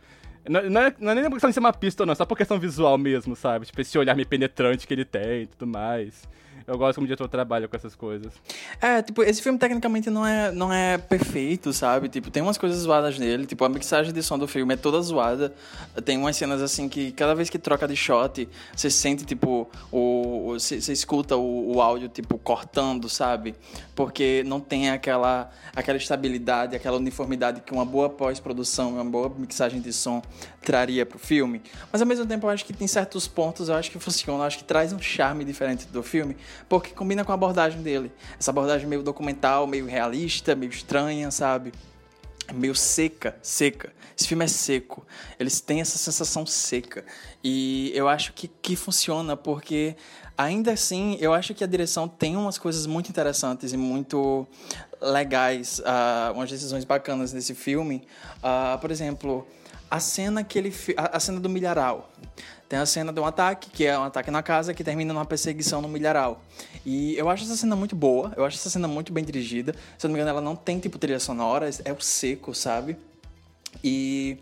não, 0.48 0.68
não, 0.68 0.80
é, 0.80 0.94
não 0.98 1.12
é 1.12 1.14
nem 1.14 1.24
por 1.24 1.32
questão 1.32 1.50
de 1.50 1.54
ser 1.54 1.60
uma 1.60 1.72
pista, 1.72 2.04
não, 2.04 2.14
só 2.14 2.24
por 2.24 2.36
questão 2.36 2.58
visual 2.58 2.98
mesmo, 2.98 3.36
sabe? 3.36 3.66
Tipo, 3.66 3.80
esse 3.80 3.96
olhar 3.96 4.16
meio 4.16 4.26
penetrante 4.26 4.86
que 4.86 4.94
ele 4.94 5.04
tem 5.04 5.42
e 5.42 5.46
tudo 5.46 5.66
mais. 5.66 6.28
Eu 6.68 6.76
gosto 6.76 6.96
como 6.96 7.06
o 7.06 7.08
diretor 7.08 7.26
trabalha 7.28 7.66
com 7.66 7.74
essas 7.74 7.94
coisas. 7.94 8.30
É, 8.78 9.00
tipo, 9.00 9.22
esse 9.22 9.40
filme 9.40 9.58
tecnicamente 9.58 10.10
não 10.10 10.26
é, 10.26 10.52
não 10.52 10.70
é 10.70 10.98
perfeito, 10.98 11.72
sabe? 11.72 12.10
Tipo, 12.10 12.30
tem 12.30 12.42
umas 12.42 12.58
coisas 12.58 12.80
zoadas 12.80 13.18
nele. 13.18 13.46
Tipo, 13.46 13.64
a 13.64 13.70
mixagem 13.70 14.12
de 14.12 14.22
som 14.22 14.38
do 14.38 14.46
filme 14.46 14.74
é 14.74 14.76
toda 14.76 15.00
zoada. 15.00 15.54
Tem 16.04 16.18
umas 16.18 16.36
cenas 16.36 16.60
assim 16.60 16.86
que 16.86 17.10
cada 17.12 17.34
vez 17.34 17.48
que 17.48 17.58
troca 17.58 17.88
de 17.88 17.96
shot, 17.96 18.46
você 18.76 18.90
sente, 18.90 19.24
tipo, 19.24 19.66
o. 19.90 20.50
Você, 20.52 20.76
escuta 20.92 21.36
o, 21.36 21.76
o 21.76 21.80
áudio, 21.80 22.06
tipo, 22.06 22.36
cortando, 22.36 23.08
sabe? 23.08 23.54
Porque 23.94 24.44
não 24.44 24.60
tem 24.60 24.90
aquela, 24.90 25.50
aquela 25.74 25.96
estabilidade, 25.96 26.76
aquela 26.76 26.98
uniformidade 26.98 27.62
que 27.62 27.72
uma 27.72 27.86
boa 27.86 28.10
pós-produção, 28.10 28.90
uma 28.90 29.04
boa 29.06 29.32
mixagem 29.34 29.80
de 29.80 29.90
som 29.90 30.20
traria 30.68 31.06
pro 31.06 31.18
filme. 31.18 31.62
Mas 31.90 32.02
ao 32.02 32.06
mesmo 32.06 32.26
tempo 32.26 32.44
eu 32.44 32.50
acho 32.50 32.62
que 32.62 32.74
tem 32.74 32.86
certos 32.86 33.26
pontos, 33.26 33.70
eu 33.70 33.74
acho 33.74 33.90
que 33.90 33.98
funciona, 33.98 34.40
eu 34.40 34.46
acho 34.46 34.58
que 34.58 34.64
traz 34.64 34.92
um 34.92 35.00
charme 35.00 35.42
diferente 35.42 35.86
do 35.86 36.02
filme, 36.02 36.36
porque 36.68 36.90
combina 36.90 37.24
com 37.24 37.32
a 37.32 37.34
abordagem 37.34 37.80
dele. 37.80 38.12
Essa 38.38 38.50
abordagem 38.50 38.86
meio 38.86 39.02
documental, 39.02 39.66
meio 39.66 39.86
realista, 39.86 40.54
meio 40.54 40.68
estranha, 40.68 41.30
sabe? 41.30 41.72
Meio 42.52 42.74
seca, 42.74 43.34
seca. 43.40 43.94
Esse 44.14 44.28
filme 44.28 44.44
é 44.44 44.48
seco. 44.48 45.06
Eles 45.40 45.58
têm 45.58 45.80
essa 45.80 45.96
sensação 45.96 46.44
seca. 46.44 47.02
E 47.42 47.90
eu 47.94 48.06
acho 48.06 48.34
que, 48.34 48.46
que 48.46 48.76
funciona, 48.76 49.38
porque 49.38 49.96
ainda 50.36 50.72
assim, 50.72 51.16
eu 51.18 51.32
acho 51.32 51.54
que 51.54 51.64
a 51.64 51.66
direção 51.66 52.06
tem 52.06 52.36
umas 52.36 52.58
coisas 52.58 52.86
muito 52.86 53.08
interessantes 53.08 53.72
e 53.72 53.76
muito 53.78 54.46
legais, 55.00 55.78
uh, 55.78 56.34
umas 56.34 56.50
decisões 56.50 56.84
bacanas 56.84 57.32
nesse 57.32 57.54
filme. 57.54 58.06
Uh, 58.36 58.78
por 58.78 58.90
exemplo, 58.90 59.46
a 59.90 60.00
cena 60.00 60.44
que 60.44 60.58
ele 60.58 60.72
a, 60.96 61.20
cena 61.20 61.40
do 61.40 61.48
milharal. 61.48 62.10
Tem 62.68 62.78
a 62.78 62.84
cena 62.84 63.12
de 63.12 63.18
um 63.18 63.24
ataque, 63.24 63.70
que 63.70 63.86
é 63.86 63.98
um 63.98 64.04
ataque 64.04 64.30
na 64.30 64.42
casa, 64.42 64.74
que 64.74 64.84
termina 64.84 65.14
numa 65.14 65.24
perseguição 65.24 65.80
no 65.80 65.88
milharal. 65.88 66.42
E 66.84 67.16
eu 67.16 67.30
acho 67.30 67.44
essa 67.44 67.56
cena 67.56 67.74
muito 67.74 67.96
boa, 67.96 68.32
eu 68.36 68.44
acho 68.44 68.58
essa 68.58 68.68
cena 68.68 68.86
muito 68.86 69.10
bem 69.10 69.24
dirigida. 69.24 69.74
Se 69.96 70.04
eu 70.04 70.08
não 70.08 70.14
me 70.14 70.20
engano, 70.20 70.30
ela 70.30 70.40
não 70.42 70.54
tem 70.54 70.78
tipo 70.78 70.98
trilha 70.98 71.18
sonora, 71.18 71.70
é 71.84 71.92
o 71.92 72.00
seco, 72.00 72.54
sabe? 72.54 72.98
E 73.82 74.38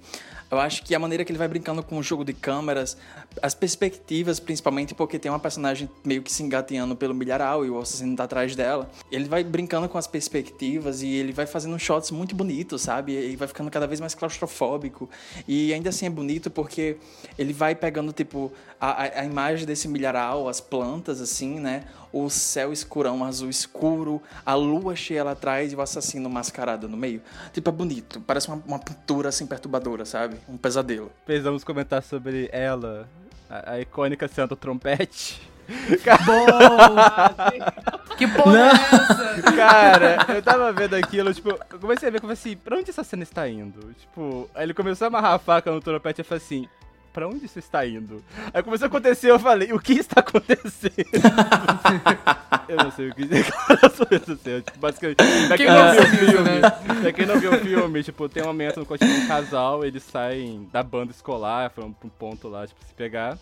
eu 0.51 0.59
acho 0.59 0.83
que 0.83 0.95
a 0.95 0.99
maneira 0.99 1.25
que 1.25 1.31
ele 1.31 1.39
vai 1.39 1.49
brincando 1.49 1.83
com 1.83 1.99
o 1.99 2.03
jogo 2.03 2.25
de 2.25 2.33
câmeras, 2.33 2.97
as 3.43 3.55
perspectivas, 3.55 4.41
principalmente 4.41 4.95
porque 4.95 5.19
tem 5.19 5.31
uma 5.31 5.39
personagem 5.39 5.89
meio 6.05 6.23
que 6.23 6.33
se 6.33 6.43
engateando 6.43 6.97
pelo 6.97 7.15
milharal 7.15 7.65
e 7.65 7.71
o 7.71 7.79
assassino 7.79 8.17
tá 8.17 8.25
atrás 8.25 8.55
dela. 8.57 8.91
Ele 9.11 9.25
vai 9.25 9.45
brincando 9.45 9.89
com 9.89 9.99
as 9.99 10.07
perspectivas 10.07 11.03
e 11.03 11.09
ele 11.09 11.33
vai 11.33 11.47
fazendo 11.47 11.79
shots 11.79 12.11
muito 12.11 12.35
bonitos, 12.35 12.83
sabe? 12.83 13.13
E 13.13 13.37
vai 13.37 13.49
ficando 13.49 13.71
cada 13.71 13.87
vez 13.87 14.01
mais 14.01 14.15
claustrofóbico. 14.15 15.09
E 15.47 15.73
ainda 15.73 15.91
assim 15.91 16.07
é 16.07 16.11
bonito 16.11 16.51
porque 16.51 16.97
ele 17.39 17.53
vai 17.53 17.75
pegando, 17.75 18.13
tipo, 18.13 18.53
a, 18.81 19.21
a 19.21 19.25
imagem 19.25 19.67
desse 19.67 19.89
milharal, 19.89 20.49
as 20.49 20.61
plantas, 20.61 21.21
assim, 21.21 21.61
né? 21.61 21.85
o 22.13 22.31
céu 22.31 22.73
escurão, 22.73 23.23
azul 23.23 23.51
escuro, 23.51 24.23
a 24.45 24.55
lua 24.55 24.97
cheia 24.97 25.23
lá 25.23 25.33
atrás 25.33 25.73
e 25.73 25.77
o 25.77 25.83
assassino 25.83 26.31
mascarado 26.31 26.89
no 26.89 26.97
meio. 26.97 27.21
Tipo, 27.53 27.69
é 27.69 27.73
bonito, 27.73 28.23
parece 28.27 28.49
uma, 28.49 28.63
uma 28.67 28.79
pintura 28.79 29.29
assim 29.29 29.47
perturbadora, 29.47 30.07
sabe? 30.07 30.39
Um 30.49 30.57
pesadelo. 30.57 31.13
Precisamos 31.27 31.63
comentar 31.63 32.03
sobre 32.03 32.49
ela, 32.53 33.07
a, 33.49 33.73
a 33.73 33.81
icônica 33.81 34.29
cena 34.29 34.47
do 34.47 34.57
trompete. 34.57 35.41
Boa! 36.25 37.35
que 38.17 38.27
porra 38.29 38.59
é 38.59 38.69
essa? 38.69 39.43
Cara, 39.55 40.19
eu 40.35 40.43
tava 40.43 40.73
vendo 40.73 40.95
aquilo, 40.95 41.35
tipo, 41.35 41.51
eu 41.51 41.79
comecei 41.79 42.09
a 42.09 42.13
ver 42.13 42.21
como 42.21 42.33
assim, 42.33 42.57
pra 42.57 42.77
onde 42.77 42.91
essa 42.91 43.03
cena 43.03 43.23
está 43.23 43.49
indo? 43.49 43.93
Tipo, 43.95 44.49
aí 44.55 44.65
ele 44.65 44.75
começou 44.75 45.07
a 45.07 45.09
amarrar 45.09 45.35
a 45.35 45.39
faca 45.39 45.71
no 45.71 45.81
trompete 45.81 46.21
e 46.21 46.25
falei 46.25 46.43
assim, 46.43 46.69
pra 47.17 47.27
onde 47.27 47.47
isso 47.47 47.59
está 47.59 47.87
indo? 47.87 48.23
Aí 48.53 48.63
começou 48.63 48.85
a 48.85 48.89
acontecer, 48.89 49.31
eu 49.31 49.39
falei, 49.39 49.73
o 49.73 49.81
que 49.81 49.95
está 49.95 50.21
acontecendo? 50.21 50.93
eu 52.69 52.77
não 52.77 52.91
sei 52.91 53.09
o 53.09 53.15
que 53.15 53.23
aconteceu. 53.23 54.61
Tipo, 54.67 54.79
basicamente, 54.79 55.17
pra 55.49 55.57
quem, 55.57 55.67
não 55.67 55.93
viu 55.93 56.03
o 56.03 56.07
filme, 56.07 56.51
né? 56.51 56.71
pra 57.01 57.13
quem 57.13 57.27
não 57.27 57.41
viu 57.41 57.53
o 57.55 57.59
filme, 57.59 58.03
tipo, 58.03 58.29
tem 58.29 58.43
um 58.43 58.47
momento 58.47 58.81
no 58.81 58.85
qual 58.85 58.99
tipo, 58.99 59.11
um 59.11 59.27
casal, 59.27 59.83
eles 59.83 60.03
saem 60.03 60.69
da 60.71 60.83
banda 60.83 61.11
escolar, 61.11 61.71
foram 61.71 61.91
pra 61.91 62.07
um 62.07 62.11
ponto 62.11 62.49
lá, 62.49 62.67
tipo, 62.67 62.85
se 62.85 62.93
pegar. 62.93 63.39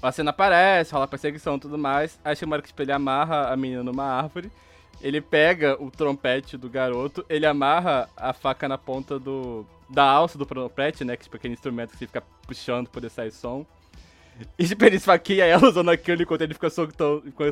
A 0.00 0.12
cena 0.12 0.30
aparece, 0.30 0.92
rola 0.92 1.08
perseguição 1.08 1.56
e 1.56 1.60
tudo 1.60 1.76
mais. 1.76 2.16
Aí 2.24 2.36
chama 2.36 2.62
que 2.62 2.68
tipo, 2.68 2.80
ele 2.80 2.92
amarra 2.92 3.52
a 3.52 3.56
menina 3.56 3.82
numa 3.82 4.04
árvore. 4.04 4.52
Ele 5.02 5.20
pega 5.20 5.76
o 5.82 5.90
trompete 5.90 6.56
do 6.56 6.70
garoto, 6.70 7.26
ele 7.28 7.44
amarra 7.44 8.08
a 8.16 8.32
faca 8.32 8.68
na 8.68 8.78
ponta 8.78 9.18
do 9.18 9.66
da 9.88 10.04
alça 10.04 10.36
do 10.36 10.46
trompete, 10.46 11.04
né? 11.04 11.16
Que 11.16 11.24
tipo 11.24 11.36
aquele 11.36 11.54
instrumento 11.54 11.92
que 11.92 11.98
você 11.98 12.06
fica 12.06 12.22
puxando 12.46 12.84
pra 12.84 12.94
poder 12.94 13.10
sair 13.10 13.30
som. 13.30 13.66
E 14.58 14.66
tipo, 14.66 14.84
ele 14.84 14.96
esfaqueia 14.96 15.44
ela 15.44 15.68
usando 15.68 15.90
aquilo 15.90 16.22
enquanto 16.22 16.42
ele 16.42 16.54
fica 16.54 16.70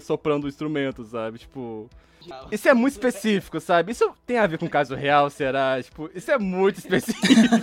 soprando 0.00 0.44
o 0.44 0.48
instrumento, 0.48 1.04
sabe? 1.04 1.38
Tipo. 1.38 1.88
Isso 2.50 2.68
é 2.68 2.74
muito 2.74 2.94
específico, 2.94 3.60
sabe? 3.60 3.92
Isso 3.92 4.12
tem 4.26 4.38
a 4.38 4.48
ver 4.48 4.58
com 4.58 4.68
caso 4.68 4.96
real, 4.96 5.30
será? 5.30 5.80
Tipo, 5.80 6.10
isso 6.12 6.28
é 6.28 6.36
muito 6.36 6.78
específico. 6.78 7.54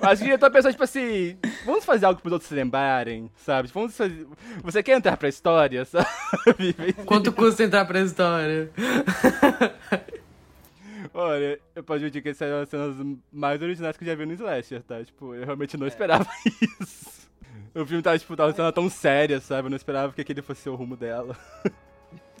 Acho 0.00 0.22
que 0.22 0.38
tô 0.38 0.48
pensando, 0.48 0.72
tipo 0.72 0.84
assim, 0.84 1.36
vamos 1.64 1.84
fazer 1.84 2.06
algo 2.06 2.20
pros 2.20 2.32
outros 2.34 2.48
se 2.48 2.54
lembrarem, 2.54 3.28
sabe? 3.36 3.66
Tipo, 3.66 3.80
vamos 3.80 3.96
fazer... 3.96 4.28
Você 4.62 4.80
quer 4.80 4.96
entrar 4.96 5.16
pra 5.16 5.28
história, 5.28 5.84
sabe? 5.84 6.06
Quanto 7.04 7.32
custa 7.32 7.64
entrar 7.64 7.84
pra 7.84 8.00
história? 8.00 8.70
Olha, 11.16 11.60
eu 11.76 11.84
posso 11.84 11.98
admitir 11.98 12.22
que 12.22 12.30
essas 12.30 12.48
são 12.48 12.60
as 12.62 12.68
cenas 12.68 13.18
mais 13.30 13.62
originais 13.62 13.96
que 13.96 14.02
eu 14.02 14.08
já 14.08 14.16
vi 14.16 14.26
no 14.26 14.32
Slasher, 14.32 14.82
tá? 14.82 15.02
Tipo, 15.04 15.32
eu 15.32 15.44
realmente 15.44 15.76
não 15.76 15.86
esperava 15.86 16.26
isso. 16.80 17.30
O 17.72 17.86
filme 17.86 18.02
tava, 18.02 18.18
tipo, 18.18 18.36
tava 18.36 18.52
sendo 18.52 18.72
tão 18.72 18.90
séria, 18.90 19.40
sabe? 19.40 19.66
Eu 19.66 19.70
não 19.70 19.76
esperava 19.76 20.12
que 20.12 20.20
aquele 20.20 20.42
fosse 20.42 20.68
o 20.68 20.74
rumo 20.74 20.96
dela. 20.96 21.36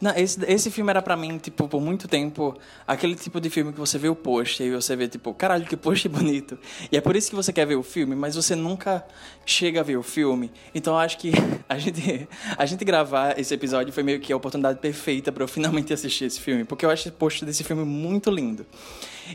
Não, 0.04 0.14
esse, 0.16 0.38
esse 0.46 0.70
filme 0.70 0.90
era 0.90 1.00
para 1.00 1.16
mim, 1.16 1.38
tipo, 1.38 1.66
por 1.66 1.80
muito 1.80 2.06
tempo, 2.06 2.54
aquele 2.86 3.14
tipo 3.14 3.40
de 3.40 3.48
filme 3.48 3.72
que 3.72 3.80
você 3.80 3.96
vê 3.96 4.06
o 4.06 4.14
post 4.14 4.62
e 4.62 4.70
você 4.70 4.94
vê, 4.94 5.08
tipo, 5.08 5.32
caralho, 5.32 5.64
que 5.64 5.78
post 5.78 6.06
bonito. 6.10 6.58
E 6.92 6.96
é 6.98 7.00
por 7.00 7.16
isso 7.16 7.30
que 7.30 7.34
você 7.34 7.54
quer 7.54 7.66
ver 7.66 7.76
o 7.76 7.82
filme, 7.82 8.14
mas 8.14 8.34
você 8.34 8.54
nunca 8.54 9.02
chega 9.46 9.80
a 9.80 9.82
ver 9.82 9.96
o 9.96 10.02
filme. 10.02 10.52
Então 10.74 10.92
eu 10.92 10.98
acho 10.98 11.16
que 11.16 11.32
a 11.66 11.78
gente, 11.78 12.28
a 12.54 12.66
gente 12.66 12.84
gravar 12.84 13.40
esse 13.40 13.54
episódio 13.54 13.94
foi 13.94 14.02
meio 14.02 14.20
que 14.20 14.30
a 14.30 14.36
oportunidade 14.36 14.78
perfeita 14.78 15.32
para 15.32 15.42
eu 15.42 15.48
finalmente 15.48 15.90
assistir 15.90 16.26
esse 16.26 16.38
filme, 16.38 16.64
porque 16.64 16.84
eu 16.84 16.90
acho 16.90 17.08
o 17.08 17.12
post 17.12 17.42
desse 17.42 17.64
filme 17.64 17.82
muito 17.82 18.30
lindo. 18.30 18.66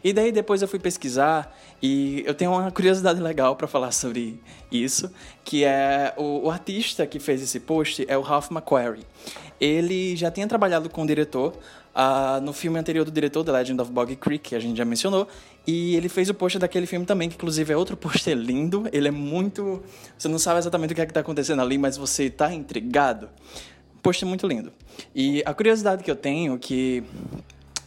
E 0.03 0.13
daí 0.13 0.32
depois 0.32 0.62
eu 0.62 0.67
fui 0.67 0.77
pesquisar 0.77 1.51
e 1.82 2.23
eu 2.27 2.36
tenho 2.36 2.51
uma 2.51 2.69
curiosidade 2.69 3.19
legal 3.19 3.55
para 3.55 3.67
falar 3.67 3.91
sobre 3.91 4.39
isso, 4.71 5.12
que 5.50 5.66
é 5.66 6.14
o, 6.16 6.46
o, 6.46 6.52
artista 6.52 7.08
que 7.08 7.18
fez 7.18 7.42
esse 7.42 7.60
post 7.60 8.06
é 8.08 8.16
o 8.16 8.22
Ralph 8.22 8.52
McQuarrie. 8.52 9.04
Ele 9.60 10.16
já 10.16 10.30
tinha 10.30 10.46
trabalhado 10.48 10.92
com 10.92 11.02
o 11.02 11.08
diretor 11.08 11.58
uh, 11.96 12.40
no 12.40 12.54
filme 12.54 12.78
anterior 12.78 13.04
do 13.04 13.10
diretor, 13.10 13.44
The 13.44 13.52
Legend 13.54 13.82
of 13.82 13.92
Boggy 13.92 14.16
Creek, 14.16 14.50
que 14.50 14.56
a 14.56 14.60
gente 14.60 14.78
já 14.78 14.86
mencionou, 14.86 15.28
e 15.66 15.96
ele 15.96 16.08
fez 16.08 16.30
o 16.30 16.36
post 16.36 16.60
daquele 16.60 16.86
filme 16.86 17.04
também, 17.04 17.30
que 17.30 17.36
inclusive 17.36 17.74
é 17.74 17.76
outro 17.76 17.98
pôster 17.98 18.38
lindo. 18.38 18.88
Ele 18.94 19.08
é 19.08 19.12
muito. 19.12 19.82
Você 20.16 20.28
não 20.28 20.38
sabe 20.38 20.60
exatamente 20.60 20.92
o 20.92 20.96
que 20.96 21.02
é 21.02 21.06
está 21.06 21.22
acontecendo 21.22 21.64
ali, 21.64 21.80
mas 21.80 21.98
você 21.98 22.26
está 22.26 22.54
intrigado. 22.54 23.28
Post 24.04 24.24
muito 24.26 24.46
lindo. 24.46 24.72
E 25.16 25.42
a 25.48 25.54
curiosidade 25.56 26.04
que 26.04 26.12
eu 26.12 26.16
tenho 26.16 26.60
que 26.60 27.04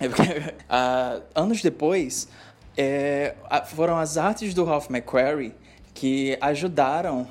uh, 0.01 1.22
anos 1.33 1.62
depois, 1.62 2.27
é, 2.77 3.37
foram 3.66 3.98
as 3.98 4.16
artes 4.16 4.53
do 4.53 4.64
Ralph 4.64 4.90
McQuarrie 4.90 5.55
que 5.94 6.37
ajudaram 6.40 7.29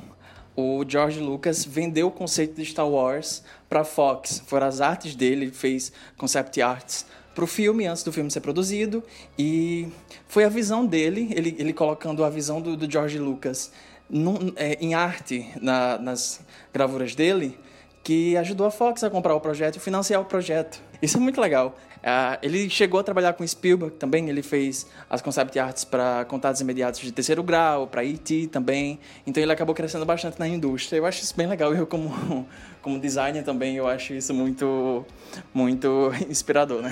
o 0.55 0.83
George 0.87 1.19
Lucas 1.19 1.65
vender 1.65 2.03
o 2.03 2.11
conceito 2.11 2.55
de 2.55 2.65
Star 2.65 2.87
Wars 2.87 3.43
para 3.69 3.83
Fox. 3.83 4.43
Foram 4.45 4.67
as 4.67 4.81
artes 4.81 5.15
dele, 5.15 5.45
ele 5.45 5.51
fez 5.51 5.91
concept 6.17 6.61
arts 6.61 7.05
para 7.33 7.43
o 7.43 7.47
filme 7.47 7.87
antes 7.87 8.03
do 8.03 8.11
filme 8.11 8.29
ser 8.29 8.41
produzido 8.41 9.03
e 9.37 9.87
foi 10.27 10.43
a 10.43 10.49
visão 10.49 10.85
dele, 10.85 11.29
ele, 11.33 11.55
ele 11.57 11.73
colocando 11.73 12.23
a 12.23 12.29
visão 12.29 12.61
do, 12.61 12.75
do 12.75 12.91
George 12.91 13.17
Lucas 13.17 13.71
num, 14.09 14.51
é, 14.55 14.77
em 14.81 14.93
arte 14.93 15.49
na, 15.61 15.97
nas 15.97 16.41
gravuras 16.73 17.15
dele, 17.15 17.57
que 18.03 18.35
ajudou 18.37 18.67
a 18.67 18.71
Fox 18.71 19.03
a 19.03 19.09
comprar 19.09 19.33
o 19.35 19.39
projeto 19.39 19.77
e 19.77 19.79
financiar 19.79 20.21
o 20.21 20.25
projeto. 20.25 20.81
Isso 21.01 21.17
é 21.17 21.19
muito 21.19 21.39
legal. 21.39 21.77
Uh, 22.01 22.37
ele 22.41 22.67
chegou 22.67 22.99
a 22.99 23.03
trabalhar 23.03 23.33
com 23.33 23.45
Spielberg 23.45 23.95
também, 23.95 24.27
ele 24.27 24.41
fez 24.41 24.87
as 25.07 25.21
concept 25.21 25.59
arts 25.59 25.83
para 25.83 26.25
Contatos 26.25 26.59
Imediatos 26.59 26.99
de 26.99 27.11
Terceiro 27.11 27.43
Grau, 27.43 27.85
para 27.85 28.03
E.T. 28.03 28.47
também, 28.47 28.99
então 29.25 29.41
ele 29.41 29.51
acabou 29.51 29.75
crescendo 29.75 30.03
bastante 30.03 30.39
na 30.39 30.47
indústria. 30.47 30.97
Eu 30.97 31.05
acho 31.05 31.21
isso 31.21 31.35
bem 31.37 31.45
legal, 31.45 31.75
eu 31.75 31.85
como, 31.85 32.47
como 32.81 32.99
designer 32.99 33.43
também, 33.43 33.75
eu 33.75 33.87
acho 33.87 34.13
isso 34.13 34.33
muito, 34.33 35.05
muito 35.53 36.11
inspirador, 36.27 36.81
né? 36.81 36.91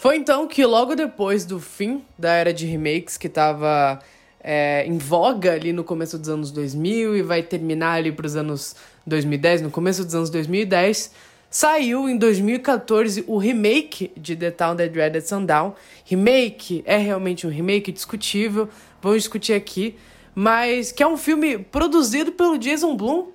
Foi 0.00 0.16
então 0.16 0.48
que 0.48 0.64
logo 0.64 0.96
depois 0.96 1.44
do 1.44 1.60
fim 1.60 2.04
da 2.18 2.32
era 2.32 2.52
de 2.52 2.66
remakes, 2.66 3.16
que 3.16 3.28
estava 3.28 4.00
é, 4.42 4.84
em 4.86 4.98
voga 4.98 5.52
ali 5.52 5.72
no 5.72 5.84
começo 5.84 6.18
dos 6.18 6.28
anos 6.28 6.50
2000 6.50 7.16
e 7.16 7.22
vai 7.22 7.42
terminar 7.42 7.92
ali 7.92 8.10
para 8.10 8.26
os 8.26 8.34
anos 8.34 8.74
2010, 9.06 9.62
no 9.62 9.70
começo 9.70 10.04
dos 10.04 10.14
anos 10.14 10.30
2010, 10.30 11.12
saiu 11.48 12.08
em 12.08 12.16
2014 12.16 13.24
o 13.28 13.38
remake 13.38 14.10
de 14.16 14.34
The 14.34 14.50
Town 14.50 14.74
That 14.76 14.88
Dreaded 14.88 15.26
Sundown. 15.26 15.74
Remake 16.04 16.82
é 16.84 16.96
realmente 16.96 17.46
um 17.46 17.50
remake 17.50 17.92
discutível, 17.92 18.68
vamos 19.00 19.18
discutir 19.18 19.52
aqui, 19.52 19.96
mas 20.34 20.90
que 20.90 21.02
é 21.02 21.06
um 21.06 21.16
filme 21.16 21.58
produzido 21.58 22.32
pelo 22.32 22.58
Jason 22.58 22.96
Blum 22.96 23.28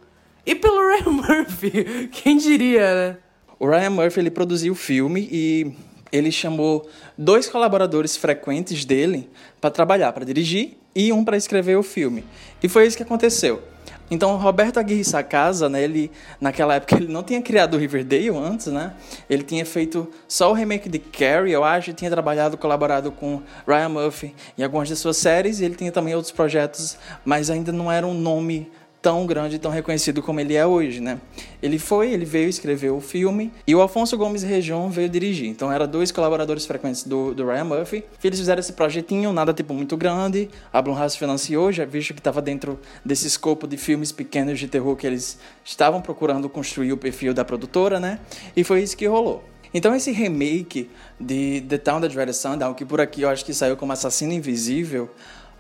e 0.45 0.55
pelo 0.55 0.77
Ryan 0.91 1.11
Murphy. 1.11 2.09
Quem 2.11 2.37
diria, 2.37 2.93
né? 2.93 3.17
O 3.59 3.67
Ryan 3.67 3.91
Murphy 3.91 4.19
ele 4.19 4.31
produziu 4.31 4.73
o 4.73 4.75
filme 4.75 5.27
e 5.31 5.71
ele 6.11 6.31
chamou 6.31 6.87
dois 7.17 7.47
colaboradores 7.47 8.15
frequentes 8.15 8.85
dele 8.85 9.29
para 9.59 9.71
trabalhar, 9.71 10.11
para 10.11 10.25
dirigir 10.25 10.77
e 10.97 11.13
um 11.13 11.23
para 11.23 11.37
escrever 11.37 11.77
o 11.77 11.83
filme. 11.83 12.25
E 12.61 12.67
foi 12.67 12.87
isso 12.87 12.97
que 12.97 13.03
aconteceu. 13.03 13.61
Então, 14.09 14.35
Roberto 14.37 14.79
Aguirre 14.79 15.03
Sacasa, 15.03 15.69
né, 15.69 15.83
ele, 15.83 16.09
naquela 16.41 16.75
época, 16.75 16.95
ele 16.95 17.11
não 17.11 17.21
tinha 17.21 17.39
criado 17.39 17.75
o 17.75 17.77
Riverdale 17.77 18.29
antes, 18.29 18.67
né? 18.67 18.93
Ele 19.29 19.43
tinha 19.43 19.63
feito 19.63 20.09
só 20.27 20.49
o 20.49 20.53
remake 20.53 20.89
de 20.89 20.97
Carrie, 20.97 21.51
eu 21.51 21.63
acho, 21.63 21.91
e 21.91 21.93
tinha 21.93 22.09
trabalhado, 22.09 22.57
colaborado 22.57 23.11
com 23.11 23.43
Ryan 23.67 23.89
Murphy 23.89 24.33
em 24.57 24.63
algumas 24.63 24.87
de 24.87 24.95
suas 24.95 25.17
séries, 25.17 25.59
e 25.59 25.65
ele 25.65 25.75
tinha 25.75 25.91
também 25.91 26.15
outros 26.15 26.31
projetos, 26.31 26.97
mas 27.23 27.51
ainda 27.51 27.71
não 27.71 27.91
era 27.91 28.07
um 28.07 28.13
nome 28.13 28.71
tão 29.01 29.25
grande 29.25 29.55
e 29.55 29.59
tão 29.59 29.71
reconhecido 29.71 30.21
como 30.21 30.39
ele 30.39 30.55
é 30.55 30.65
hoje, 30.65 30.99
né? 30.99 31.19
Ele 31.61 31.79
foi, 31.79 32.11
ele 32.11 32.25
veio 32.25 32.49
escrever 32.49 32.91
o 32.91 32.99
filme 32.99 33.51
e 33.65 33.75
o 33.75 33.81
Alfonso 33.81 34.17
Gomes 34.17 34.43
Região 34.43 34.89
veio 34.89 35.07
dirigir. 35.07 35.47
Então 35.47 35.71
eram 35.71 35.87
dois 35.87 36.11
colaboradores 36.11 36.65
frequentes 36.65 37.03
do, 37.03 37.33
do 37.33 37.45
Ryan 37.45 37.63
Murphy. 37.63 38.03
Eles 38.23 38.39
fizeram 38.39 38.59
esse 38.59 38.73
projetinho, 38.73 39.31
nada 39.31 39.53
tipo 39.53 39.73
muito 39.73 39.95
grande. 39.95 40.49
A 40.73 40.81
Blumhouse 40.81 41.17
financiou, 41.17 41.71
já 41.71 41.85
visto 41.85 42.13
que 42.13 42.19
estava 42.19 42.41
dentro 42.41 42.79
desse 43.05 43.27
escopo 43.27 43.67
de 43.67 43.77
filmes 43.77 44.11
pequenos 44.11 44.59
de 44.59 44.67
terror 44.67 44.95
que 44.95 45.07
eles 45.07 45.37
estavam 45.63 46.01
procurando 46.01 46.49
construir 46.49 46.91
o 46.91 46.97
perfil 46.97 47.33
da 47.33 47.45
produtora, 47.45 47.99
né? 47.99 48.19
E 48.55 48.63
foi 48.63 48.81
isso 48.81 48.97
que 48.97 49.05
rolou. 49.05 49.43
Então 49.73 49.93
esse 49.95 50.11
remake 50.11 50.89
de 51.19 51.61
The 51.67 51.77
Town 51.77 52.01
That 52.01 52.13
Dreaded 52.13 52.35
Sundown, 52.35 52.73
que 52.73 52.85
por 52.85 53.01
aqui 53.01 53.21
eu 53.21 53.29
acho 53.29 53.43
que 53.45 53.53
saiu 53.53 53.75
como 53.75 53.91
Assassino 53.91 54.33
Invisível, 54.33 55.09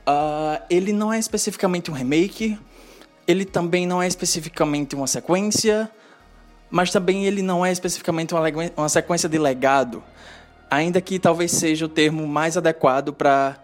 uh, 0.07 0.61
ele 0.69 0.93
não 0.93 1.11
é 1.11 1.19
especificamente 1.19 1.91
um 1.91 1.93
remake, 1.93 2.57
ele 3.27 3.43
também 3.43 3.85
não 3.85 4.01
é 4.01 4.07
especificamente 4.07 4.95
uma 4.95 5.05
sequência, 5.05 5.91
mas 6.69 6.91
também 6.91 7.25
ele 7.25 7.41
não 7.41 7.65
é 7.65 7.71
especificamente 7.71 8.33
uma, 8.75 8.89
sequência 8.89 9.27
de 9.27 9.37
legado, 9.37 10.01
ainda 10.71 11.01
que 11.01 11.19
talvez 11.19 11.51
seja 11.51 11.85
o 11.85 11.89
termo 11.89 12.25
mais 12.25 12.55
adequado 12.55 13.13
para 13.13 13.57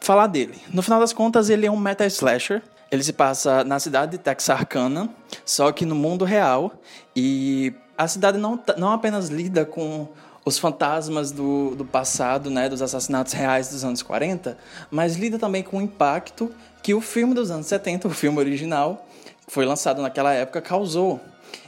falar 0.00 0.26
dele. 0.26 0.60
No 0.72 0.82
final 0.82 1.00
das 1.00 1.12
contas, 1.12 1.48
ele 1.48 1.66
é 1.66 1.70
um 1.70 1.76
meta 1.76 2.06
slasher. 2.06 2.62
Ele 2.90 3.04
se 3.04 3.12
passa 3.12 3.62
na 3.62 3.78
cidade 3.78 4.12
de 4.12 4.18
Texarkana, 4.18 5.08
só 5.44 5.70
que 5.70 5.86
no 5.86 5.94
mundo 5.94 6.24
real. 6.24 6.72
E 7.14 7.72
a 7.96 8.08
cidade 8.08 8.36
não, 8.36 8.58
não 8.76 8.90
apenas 8.90 9.28
lida 9.28 9.64
com 9.64 10.08
os 10.44 10.58
fantasmas 10.58 11.30
do, 11.30 11.76
do 11.76 11.84
passado, 11.84 12.50
né, 12.50 12.68
dos 12.68 12.82
assassinatos 12.82 13.32
reais 13.32 13.68
dos 13.68 13.84
anos 13.84 14.02
40, 14.02 14.58
mas 14.90 15.16
lida 15.16 15.38
também 15.38 15.62
com 15.62 15.78
o 15.78 15.82
impacto 15.82 16.50
que 16.82 16.94
o 16.94 17.00
filme 17.00 17.34
dos 17.34 17.50
anos 17.50 17.66
70, 17.66 18.08
o 18.08 18.10
filme 18.10 18.38
original, 18.38 19.06
que 19.46 19.52
foi 19.52 19.64
lançado 19.64 20.00
naquela 20.00 20.32
época, 20.32 20.60
causou. 20.60 21.20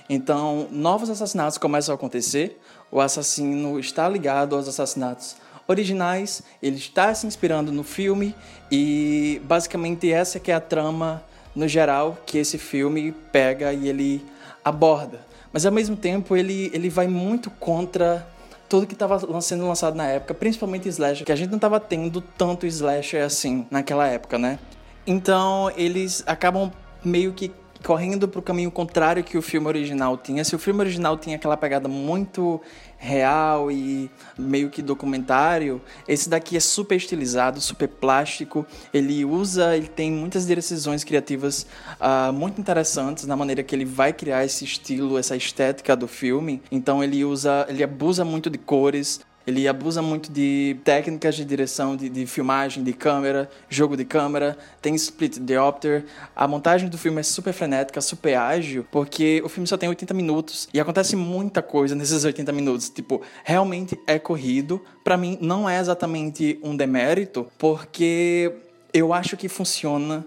Então, 0.09 0.68
novos 0.70 1.11
assassinatos 1.11 1.59
começam 1.59 1.92
a 1.92 1.96
acontecer, 1.96 2.61
o 2.90 3.01
assassino 3.01 3.79
está 3.79 4.09
ligado 4.09 4.55
aos 4.55 4.68
assassinatos 4.68 5.37
originais, 5.66 6.42
ele 6.62 6.77
está 6.77 7.14
se 7.14 7.27
inspirando 7.27 7.72
no 7.72 7.83
filme 7.83 8.35
e 8.70 9.40
basicamente 9.44 10.11
essa 10.12 10.38
que 10.38 10.51
é 10.51 10.55
a 10.55 10.61
trama 10.61 11.22
no 11.55 11.68
geral 11.68 12.18
que 12.27 12.38
esse 12.38 12.59
filme 12.59 13.12
pega 13.31 13.72
e 13.72 13.88
ele 13.88 14.25
aborda. 14.64 15.20
Mas 15.53 15.66
ao 15.66 15.72
mesmo 15.72 15.96
tempo 15.96 16.37
ele, 16.37 16.70
ele 16.72 16.88
vai 16.88 17.07
muito 17.07 17.51
contra 17.51 18.27
tudo 18.68 18.87
que 18.87 18.94
estava 18.94 19.20
sendo 19.42 19.66
lançado 19.68 19.94
na 19.94 20.07
época, 20.07 20.33
principalmente 20.33 20.88
slasher, 20.88 21.27
que 21.27 21.33
a 21.33 21.37
gente 21.37 21.51
não 21.51 21.59
estava 21.59 21.79
tendo 21.79 22.22
tanto 22.22 22.66
slasher 22.66 23.22
assim 23.22 23.66
naquela 23.70 24.07
época, 24.07 24.38
né? 24.38 24.59
Então 25.07 25.71
eles 25.77 26.23
acabam 26.27 26.71
meio 27.05 27.33
que 27.33 27.51
correndo 27.83 28.29
pro 28.29 28.41
caminho 28.41 28.71
contrário 28.71 29.23
que 29.25 29.37
o 29.37 29.43
filme 29.43 29.67
original 29.67 30.17
tinha. 30.17 30.45
Se 30.45 30.55
o 30.55 30.59
filme 30.59 30.81
original 30.81 31.19
tinha 31.19 31.37
aquela 31.37 31.57
pegada 31.57 31.88
muito 31.88 32.61
real 32.97 33.71
e 33.71 34.09
meio 34.38 34.71
que 34.71 34.81
documentário, 34.81 35.83
esse 36.07 36.29
daqui 36.29 36.57
é 36.57 36.61
super 36.61 36.95
estilizado, 36.95 37.61
super 37.61 37.88
plástico. 37.88 38.65
Ele 38.95 39.25
usa, 39.25 39.77
ele 39.77 39.88
tem 39.88 40.11
muitas 40.12 40.47
decisões 40.47 41.03
criativas 41.03 41.67
uh, 42.01 42.33
muito 42.33 42.61
interessantes 42.61 43.27
na 43.27 43.37
maneira 43.37 43.62
que 43.62 43.75
ele 43.75 43.85
vai 43.85 44.12
criar 44.12 44.45
esse 44.45 44.65
estilo, 44.65 45.19
essa 45.19 45.37
estética 45.37 45.97
do 45.97 46.07
filme. 46.07 46.62
Então 46.71 47.03
ele 47.03 47.25
usa, 47.25 47.67
ele 47.69 47.83
abusa 47.83 48.25
muito 48.25 48.49
de 48.49 48.59
cores, 48.59 49.21
ele 49.46 49.66
abusa 49.66 50.00
muito 50.00 50.31
de 50.31 50.76
técnicas 50.85 51.35
de 51.35 51.44
direção, 51.44 51.96
de, 51.96 52.09
de, 52.09 52.26
filmagem, 52.26 52.83
de 52.85 52.92
câmera, 52.92 53.50
jogo 53.68 53.96
de 53.96 54.05
câmera, 54.05 54.57
tem 54.81 54.94
split 54.94 55.38
diopter. 55.38 56.05
A 56.35 56.46
montagem 56.46 56.88
do 56.88 56.96
filme 56.96 57.20
é 57.20 57.22
super 57.22 57.52
frenética, 57.52 58.00
super 58.00 58.37
ágil, 58.37 58.87
porque 58.90 59.42
o 59.44 59.48
filme 59.48 59.66
só 59.66 59.76
tem 59.76 59.88
80 59.88 60.14
minutos 60.14 60.68
e 60.72 60.81
acontece 60.81 61.16
muita 61.16 61.61
coisa 61.62 61.94
nesses 61.94 62.24
80 62.24 62.52
minutos. 62.52 62.88
Tipo, 62.88 63.22
realmente 63.44 63.98
é 64.07 64.18
corrido. 64.18 64.81
Para 65.02 65.16
mim, 65.16 65.38
não 65.40 65.68
é 65.68 65.81
exatamente 65.81 66.59
um 66.62 66.76
demérito, 66.76 67.46
porque 67.59 68.52
eu 68.92 69.12
acho 69.12 69.37
que 69.37 69.48
funciona 69.48 70.24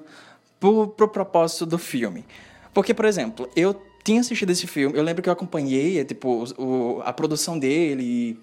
pro, 0.59 0.87
pro 0.87 1.07
propósito 1.07 1.65
do 1.65 1.77
filme. 1.77 2.25
Porque, 2.73 2.93
por 2.93 3.05
exemplo, 3.05 3.49
eu 3.55 3.79
tinha 4.03 4.19
assistido 4.19 4.51
esse 4.51 4.67
filme, 4.67 4.97
eu 4.97 5.03
lembro 5.03 5.23
que 5.23 5.29
eu 5.29 5.33
acompanhei, 5.33 6.03
tipo, 6.03 6.45
o, 6.57 7.01
a 7.03 7.11
produção 7.11 7.57
dele 7.57 8.37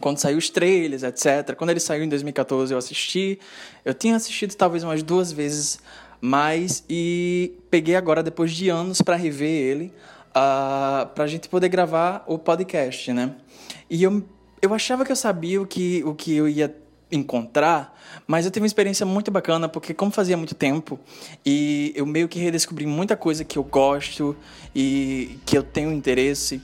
quando 0.00 0.18
saiu 0.18 0.38
os 0.38 0.50
trailers, 0.50 1.02
etc. 1.02 1.54
Quando 1.56 1.70
ele 1.70 1.80
saiu 1.80 2.04
em 2.04 2.08
2014, 2.08 2.72
eu 2.72 2.78
assisti. 2.78 3.38
Eu 3.84 3.94
tinha 3.94 4.16
assistido 4.16 4.54
talvez 4.54 4.82
umas 4.82 5.02
duas 5.02 5.32
vezes 5.32 5.78
mais 6.20 6.84
e 6.88 7.52
peguei 7.70 7.96
agora, 7.96 8.22
depois 8.22 8.52
de 8.52 8.68
anos, 8.68 9.02
para 9.02 9.16
rever 9.16 9.50
ele, 9.50 9.92
uh, 10.30 11.06
para 11.14 11.24
a 11.24 11.26
gente 11.26 11.48
poder 11.48 11.68
gravar 11.68 12.24
o 12.26 12.38
podcast, 12.38 13.12
né? 13.12 13.34
E 13.90 14.02
eu, 14.02 14.24
eu 14.62 14.72
achava 14.72 15.04
que 15.04 15.12
eu 15.12 15.16
sabia 15.16 15.60
o 15.60 15.66
que, 15.66 16.02
o 16.04 16.14
que 16.14 16.34
eu 16.34 16.48
ia 16.48 16.74
encontrar, 17.12 17.96
mas 18.26 18.44
eu 18.44 18.50
tive 18.50 18.62
uma 18.62 18.66
experiência 18.66 19.04
muito 19.04 19.30
bacana, 19.30 19.68
porque 19.68 19.94
como 19.94 20.10
fazia 20.10 20.36
muito 20.36 20.54
tempo, 20.54 20.98
e 21.44 21.92
eu 21.94 22.06
meio 22.06 22.28
que 22.28 22.38
redescobri 22.38 22.86
muita 22.86 23.16
coisa 23.16 23.44
que 23.44 23.58
eu 23.58 23.62
gosto 23.62 24.36
e 24.74 25.38
que 25.44 25.56
eu 25.56 25.62
tenho 25.62 25.92
interesse, 25.92 26.60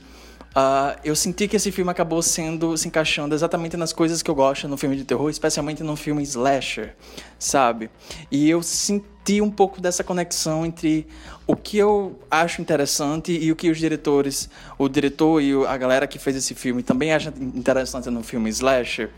Uh, 0.51 0.99
eu 1.05 1.15
senti 1.15 1.47
que 1.47 1.55
esse 1.55 1.71
filme 1.71 1.93
acabou 1.93 2.21
sendo 2.21 2.77
se 2.77 2.89
encaixando 2.89 3.35
exatamente 3.37 3.77
nas 3.77 3.93
coisas 3.93 4.21
que 4.21 4.29
eu 4.29 4.35
gosto 4.35 4.67
no 4.67 4.77
filme 4.77 4.97
de 4.97 5.05
terror, 5.05 5.31
especialmente 5.31 5.83
no 5.85 5.95
filme 5.95 6.25
slasher, 6.25 6.97
sabe? 7.39 7.89
E 8.33 8.51
eu 8.51 8.61
senti 8.61 9.41
um 9.41 9.51
pouco 9.51 9.81
dessa 9.81 10.03
conexão 10.03 10.67
entre 10.67 11.07
o 11.47 11.55
que 11.55 11.79
eu 11.79 12.19
acho 12.29 12.61
interessante 12.61 13.31
e 13.31 13.53
o 13.53 13.57
que 13.57 13.71
os 13.71 13.79
diretores, 13.79 14.51
o 14.77 14.89
diretor 14.89 15.41
e 15.41 15.55
a 15.67 15.77
galera 15.77 16.09
que 16.09 16.19
fez 16.19 16.35
esse 16.35 16.55
filme 16.55 16.83
também 16.83 17.13
acham 17.13 17.33
interessante 17.39 18.11
no 18.11 18.23
filme 18.25 18.51
slasher. 18.51 19.11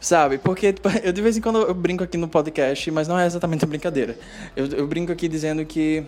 Sabe? 0.00 0.36
Porque 0.36 0.72
tipo, 0.72 0.88
eu 1.02 1.12
de 1.12 1.22
vez 1.22 1.36
em 1.36 1.40
quando 1.40 1.60
eu 1.60 1.74
brinco 1.74 2.02
aqui 2.02 2.16
no 2.16 2.26
podcast, 2.26 2.90
mas 2.90 3.06
não 3.06 3.16
é 3.16 3.24
exatamente 3.24 3.64
brincadeira. 3.66 4.18
Eu, 4.56 4.66
eu 4.66 4.86
brinco 4.88 5.12
aqui 5.12 5.28
dizendo 5.28 5.64
que 5.64 6.04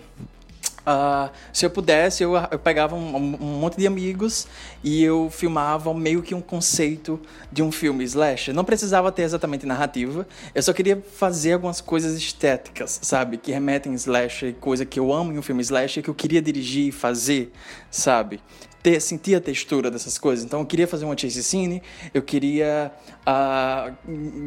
Uh, 0.89 1.31
se 1.53 1.67
eu 1.67 1.71
pudesse, 1.71 2.23
eu, 2.23 2.33
eu 2.51 2.59
pegava 2.59 2.95
um, 2.95 3.15
um, 3.15 3.59
monte 3.61 3.77
de 3.77 3.87
amigos 3.87 4.49
e 4.83 5.05
eu 5.05 5.29
filmava 5.31 5.93
meio 5.93 6.23
que 6.23 6.35
um 6.35 6.41
conceito 6.41 7.21
de 7.53 7.63
um 7.63 7.71
filme 7.71 8.03
slash. 8.05 8.55
Não 8.55 8.65
precisava 8.65 9.13
ter 9.13 9.21
exatamente 9.21 9.67
narrativa, 9.67 10.27
eu 10.55 10.63
só 10.63 10.73
queria 10.73 11.05
fazer 11.17 11.53
algumas 11.53 11.83
coisas 11.83 12.17
estéticas, 12.17 13.01
sabe? 13.03 13.37
Que 13.37 13.53
remetem 13.53 13.93
slash, 13.93 14.57
coisa 14.61 14.87
que 14.87 14.99
eu 14.99 15.13
amo 15.13 15.31
em 15.31 15.39
um 15.39 15.43
filme 15.43 15.61
slash, 15.61 16.01
que 16.01 16.09
eu 16.09 16.15
queria 16.15 16.41
dirigir 16.41 16.89
e 16.89 16.93
fazer, 16.93 17.53
sabe? 17.91 18.41
Ter, 18.89 19.01
sentir 19.01 19.35
a 19.35 19.41
textura 19.41 19.91
dessas 19.91 20.17
coisas. 20.17 20.45
Então 20.45 20.61
eu 20.61 20.67
queria 20.67 20.89
fazer 20.89 21.05
uma 21.05 21.17
chase 21.17 21.43
scene, 21.43 21.83
eu 22.15 22.23
queria 22.23 22.91
uh, 23.21 23.95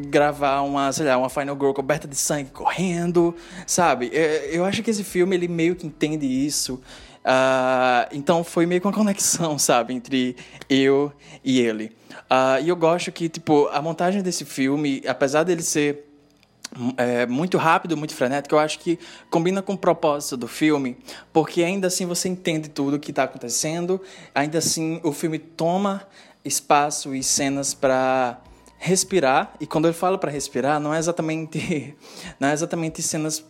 gravar 0.08 0.62
uma, 0.62 0.90
sei 0.92 1.06
lá, 1.06 1.16
uma 1.16 1.30
Final 1.30 1.54
Girl 1.54 1.72
coberta 1.72 2.08
de 2.08 2.16
sangue 2.16 2.50
correndo, 2.50 3.34
sabe? 3.66 4.10
Eu, 4.12 4.22
eu 4.22 4.64
acho 4.64 4.82
que 4.82 4.90
esse 4.90 5.04
filme 5.04 5.36
ele 5.36 5.46
meio 5.46 5.76
que 5.76 5.86
entende 5.86 6.26
isso. 6.26 6.80
Uh, 7.24 8.10
então 8.10 8.42
foi 8.42 8.66
meio 8.66 8.80
que 8.80 8.86
uma 8.86 8.92
conexão, 8.92 9.56
sabe, 9.60 9.94
entre 9.94 10.34
eu 10.68 11.12
e 11.44 11.60
ele. 11.60 11.92
Uh, 12.22 12.64
e 12.64 12.68
eu 12.68 12.74
gosto 12.74 13.12
que, 13.12 13.28
tipo, 13.28 13.68
a 13.68 13.80
montagem 13.80 14.22
desse 14.22 14.44
filme, 14.44 15.02
apesar 15.06 15.44
dele 15.44 15.62
ser 15.62 16.11
é, 16.96 17.26
muito 17.26 17.58
rápido, 17.58 17.96
muito 17.96 18.14
frenético, 18.14 18.54
eu 18.54 18.58
acho 18.58 18.78
que 18.78 18.98
combina 19.30 19.60
com 19.60 19.74
o 19.74 19.78
propósito 19.78 20.36
do 20.36 20.48
filme, 20.48 20.96
porque 21.32 21.62
ainda 21.62 21.86
assim 21.86 22.06
você 22.06 22.28
entende 22.28 22.68
tudo 22.68 22.96
o 22.96 23.00
que 23.00 23.10
está 23.10 23.24
acontecendo, 23.24 24.00
ainda 24.34 24.58
assim 24.58 25.00
o 25.02 25.12
filme 25.12 25.38
toma 25.38 26.06
espaço 26.44 27.14
e 27.14 27.22
cenas 27.22 27.74
para 27.74 28.40
respirar, 28.78 29.52
e 29.60 29.66
quando 29.66 29.86
eu 29.86 29.94
falo 29.94 30.18
para 30.18 30.30
respirar, 30.30 30.80
não 30.80 30.94
é 30.94 30.98
exatamente 30.98 31.94
não 32.40 32.48
é 32.48 32.52
exatamente 32.52 33.02
cenas 33.02 33.44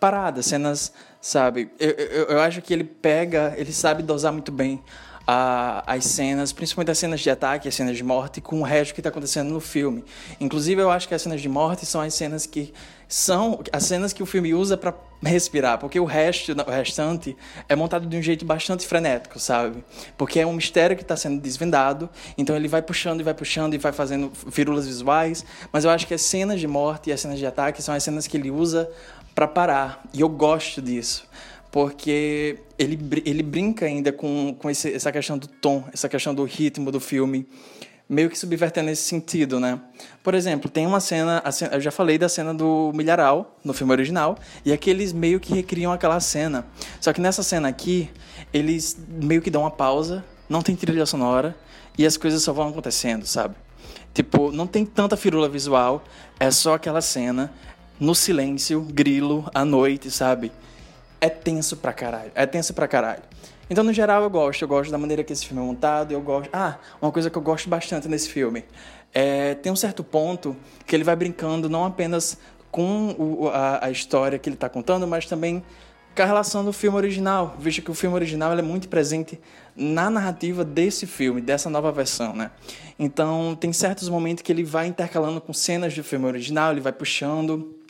paradas, 0.00 0.46
cenas, 0.46 0.92
sabe? 1.20 1.70
Eu, 1.78 1.90
eu, 1.90 2.24
eu 2.26 2.40
acho 2.40 2.60
que 2.60 2.74
ele 2.74 2.84
pega, 2.84 3.54
ele 3.56 3.72
sabe 3.72 4.02
dosar 4.02 4.32
muito 4.32 4.52
bem 4.52 4.82
a, 5.26 5.82
as 5.86 6.04
cenas, 6.04 6.52
principalmente 6.52 6.90
as 6.90 6.98
cenas 6.98 7.20
de 7.20 7.30
ataque, 7.30 7.68
as 7.68 7.74
cenas 7.74 7.96
de 7.96 8.04
morte, 8.04 8.40
com 8.40 8.60
o 8.60 8.62
resto 8.62 8.94
que 8.94 9.00
está 9.00 9.08
acontecendo 9.10 9.50
no 9.50 9.60
filme. 9.60 10.04
Inclusive, 10.38 10.82
eu 10.82 10.90
acho 10.90 11.08
que 11.08 11.14
as 11.14 11.22
cenas 11.22 11.40
de 11.40 11.48
morte 11.48 11.86
são 11.86 12.00
as 12.00 12.14
cenas 12.14 12.46
que 12.46 12.72
são 13.06 13.60
as 13.72 13.84
cenas 13.84 14.12
que 14.12 14.22
o 14.22 14.26
filme 14.26 14.54
usa 14.54 14.76
para 14.76 14.94
respirar, 15.22 15.78
porque 15.78 16.00
o 16.00 16.04
resto, 16.04 16.52
o 16.52 16.70
restante, 16.70 17.36
é 17.68 17.76
montado 17.76 18.06
de 18.06 18.16
um 18.16 18.22
jeito 18.22 18.44
bastante 18.44 18.86
frenético, 18.86 19.38
sabe? 19.38 19.84
Porque 20.16 20.40
é 20.40 20.46
um 20.46 20.52
mistério 20.52 20.96
que 20.96 21.02
está 21.02 21.16
sendo 21.16 21.40
desvendado, 21.40 22.08
então 22.36 22.56
ele 22.56 22.66
vai 22.66 22.82
puxando 22.82 23.20
e 23.20 23.22
vai 23.22 23.34
puxando 23.34 23.74
e 23.74 23.78
vai 23.78 23.92
fazendo 23.92 24.32
firulas 24.50 24.86
visuais, 24.86 25.44
mas 25.72 25.84
eu 25.84 25.90
acho 25.90 26.06
que 26.06 26.14
as 26.14 26.22
cenas 26.22 26.60
de 26.60 26.66
morte 26.66 27.10
e 27.10 27.12
as 27.12 27.20
cenas 27.20 27.38
de 27.38 27.46
ataque 27.46 27.82
são 27.82 27.94
as 27.94 28.02
cenas 28.02 28.26
que 28.26 28.36
ele 28.36 28.50
usa 28.50 28.90
para 29.34 29.46
parar, 29.46 30.02
e 30.12 30.20
eu 30.20 30.28
gosto 30.28 30.80
disso 30.80 31.26
porque 31.74 32.60
ele, 32.78 32.96
ele 33.26 33.42
brinca 33.42 33.84
ainda 33.84 34.12
com, 34.12 34.54
com 34.56 34.70
esse, 34.70 34.94
essa 34.94 35.10
questão 35.10 35.36
do 35.36 35.48
tom, 35.48 35.82
essa 35.92 36.08
questão 36.08 36.32
do 36.32 36.44
ritmo 36.44 36.92
do 36.92 37.00
filme, 37.00 37.48
meio 38.08 38.30
que 38.30 38.38
subvertendo 38.38 38.90
esse 38.90 39.02
sentido, 39.02 39.58
né? 39.58 39.80
Por 40.22 40.34
exemplo, 40.34 40.70
tem 40.70 40.86
uma 40.86 41.00
cena, 41.00 41.42
eu 41.72 41.80
já 41.80 41.90
falei 41.90 42.16
da 42.16 42.28
cena 42.28 42.54
do 42.54 42.92
milharal 42.94 43.58
no 43.64 43.72
filme 43.72 43.92
original, 43.92 44.38
e 44.64 44.72
aqui 44.72 44.88
eles 44.88 45.12
meio 45.12 45.40
que 45.40 45.52
recriam 45.52 45.92
aquela 45.92 46.20
cena. 46.20 46.64
Só 47.00 47.12
que 47.12 47.20
nessa 47.20 47.42
cena 47.42 47.66
aqui, 47.66 48.08
eles 48.52 48.96
meio 49.08 49.42
que 49.42 49.50
dão 49.50 49.62
uma 49.62 49.70
pausa, 49.72 50.24
não 50.48 50.62
tem 50.62 50.76
trilha 50.76 51.04
sonora, 51.04 51.56
e 51.98 52.06
as 52.06 52.16
coisas 52.16 52.40
só 52.40 52.52
vão 52.52 52.68
acontecendo, 52.68 53.26
sabe? 53.26 53.56
Tipo, 54.14 54.52
não 54.52 54.68
tem 54.68 54.86
tanta 54.86 55.16
firula 55.16 55.48
visual, 55.48 56.04
é 56.38 56.52
só 56.52 56.74
aquela 56.74 57.00
cena 57.00 57.52
no 57.98 58.14
silêncio, 58.14 58.80
grilo, 58.80 59.50
à 59.52 59.64
noite, 59.64 60.08
sabe? 60.08 60.52
É 61.24 61.30
tenso 61.30 61.78
pra 61.78 61.90
caralho. 61.90 62.30
É 62.34 62.44
tenso 62.44 62.74
pra 62.74 62.86
caralho. 62.86 63.22
Então, 63.70 63.82
no 63.82 63.94
geral, 63.94 64.22
eu 64.22 64.28
gosto. 64.28 64.60
Eu 64.60 64.68
gosto 64.68 64.90
da 64.90 64.98
maneira 64.98 65.24
que 65.24 65.32
esse 65.32 65.46
filme 65.46 65.62
é 65.62 65.66
montado. 65.66 66.12
Eu 66.12 66.20
gosto. 66.20 66.50
Ah, 66.52 66.76
uma 67.00 67.10
coisa 67.10 67.30
que 67.30 67.38
eu 67.38 67.40
gosto 67.40 67.66
bastante 67.66 68.06
nesse 68.08 68.28
filme. 68.28 68.62
É, 69.12 69.54
tem 69.54 69.72
um 69.72 69.76
certo 69.76 70.04
ponto 70.04 70.54
que 70.86 70.94
ele 70.94 71.02
vai 71.02 71.16
brincando 71.16 71.66
não 71.70 71.86
apenas 71.86 72.36
com 72.70 73.14
o, 73.18 73.48
a, 73.48 73.86
a, 73.86 73.90
história 73.90 74.38
que 74.38 74.48
ele 74.50 74.56
está 74.56 74.68
contando, 74.68 75.06
mas 75.06 75.24
também 75.24 75.64
com 76.14 76.22
a 76.22 76.26
relação 76.26 76.64
do 76.64 76.72
filme 76.72 76.96
original, 76.96 77.56
visto 77.58 77.80
que 77.80 77.90
o 77.90 77.94
filme 77.94 78.14
original 78.14 78.52
é 78.52 78.62
muito 78.62 78.88
presente 78.88 79.40
na 79.74 80.10
narrativa 80.10 80.64
desse 80.64 81.06
filme, 81.06 81.40
dessa 81.40 81.70
nova 81.70 81.90
versão, 81.90 82.34
né? 82.34 82.50
Então, 82.98 83.56
tem 83.58 83.72
certos 83.72 84.08
momentos 84.08 84.42
que 84.42 84.52
ele 84.52 84.64
vai 84.64 84.88
intercalando 84.88 85.40
com 85.40 85.52
cenas 85.52 85.94
do 85.94 86.04
filme 86.04 86.26
original, 86.26 86.72
ele 86.72 86.80
vai 86.80 86.92
puxando 86.92 87.83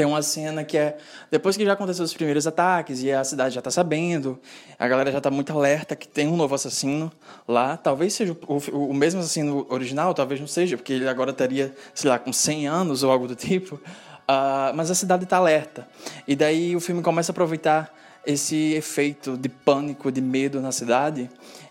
tem 0.00 0.06
uma 0.06 0.22
cena 0.22 0.64
que 0.64 0.78
é 0.78 0.96
depois 1.30 1.58
que 1.58 1.64
já 1.64 1.74
aconteceu 1.74 2.02
os 2.02 2.14
primeiros 2.14 2.46
ataques 2.46 3.02
e 3.02 3.12
a 3.12 3.22
cidade 3.22 3.54
já 3.54 3.60
está 3.60 3.70
sabendo, 3.70 4.40
a 4.78 4.88
galera 4.88 5.12
já 5.12 5.18
está 5.18 5.30
muito 5.30 5.52
alerta 5.52 5.94
que 5.94 6.08
tem 6.08 6.26
um 6.26 6.38
novo 6.38 6.54
assassino 6.54 7.12
lá. 7.46 7.76
Talvez 7.76 8.14
seja 8.14 8.32
o, 8.32 8.54
o, 8.54 8.88
o, 8.88 8.94
mesmo 8.94 9.20
assassino 9.20 9.66
original, 9.68 10.14
talvez 10.14 10.40
não 10.40 10.46
seja, 10.46 10.78
porque 10.78 10.94
ele 10.94 11.06
agora 11.06 11.32
estaria, 11.32 11.74
sei 11.94 12.08
lá, 12.08 12.18
com 12.18 12.32
100 12.32 12.66
anos 12.66 13.02
ou 13.02 13.10
algo 13.10 13.28
do 13.28 13.34
tipo. 13.36 13.74
Uh, 13.74 14.72
mas 14.74 14.90
a 14.90 14.94
cidade 14.94 15.24
está 15.24 15.36
alerta. 15.36 15.86
E 16.26 16.34
daí 16.34 16.74
o 16.74 16.80
filme 16.80 17.02
começa 17.02 17.30
a 17.30 17.34
aproveitar 17.34 17.94
esse 18.26 18.72
efeito 18.72 19.36
de 19.36 19.50
pânico, 19.50 20.10
de 20.10 20.22
medo 20.22 20.62
na 20.62 20.72
cidade. 20.72 21.30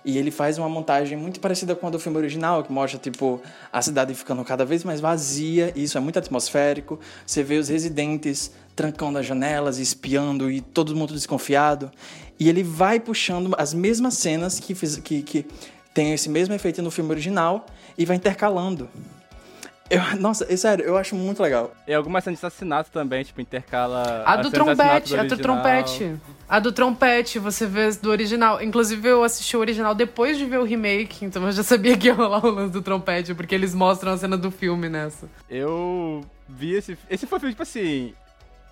E 0.10 0.18
ele 0.18 0.32
faz 0.32 0.58
uma 0.58 0.68
montagem 0.68 1.16
muito 1.16 1.40
parecida 1.40 1.76
com 1.76 1.86
a 1.86 1.92
do 1.92 2.00
filme 2.00 2.18
original, 2.18 2.64
que 2.64 2.72
mostra 2.72 3.00
tipo 3.00 3.40
a 3.72 3.80
cidade 3.80 4.16
ficando 4.16 4.44
cada 4.44 4.66
vez 4.66 4.84
mais 4.84 5.00
vazia, 5.00 5.72
isso 5.76 6.00
é 6.00 6.02
muito 6.02 6.18
atmosférico. 6.18 7.00
Você 7.24 7.44
vê 7.44 7.60
os 7.60 7.70
residentes 7.70 8.52
trancando 8.76 9.20
as 9.20 9.26
janelas, 9.28 9.78
espiando 9.78 10.50
e 10.50 10.62
todo 10.62 10.96
mundo 10.96 11.14
desconfiado. 11.14 11.92
E 12.40 12.50
ele 12.50 12.64
vai 12.64 13.00
puxando 13.00 13.54
as 13.56 13.72
mesmas 13.72 14.16
cenas 14.16 14.60
que, 14.60 14.74
fiz, 14.74 14.98
que, 14.98 15.22
que 15.22 15.46
tem 15.94 16.12
esse 16.12 16.28
mesmo 16.28 16.56
efeito 16.56 16.82
no 16.82 16.90
filme 16.90 17.12
original 17.12 17.68
e 17.96 18.04
vai 18.04 18.16
intercalando. 18.16 18.90
Eu, 19.90 20.02
nossa, 20.20 20.46
é 20.52 20.56
sério, 20.56 20.86
eu 20.86 20.98
acho 20.98 21.16
muito 21.16 21.42
legal. 21.42 21.74
E 21.88 21.94
algumas 21.94 22.24
cenas 22.24 22.40
de 22.40 22.46
assassinato 22.46 22.92
também, 22.92 23.24
tipo, 23.24 23.42
intercala. 23.42 24.24
A 24.26 24.36
do 24.38 24.52
trompete, 24.52 25.18
a 25.18 25.24
do 25.24 25.38
trompete. 25.38 26.16
A 26.48 26.60
do 26.60 26.72
trompete, 26.72 27.40
você 27.40 27.66
vê 27.66 27.92
do 27.92 28.10
original. 28.10 28.62
Inclusive, 28.62 29.08
eu 29.08 29.24
assisti 29.24 29.58
o 29.58 29.60
original 29.60 29.96
depois 29.96 30.38
de 30.38 30.46
ver 30.46 30.60
o 30.60 30.64
remake, 30.64 31.26
então 31.26 31.44
eu 31.46 31.52
já 31.52 31.64
sabia 31.64 31.98
que 31.98 32.08
ia 32.08 32.14
rolar 32.14 32.46
o 32.46 32.50
lance 32.50 32.74
do 32.74 32.82
trompete, 32.82 33.34
porque 33.34 33.56
eles 33.56 33.74
mostram 33.74 34.14
a 34.14 34.18
cena 34.18 34.38
do 34.38 34.52
filme 34.52 34.90
nessa. 34.90 35.28
Eu 35.50 36.24
vi 36.48 36.74
esse. 36.74 36.98
Esse 37.10 37.26
foi 37.26 37.38
um 37.38 37.40
filme, 37.40 37.54
tipo 37.54 37.64
assim. 37.64 38.14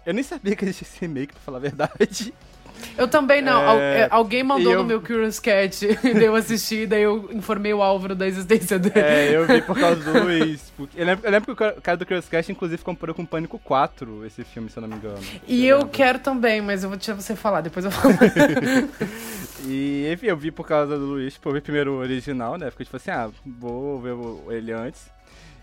Eu 0.05 0.13
nem 0.13 0.23
sabia 0.23 0.55
que 0.55 0.63
existia 0.63 0.87
esse 0.87 0.99
remake, 1.01 1.33
pra 1.33 1.41
falar 1.41 1.57
a 1.57 1.61
verdade. 1.61 2.33
Eu 2.97 3.07
também 3.07 3.41
não. 3.41 3.61
É, 3.61 3.65
Al- 3.67 3.79
é, 3.79 4.07
alguém 4.09 4.43
mandou 4.43 4.73
eu- 4.73 4.79
no 4.79 4.85
meu 4.85 4.99
Curious 5.01 5.39
Cat, 5.39 5.85
daí 6.03 6.25
eu 6.25 6.35
assisti, 6.35 6.85
daí 6.87 7.03
eu 7.03 7.29
informei 7.31 7.73
o 7.73 7.81
Álvaro 7.83 8.15
da 8.15 8.27
existência 8.27 8.79
dele. 8.79 8.99
É, 8.99 9.35
eu 9.35 9.45
vi 9.45 9.61
por 9.61 9.77
causa 9.79 10.01
do 10.03 10.23
Luiz. 10.23 10.71
Eu 10.95 11.05
lembro, 11.05 11.25
eu 11.25 11.31
lembro 11.31 11.45
que 11.55 11.63
o 11.63 11.81
cara- 11.81 11.97
do 11.97 12.05
Curious 12.05 12.27
Cast, 12.27 12.51
inclusive, 12.51 12.83
comparou 12.83 13.13
com 13.15 13.25
Pânico 13.25 13.59
4, 13.59 14.25
esse 14.25 14.43
filme, 14.43 14.69
se 14.69 14.77
eu 14.77 14.81
não 14.81 14.89
me 14.89 14.95
engano. 14.95 15.19
E 15.47 15.65
eu 15.67 15.77
lembro. 15.77 15.91
quero 15.91 16.19
também, 16.19 16.61
mas 16.61 16.83
eu 16.83 16.89
vou 16.89 16.97
deixar 16.97 17.13
você 17.13 17.35
falar, 17.35 17.61
depois 17.61 17.85
eu 17.85 17.91
falo. 17.91 18.13
E, 19.65 20.09
enfim, 20.13 20.27
eu 20.27 20.37
vi 20.37 20.51
por 20.51 20.65
causa 20.67 20.97
do 20.97 21.05
Luiz, 21.05 21.33
tipo, 21.33 21.49
eu 21.49 21.53
vi 21.53 21.61
primeiro 21.61 21.93
o 21.93 21.97
original, 21.97 22.57
né? 22.57 22.69
Fiquei 22.71 22.85
tipo 22.85 22.95
assim, 22.97 23.11
ah, 23.11 23.29
vou 23.45 23.99
ver 23.99 24.13
ele 24.55 24.71
antes. 24.71 25.09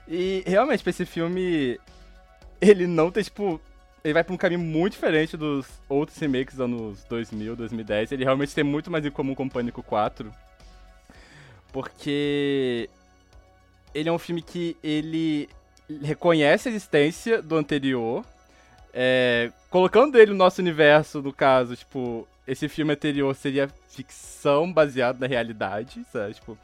E 0.09 0.43
realmente, 0.47 0.83
pra 0.83 0.91
esse 0.91 1.07
filme, 1.07 1.79
ele 2.61 2.87
não 2.87 3.11
tem, 3.11 3.23
tipo. 3.23 3.61
Ele 4.05 4.13
vai 4.13 4.23
pra 4.23 4.35
um 4.35 4.37
caminho 4.37 4.61
muito 4.61 4.93
diferente 4.93 5.35
dos 5.37 5.67
outros 5.89 6.19
remakes 6.19 6.57
dos 6.57 6.61
anos 6.61 7.05
2000, 7.05 7.57
2010. 7.57 8.13
Ele 8.13 8.23
realmente 8.23 8.55
tem 8.55 8.63
muito 8.63 8.91
mais 8.91 9.05
em 9.05 9.11
comum 9.11 9.35
com 9.35 9.49
Pânico 9.49 9.83
4. 9.83 10.31
Porque. 11.73 12.89
Ele 13.95 14.09
é 14.09 14.13
um 14.13 14.19
filme 14.19 14.43
que 14.43 14.77
ele 14.83 15.49
reconhece 16.03 16.69
a 16.69 16.73
existência 16.73 17.41
do 17.41 17.57
anterior. 17.57 18.25
é, 18.93 19.51
colocando 19.71 20.17
ele 20.19 20.33
no 20.33 20.37
nosso 20.37 20.61
universo, 20.61 21.23
no 21.23 21.33
caso, 21.33 21.75
tipo, 21.75 22.29
esse 22.47 22.69
filme 22.69 22.93
anterior 22.93 23.35
seria 23.35 23.69
ficção 23.89 24.73
baseada 24.73 25.19
na 25.21 25.27
realidade, 25.27 26.05
sabe? 26.13 26.35
Tipo, 26.35 26.59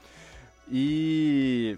e 0.71 1.77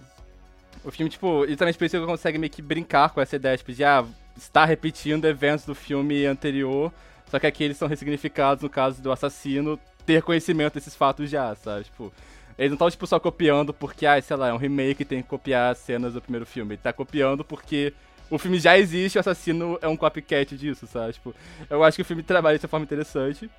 o 0.85 0.91
filme, 0.91 1.09
tipo, 1.11 1.45
e 1.47 1.57
também 1.57 1.75
ele 1.81 2.07
consegue 2.07 2.39
meio 2.39 2.53
que 2.53 2.61
brincar 2.61 3.11
com 3.11 3.21
essa 3.21 3.37
ideia, 3.37 3.57
tipo, 3.57 3.73
de, 3.73 3.85
ah, 3.85 4.05
estar 4.37 4.65
repetindo 4.65 5.25
eventos 5.27 5.65
do 5.65 5.75
filme 5.75 6.27
anterior, 6.27 6.93
só 7.31 7.39
que 7.39 7.47
aqui 7.47 7.65
eles 7.65 7.77
são 7.77 7.89
ressignificados 7.89 8.63
no 8.63 8.71
caso 8.71 9.03
do 9.03 9.11
assassino 9.13 9.79
ter 10.05 10.23
conhecimento 10.23 10.75
desses 10.75 10.95
fatos 10.95 11.31
já, 11.31 11.55
sabe? 11.55 11.85
Tipo, 11.85 12.13
eles 12.59 12.71
não 12.71 12.75
estão, 12.75 12.91
tipo, 12.91 13.07
só 13.07 13.19
copiando 13.19 13.73
porque, 13.73 14.05
ah, 14.05 14.21
sei 14.21 14.37
lá, 14.37 14.49
é 14.49 14.53
um 14.53 14.59
remake 14.59 15.05
tem 15.05 15.23
que 15.23 15.29
copiar 15.29 15.73
as 15.73 15.79
cenas 15.79 16.15
do 16.15 16.21
primeiro 16.21 16.45
filme. 16.45 16.75
Ele 16.75 16.83
tá 16.83 16.93
copiando 16.93 17.45
porque 17.45 17.95
o 18.31 18.39
filme 18.39 18.59
já 18.59 18.79
existe, 18.79 19.19
o 19.19 19.21
assassino 19.21 19.79
é 19.83 19.89
um 19.89 19.97
copycat 19.97 20.57
disso, 20.57 20.87
sabe? 20.87 21.15
Tipo, 21.15 21.35
eu 21.69 21.83
acho 21.85 21.97
que 21.97 22.03
o 22.03 22.05
filme 22.05 22.23
trabalha 22.23 22.59
de 22.59 22.65
uma 22.65 22.69
forma 22.69 22.85
interessante. 22.85 23.51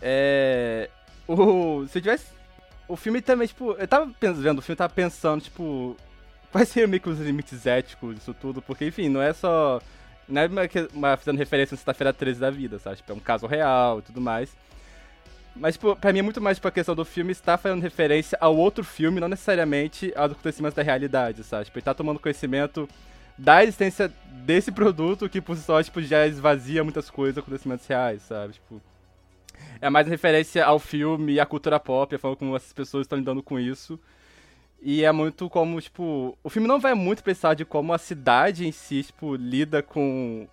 É. 0.00 0.88
O. 1.26 1.86
Se 1.88 1.98
eu 1.98 2.02
tivesse. 2.02 2.26
O 2.86 2.96
filme 2.96 3.20
também, 3.20 3.46
tipo. 3.46 3.72
Eu 3.72 3.88
tava 3.88 4.10
vendo 4.20 4.58
o 4.60 4.62
filme, 4.62 4.76
tava 4.76 4.92
pensando, 4.92 5.42
tipo. 5.42 5.96
Quais 6.50 6.68
seriam 6.68 6.88
meio 6.88 7.00
que 7.00 7.08
os 7.08 7.18
limites 7.18 7.66
éticos 7.66 8.14
disso 8.14 8.34
tudo? 8.34 8.62
Porque, 8.62 8.86
enfim, 8.86 9.08
não 9.08 9.20
é 9.20 9.32
só. 9.32 9.80
Não 10.28 10.42
é 10.42 10.46
uma, 10.46 10.62
uma 10.94 11.16
fazendo 11.16 11.38
referência 11.38 11.74
a 11.74 11.78
sexta-feira 11.78 12.12
13 12.12 12.40
da 12.40 12.50
vida, 12.50 12.78
sabe? 12.78 12.96
Tipo, 12.96 13.12
é 13.12 13.14
um 13.14 13.20
caso 13.20 13.46
real 13.46 13.98
e 13.98 14.02
tudo 14.02 14.20
mais. 14.20 14.54
Mas, 15.56 15.74
tipo, 15.74 15.96
pra 15.96 16.12
mim 16.12 16.20
é 16.20 16.22
muito 16.22 16.40
mais 16.40 16.56
tipo, 16.56 16.68
a 16.68 16.70
questão 16.70 16.94
do 16.94 17.04
filme 17.04 17.32
estar 17.32 17.58
fazendo 17.58 17.82
referência 17.82 18.38
ao 18.40 18.56
outro 18.56 18.84
filme, 18.84 19.20
não 19.20 19.28
necessariamente 19.28 20.12
aos 20.14 20.32
acontecimentos 20.32 20.76
da 20.76 20.82
realidade, 20.82 21.42
sabe? 21.42 21.64
Tipo, 21.64 21.78
ele 21.78 21.84
tá 21.84 21.94
tomando 21.94 22.20
conhecimento 22.20 22.88
da 23.36 23.62
existência 23.62 24.12
desse 24.44 24.70
produto 24.70 25.28
que 25.28 25.40
por 25.40 25.56
si 25.56 25.62
só, 25.62 25.82
tipo, 25.82 26.00
já 26.00 26.26
esvazia 26.26 26.84
muitas 26.84 27.10
coisas, 27.10 27.38
acontecimentos 27.38 27.86
reais, 27.86 28.22
sabe? 28.22 28.54
Tipo, 28.54 28.80
é 29.80 29.90
mais 29.90 30.06
referência 30.06 30.64
ao 30.64 30.78
filme 30.78 31.34
e 31.34 31.40
à 31.40 31.46
cultura 31.46 31.80
pop, 31.80 32.14
a 32.14 32.18
forma 32.18 32.36
como 32.36 32.56
essas 32.56 32.72
pessoas 32.72 33.04
estão 33.04 33.18
lidando 33.18 33.42
com 33.42 33.58
isso. 33.58 33.98
E 34.80 35.04
é 35.04 35.10
muito 35.10 35.48
como, 35.48 35.80
tipo, 35.80 36.38
o 36.42 36.48
filme 36.48 36.68
não 36.68 36.78
vai 36.78 36.94
muito 36.94 37.22
pensar 37.22 37.54
de 37.54 37.64
como 37.64 37.92
a 37.92 37.98
cidade 37.98 38.66
em 38.66 38.72
si, 38.72 39.02
tipo, 39.02 39.34
lida 39.34 39.82
com 39.82 40.46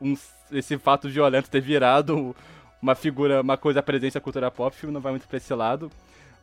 um- 0.00 0.14
esse 0.52 0.76
fato 0.78 1.08
violento 1.08 1.50
ter 1.50 1.60
virado 1.60 2.34
uma 2.82 2.94
figura, 2.94 3.40
uma 3.40 3.56
coisa 3.56 3.82
presente 3.82 4.18
à 4.18 4.20
cultura 4.20 4.50
pop, 4.50 4.74
o 4.74 4.78
filme 4.78 4.92
não 4.92 5.00
vai 5.00 5.12
muito 5.12 5.26
pra 5.26 5.36
esse 5.38 5.52
lado. 5.54 5.90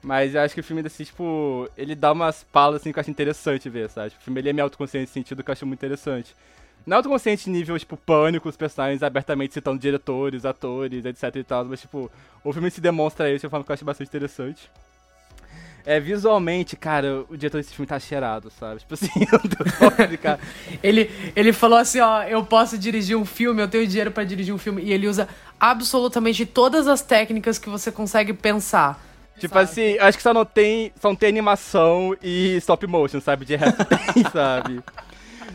Mas 0.02 0.36
eu 0.36 0.42
acho 0.42 0.54
que 0.54 0.62
o 0.62 0.64
filme, 0.64 0.82
assim, 0.86 1.04
tipo, 1.04 1.70
ele 1.78 1.96
dá 1.96 2.12
umas 2.12 2.44
palas, 2.44 2.82
assim, 2.82 2.92
que 2.94 3.00
eu 3.00 3.02
acho 3.02 3.10
interessante 3.12 3.70
ver, 3.70 3.90
sabe? 3.90 4.10
O 4.20 4.24
filme, 4.24 4.40
ele 4.40 4.50
é 4.50 4.54
meio 4.54 4.64
autoconsciente 4.66 5.02
nesse 5.04 5.14
sentido 5.14 5.44
que 5.44 5.50
eu 5.50 5.54
acho 5.54 5.66
muito 5.66 5.80
interessante. 5.80 6.36
Não 6.86 6.96
é 6.96 6.98
autoconsciente 6.98 7.50
nível, 7.50 7.78
tipo, 7.78 7.98
pânico, 7.98 8.48
os 8.48 8.56
personagens 8.56 9.04
abertamente 9.04 9.54
citando 9.54 9.80
diretores, 9.80 10.46
atores, 10.46 11.04
etc 11.06 11.36
e 11.36 11.44
tal, 11.44 11.66
mas, 11.66 11.82
tipo, 11.82 12.10
o 12.44 12.54
filme 12.54 12.70
se 12.72 12.80
demonstra 12.80 13.30
isso 13.30 13.42
de 13.42 13.46
uma 13.48 13.52
forma 13.52 13.66
que 13.66 13.72
eu 13.72 13.74
acho 13.74 13.86
bastante 13.86 14.08
interessante. 14.08 14.70
É, 15.88 16.02
visualmente, 16.02 16.76
cara, 16.76 17.24
o 17.30 17.38
diretor 17.38 17.60
desse 17.62 17.74
filme 17.74 17.88
tá 17.88 17.98
cheirado, 17.98 18.52
sabe? 18.60 18.82
Tipo 18.82 18.94
assim, 18.94 19.08
eu 19.32 19.40
não 19.42 19.50
tenho 19.50 19.78
como 19.78 20.02
explicar. 20.02 20.38
Ele, 20.84 21.10
ele 21.34 21.54
falou 21.54 21.80
assim, 21.80 22.02
ó, 22.02 22.24
eu 22.24 22.44
posso 22.44 22.78
dirigir 22.78 23.16
um 23.16 23.24
filme, 23.24 23.62
eu 23.62 23.70
tenho 23.70 23.88
dinheiro 23.88 24.12
pra 24.12 24.26
dirigir 24.26 24.54
um 24.54 24.58
filme. 24.58 24.84
E 24.84 24.92
ele 24.92 25.08
usa 25.08 25.30
absolutamente 25.58 26.46
todas 26.46 26.90
as 26.90 27.02
técnicas 27.02 27.58
que 27.58 27.70
você 27.70 27.90
consegue 27.90 28.34
pensar. 28.34 29.02
Tipo 29.40 29.58
assim, 29.58 29.98
acho 30.00 30.18
que 30.18 30.24
só 30.24 30.34
não 30.34 30.44
tem. 30.44 30.92
Só 31.00 31.08
não 31.08 31.16
tem 31.16 31.30
animação 31.30 32.18
e 32.22 32.58
stop 32.58 32.86
motion, 32.86 33.22
sabe? 33.22 33.46
De 33.46 33.56
resto 33.56 33.86
tem, 33.86 34.26
sabe? 34.30 34.84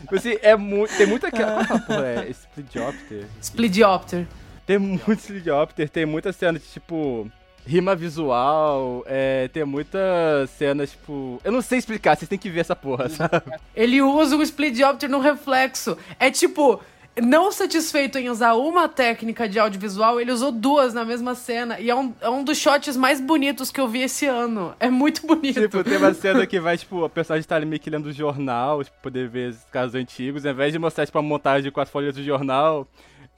Tipo 0.01 0.15
assim, 0.15 0.37
é 0.41 0.55
muito. 0.55 0.97
Tem 0.97 1.05
muita. 1.05 1.29
Qual 1.29 1.43
é 1.43 1.61
a 1.61 1.79
porra? 1.79 2.07
É 2.07 2.29
Splitopter? 2.31 3.27
Splidiopter. 3.39 4.25
Tem 4.65 4.79
muito 4.79 5.19
Splitopter, 5.19 5.87
tem 5.89 6.07
muitas 6.07 6.35
cenas 6.35 6.59
de 6.59 6.67
tipo. 6.69 7.29
Rima 7.65 7.95
visual, 7.95 9.03
é, 9.07 9.47
tem 9.47 9.63
muitas 9.63 10.49
cenas, 10.51 10.91
tipo. 10.91 11.39
Eu 11.43 11.51
não 11.51 11.61
sei 11.61 11.79
explicar, 11.79 12.17
vocês 12.17 12.27
têm 12.27 12.37
que 12.37 12.49
ver 12.49 12.59
essa 12.59 12.75
porra, 12.75 13.07
sabe? 13.07 13.41
Ele 13.75 14.01
usa 14.01 14.35
o 14.35 14.43
Splidiopter 14.43 15.09
no 15.09 15.19
reflexo. 15.19 15.97
É 16.19 16.29
tipo, 16.29 16.81
não 17.21 17.51
satisfeito 17.51 18.17
em 18.17 18.29
usar 18.29 18.55
uma 18.55 18.89
técnica 18.89 19.47
de 19.47 19.59
audiovisual, 19.59 20.19
ele 20.19 20.31
usou 20.31 20.51
duas 20.51 20.93
na 20.93 21.05
mesma 21.05 21.35
cena. 21.35 21.79
E 21.79 21.89
é 21.89 21.95
um, 21.95 22.13
é 22.19 22.29
um 22.29 22.43
dos 22.43 22.57
shots 22.57 22.97
mais 22.97 23.21
bonitos 23.21 23.71
que 23.71 23.79
eu 23.79 23.87
vi 23.87 24.01
esse 24.01 24.25
ano. 24.25 24.73
É 24.79 24.89
muito 24.89 25.25
bonito. 25.25 25.61
Tipo, 25.61 25.83
tem 25.83 25.97
uma 25.97 26.13
cena 26.13 26.45
que 26.47 26.59
vai, 26.59 26.77
tipo, 26.77 27.05
a 27.05 27.09
personagem 27.09 27.47
tá 27.47 27.55
ali 27.55 27.65
meio 27.65 27.79
que 27.79 27.89
lendo 27.89 28.07
o 28.07 28.13
jornal, 28.13 28.83
tipo, 28.83 28.97
poder 29.01 29.27
ver 29.27 29.51
os 29.51 29.63
casos 29.71 29.93
antigos, 29.93 30.45
ao 30.45 30.53
invés 30.53 30.73
de 30.73 30.79
mostrar, 30.79 31.05
tipo, 31.05 31.17
uma 31.17 31.27
montagem 31.27 31.71
com 31.71 31.79
as 31.79 31.89
folhas 31.89 32.15
do 32.15 32.23
jornal, 32.23 32.87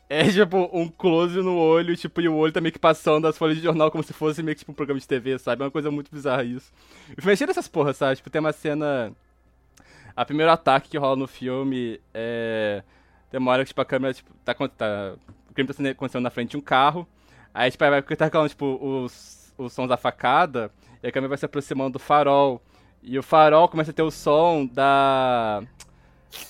é, 0.10 0.24
tipo, 0.32 0.70
um 0.74 0.88
close 0.88 1.36
no 1.38 1.58
olho, 1.58 1.96
tipo, 1.96 2.22
e 2.22 2.28
o 2.28 2.36
olho 2.36 2.54
tá 2.54 2.62
meio 2.62 2.72
que 2.72 2.80
passando 2.80 3.28
as 3.28 3.38
folhas 3.38 3.58
de 3.58 3.64
jornal 3.64 3.92
como 3.92 4.04
se 4.04 4.14
fosse 4.14 4.44
meio 4.44 4.56
que, 4.56 4.60
tipo, 4.60 4.72
um 4.72 4.76
programa 4.76 5.00
de 5.00 5.08
TV, 5.08 5.38
sabe? 5.40 5.64
É 5.64 5.66
uma 5.66 5.72
coisa 5.72 5.92
muito 5.92 6.12
bizarra 6.12 6.44
isso. 6.44 6.72
O 7.18 7.22
filme 7.22 7.38
cheio 7.38 7.48
dessas 7.48 7.68
porras, 7.68 7.98
sabe? 7.98 8.18
Tipo, 8.18 8.30
tem 8.30 8.40
uma 8.40 8.54
cena... 8.54 9.12
A 10.16 10.24
primeiro 10.24 10.52
ataque 10.52 10.90
que 10.90 10.98
rola 10.98 11.16
no 11.16 11.28
filme 11.28 12.00
é... 12.14 12.84
Tem 13.30 13.40
uma 13.40 13.52
hora 13.52 13.64
que, 13.64 13.70
tipo, 13.70 13.82
a 13.82 13.86
câmera, 13.86 14.14
tipo, 14.14 14.32
tá... 14.46 14.54
tá 14.54 15.16
o 15.50 15.54
crime 15.54 15.74
tá 15.74 15.90
acontecendo 15.90 16.24
na 16.24 16.30
frente 16.30 16.52
de 16.52 16.58
um 16.58 16.62
carro, 16.62 17.08
aí, 17.54 17.72
tipo, 17.72 17.84
vai 17.90 18.02
tá 18.02 18.30
calando, 18.30 18.50
tipo, 18.50 18.78
os, 18.82 19.54
os 19.58 19.72
sons 19.72 19.88
da 19.88 19.96
facada, 19.98 20.72
e 21.02 21.08
a 21.08 21.12
câmera 21.12 21.30
vai 21.30 21.38
se 21.38 21.46
aproximando 21.46 21.94
do 21.94 22.00
farol. 22.00 22.62
E 23.02 23.18
o 23.20 23.24
farol 23.24 23.70
começa 23.70 23.92
a 23.92 23.94
ter 23.94 24.02
o 24.02 24.10
som 24.10 24.66
da. 24.66 25.62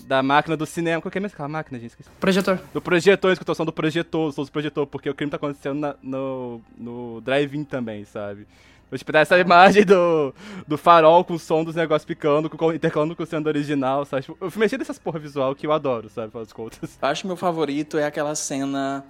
Da 0.01 0.23
máquina 0.23 0.57
do 0.57 0.65
cinema. 0.65 1.01
Qual 1.01 1.11
que 1.11 1.17
é 1.17 1.21
mesmo 1.21 1.35
aquela 1.35 1.49
máquina, 1.49 1.79
gente? 1.79 1.91
Esqueci. 1.91 2.09
Projetor. 2.19 2.59
Do 2.73 2.81
projetor, 2.81 3.31
escuta 3.31 3.51
o 3.51 3.55
som 3.55 3.65
do 3.65 3.73
projetor, 3.73 4.29
o 4.29 4.31
som 4.31 4.43
do 4.43 4.51
projetor, 4.51 4.87
porque 4.87 5.09
o 5.09 5.13
crime 5.13 5.29
tá 5.29 5.37
acontecendo 5.37 5.79
na- 5.79 5.95
no, 6.01 6.61
no 6.77 7.21
drive-in 7.21 7.63
também, 7.63 8.03
sabe? 8.05 8.47
Então, 8.87 8.97
tipo, 8.97 9.11
dá 9.11 9.19
essa 9.19 9.37
imagem 9.39 9.83
do, 9.83 10.33
do 10.67 10.77
farol 10.77 11.23
com 11.23 11.33
o 11.33 11.39
som 11.39 11.63
dos 11.63 11.75
negócios 11.75 12.05
picando, 12.05 12.49
com, 12.49 12.71
intercalando 12.73 13.15
com 13.15 13.23
o 13.23 13.25
som 13.25 13.37
original, 13.45 14.05
sabe? 14.05 14.23
Tipo, 14.23 14.37
é 14.45 14.67
cheio 14.67 14.79
dessas 14.79 14.99
porra 14.99 15.19
visual 15.19 15.55
que 15.55 15.65
eu 15.65 15.71
adoro, 15.71 16.07
sabe? 16.09 16.31
Pelas 16.31 16.53
contas. 16.53 16.97
Eu 17.01 17.07
acho 17.07 17.21
que 17.21 17.27
meu 17.27 17.35
favorito 17.35 17.97
é 17.97 18.05
aquela 18.05 18.35
cena 18.35 19.03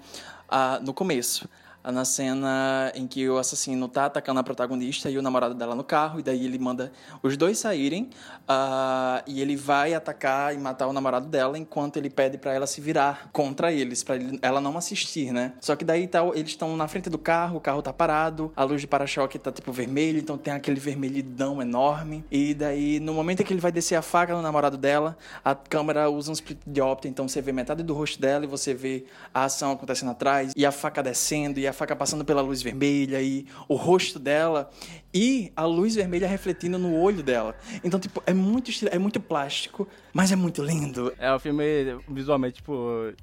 ah, 0.49 0.79
no 0.81 0.93
começo. 0.93 1.47
Na 1.91 2.03
cena 2.03 2.91
em 2.95 3.05
que 3.05 3.29
o 3.29 3.37
assassino 3.37 3.87
tá 3.87 4.05
atacando 4.05 4.39
a 4.39 4.43
protagonista 4.43 5.09
e 5.09 5.17
o 5.17 5.21
namorado 5.21 5.53
dela 5.53 5.75
no 5.75 5.83
carro, 5.83 6.19
e 6.19 6.23
daí 6.23 6.43
ele 6.45 6.57
manda 6.57 6.91
os 7.21 7.37
dois 7.37 7.59
saírem, 7.59 8.09
ah, 8.47 9.23
e 9.27 9.41
ele 9.41 9.55
vai 9.55 9.93
atacar 9.93 10.53
e 10.53 10.57
matar 10.57 10.87
o 10.87 10.93
namorado 10.93 11.27
dela, 11.27 11.57
enquanto 11.57 11.97
ele 11.97 12.09
pede 12.09 12.37
pra 12.37 12.53
ela 12.53 12.65
se 12.65 12.81
virar 12.81 13.29
contra 13.31 13.71
eles, 13.71 14.03
ele- 14.09 14.39
ela 14.41 14.59
não 14.59 14.77
assistir, 14.77 15.31
né? 15.31 15.53
Só 15.61 15.75
que 15.75 15.85
daí 15.85 16.07
tá, 16.07 16.23
eles 16.33 16.49
estão 16.51 16.75
na 16.75 16.87
frente 16.87 17.09
do 17.09 17.17
carro, 17.17 17.57
o 17.57 17.61
carro 17.61 17.81
tá 17.81 17.93
parado, 17.93 18.51
a 18.55 18.63
luz 18.63 18.81
de 18.81 18.87
para-choque 18.87 19.37
tá 19.37 19.51
tipo 19.51 19.71
vermelho, 19.71 20.17
então 20.19 20.37
tem 20.37 20.53
aquele 20.53 20.79
vermelhidão 20.79 21.61
enorme, 21.61 22.23
e 22.31 22.53
daí 22.53 22.99
no 22.99 23.13
momento 23.13 23.41
em 23.41 23.45
que 23.45 23.53
ele 23.53 23.61
vai 23.61 23.71
descer 23.71 23.95
a 23.95 24.01
faca 24.01 24.33
no 24.33 24.41
namorado 24.41 24.77
dela, 24.77 25.17
a 25.43 25.53
câmera 25.53 26.09
usa 26.09 26.31
um 26.31 26.33
split 26.33 26.57
diopter, 26.65 27.09
então 27.11 27.27
você 27.27 27.41
vê 27.41 27.51
metade 27.51 27.83
do 27.83 27.93
rosto 27.93 28.19
dela 28.19 28.43
e 28.43 28.47
você 28.47 28.73
vê 28.73 29.05
a 29.33 29.43
ação 29.45 29.71
acontecendo 29.71 30.11
atrás, 30.11 30.51
e 30.55 30.65
a 30.65 30.71
faca 30.71 31.03
descendo, 31.03 31.59
e 31.59 31.67
a 31.67 31.73
faca 31.75 31.95
passando 31.95 32.25
pela 32.25 32.41
luz 32.41 32.61
vermelha 32.61 33.21
e 33.21 33.45
o 33.67 33.75
rosto 33.75 34.17
dela 34.17 34.69
e 35.13 35.51
a 35.55 35.65
luz 35.65 35.95
vermelha 35.95 36.27
refletindo 36.27 36.79
no 36.79 36.99
olho 36.99 37.21
dela. 37.21 37.55
Então, 37.83 37.99
tipo, 37.99 38.23
é 38.25 38.33
muito 38.33 38.71
é 38.89 38.97
muito 38.97 39.19
plástico, 39.19 39.87
mas 40.13 40.31
é 40.31 40.35
muito 40.35 40.63
lindo. 40.63 41.13
É, 41.19 41.31
o 41.31 41.39
filme, 41.39 41.63
visualmente, 42.09 42.55
tipo, 42.55 42.73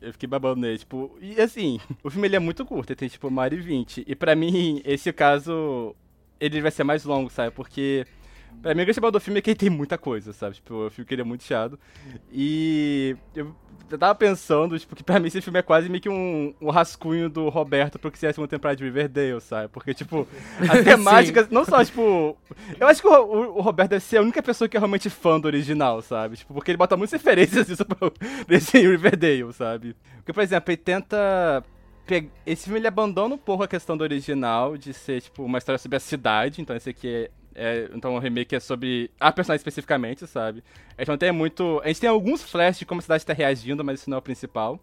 eu 0.00 0.12
fiquei 0.12 0.28
babando 0.28 0.60
nele, 0.60 0.78
tipo, 0.78 1.16
e 1.20 1.40
assim, 1.40 1.80
o 2.04 2.10
filme 2.10 2.28
ele 2.28 2.36
é 2.36 2.38
muito 2.38 2.64
curto, 2.64 2.90
ele 2.90 2.98
tem, 2.98 3.08
tipo, 3.08 3.28
uma 3.28 3.42
hora 3.42 3.54
e 3.54 3.60
vinte, 3.60 4.04
e 4.06 4.14
pra 4.14 4.36
mim, 4.36 4.80
esse 4.84 5.12
caso, 5.12 5.94
ele 6.38 6.60
vai 6.60 6.70
ser 6.70 6.84
mais 6.84 7.04
longo, 7.04 7.28
sabe, 7.30 7.50
porque... 7.50 8.06
Pra 8.60 8.74
mim, 8.74 8.82
o 8.82 8.84
principal 8.84 9.10
do 9.10 9.20
filme 9.20 9.38
é 9.38 9.42
que 9.42 9.50
ele 9.50 9.58
tem 9.58 9.70
muita 9.70 9.96
coisa, 9.96 10.32
sabe? 10.32 10.56
Tipo, 10.56 10.86
o 10.86 10.90
filme 10.90 11.06
que 11.06 11.14
ele 11.14 11.22
é 11.22 11.24
muito 11.24 11.44
chato. 11.44 11.78
E 12.30 13.16
eu 13.34 13.54
eu 13.92 13.98
tava 13.98 14.14
pensando, 14.14 14.78
tipo, 14.78 14.96
que 14.96 15.02
pra 15.02 15.20
mim 15.20 15.28
esse 15.28 15.40
filme 15.40 15.58
é 15.58 15.62
quase 15.62 15.88
meio 15.88 16.00
que 16.00 16.08
um, 16.08 16.54
um 16.60 16.70
rascunho 16.70 17.28
do 17.28 17.48
Roberto 17.48 17.98
pro 17.98 18.10
que 18.10 18.18
seria 18.18 18.30
a 18.30 18.34
segunda 18.34 18.48
temporada 18.48 18.76
de 18.76 18.84
Riverdale, 18.84 19.40
sabe? 19.40 19.68
Porque, 19.68 19.92
tipo, 19.92 20.26
a 20.68 20.82
temática, 20.82 21.46
não 21.50 21.64
só, 21.64 21.84
tipo. 21.84 22.36
Eu 22.80 22.88
acho 22.88 23.02
que 23.02 23.08
o, 23.08 23.12
o, 23.12 23.58
o, 23.58 23.60
Roberto 23.60 23.90
deve 23.90 24.04
ser 24.04 24.16
a 24.16 24.22
única 24.22 24.42
pessoa 24.42 24.68
que 24.68 24.76
é 24.76 24.80
realmente 24.80 25.10
fã 25.10 25.38
do 25.38 25.46
original, 25.46 26.00
sabe? 26.00 26.36
Tipo, 26.36 26.54
porque 26.54 26.70
ele 26.70 26.78
bota 26.78 26.96
muitas 26.96 27.12
referências 27.12 27.68
nisso 27.68 27.84
pro, 27.84 28.12
nesse 28.48 28.78
Riverdale, 28.78 29.52
sabe? 29.52 29.94
Porque, 30.16 30.32
por 30.32 30.42
exemplo, 30.42 30.70
ele 30.70 30.78
tenta. 30.78 31.62
Esse 32.44 32.64
filme 32.64 32.80
ele 32.80 32.88
abandona 32.88 33.34
um 33.34 33.38
pouco 33.38 33.62
a 33.62 33.68
questão 33.68 33.96
do 33.96 34.02
original, 34.02 34.76
de 34.76 34.92
ser, 34.92 35.20
tipo, 35.20 35.44
uma 35.44 35.58
história 35.58 35.78
sobre 35.78 35.96
a 35.96 36.00
cidade, 36.00 36.60
então 36.60 36.74
esse 36.74 36.90
aqui 36.90 37.08
é 37.08 37.30
é, 37.54 37.90
então 37.94 38.14
o 38.14 38.18
remake 38.18 38.54
é 38.54 38.60
sobre 38.60 39.10
a 39.18 39.30
personagem 39.32 39.58
especificamente, 39.60 40.26
sabe? 40.26 40.62
Não 41.06 41.18
tem 41.18 41.32
muito. 41.32 41.80
A 41.84 41.88
gente 41.88 42.00
tem 42.00 42.10
alguns 42.10 42.42
flashes 42.42 42.80
de 42.80 42.86
como 42.86 43.00
a 43.00 43.02
cidade 43.02 43.22
está 43.22 43.32
reagindo, 43.32 43.84
mas 43.84 44.00
isso 44.00 44.10
não 44.10 44.16
é 44.16 44.18
o 44.18 44.22
principal. 44.22 44.80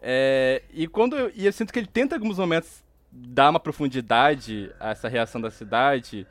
É, 0.00 0.62
e 0.72 0.86
quando 0.86 1.16
eu, 1.16 1.32
e 1.34 1.46
eu 1.46 1.52
sinto 1.52 1.72
que 1.72 1.78
ele 1.78 1.86
tenta 1.86 2.14
em 2.14 2.18
alguns 2.18 2.38
momentos 2.38 2.84
dar 3.10 3.48
uma 3.48 3.60
profundidade 3.60 4.70
a 4.78 4.90
essa 4.90 5.08
reação 5.08 5.40
da 5.40 5.50
cidade, 5.50 6.26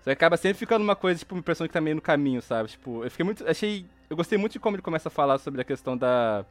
você 0.00 0.10
acaba 0.10 0.36
sempre 0.36 0.58
ficando 0.58 0.82
uma 0.82 0.96
coisa, 0.96 1.18
tipo, 1.18 1.34
uma 1.34 1.40
impressão 1.40 1.66
que 1.66 1.72
tá 1.72 1.80
meio 1.80 1.96
no 1.96 2.02
caminho, 2.02 2.40
sabe? 2.40 2.70
Tipo, 2.70 3.04
eu 3.04 3.10
fiquei 3.10 3.24
muito. 3.24 3.46
Achei. 3.46 3.84
Eu 4.08 4.16
gostei 4.16 4.38
muito 4.38 4.52
de 4.52 4.58
como 4.58 4.76
ele 4.76 4.82
começa 4.82 5.08
a 5.08 5.12
falar 5.12 5.38
sobre 5.38 5.60
a 5.60 5.64
questão 5.64 5.96
da. 5.96 6.44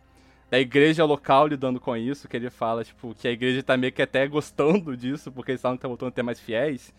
Da 0.49 0.57
igreja 0.57 1.03
local 1.03 1.45
lidando 1.45 1.77
com 1.77 1.97
isso, 1.97 2.25
que 2.25 2.37
ele 2.37 2.49
fala, 2.49 2.81
tipo, 2.81 3.13
que 3.13 3.27
a 3.27 3.31
igreja 3.31 3.61
tá 3.61 3.75
meio 3.75 3.91
que 3.91 4.01
até 4.01 4.25
gostando 4.25 4.95
disso, 4.95 5.29
porque 5.29 5.51
eles 5.51 5.59
estavam 5.59 5.77
tá 5.77 5.89
voltando 5.89 6.07
a 6.07 6.11
ter 6.11 6.23
mais 6.23 6.39
fiéis. 6.39 6.93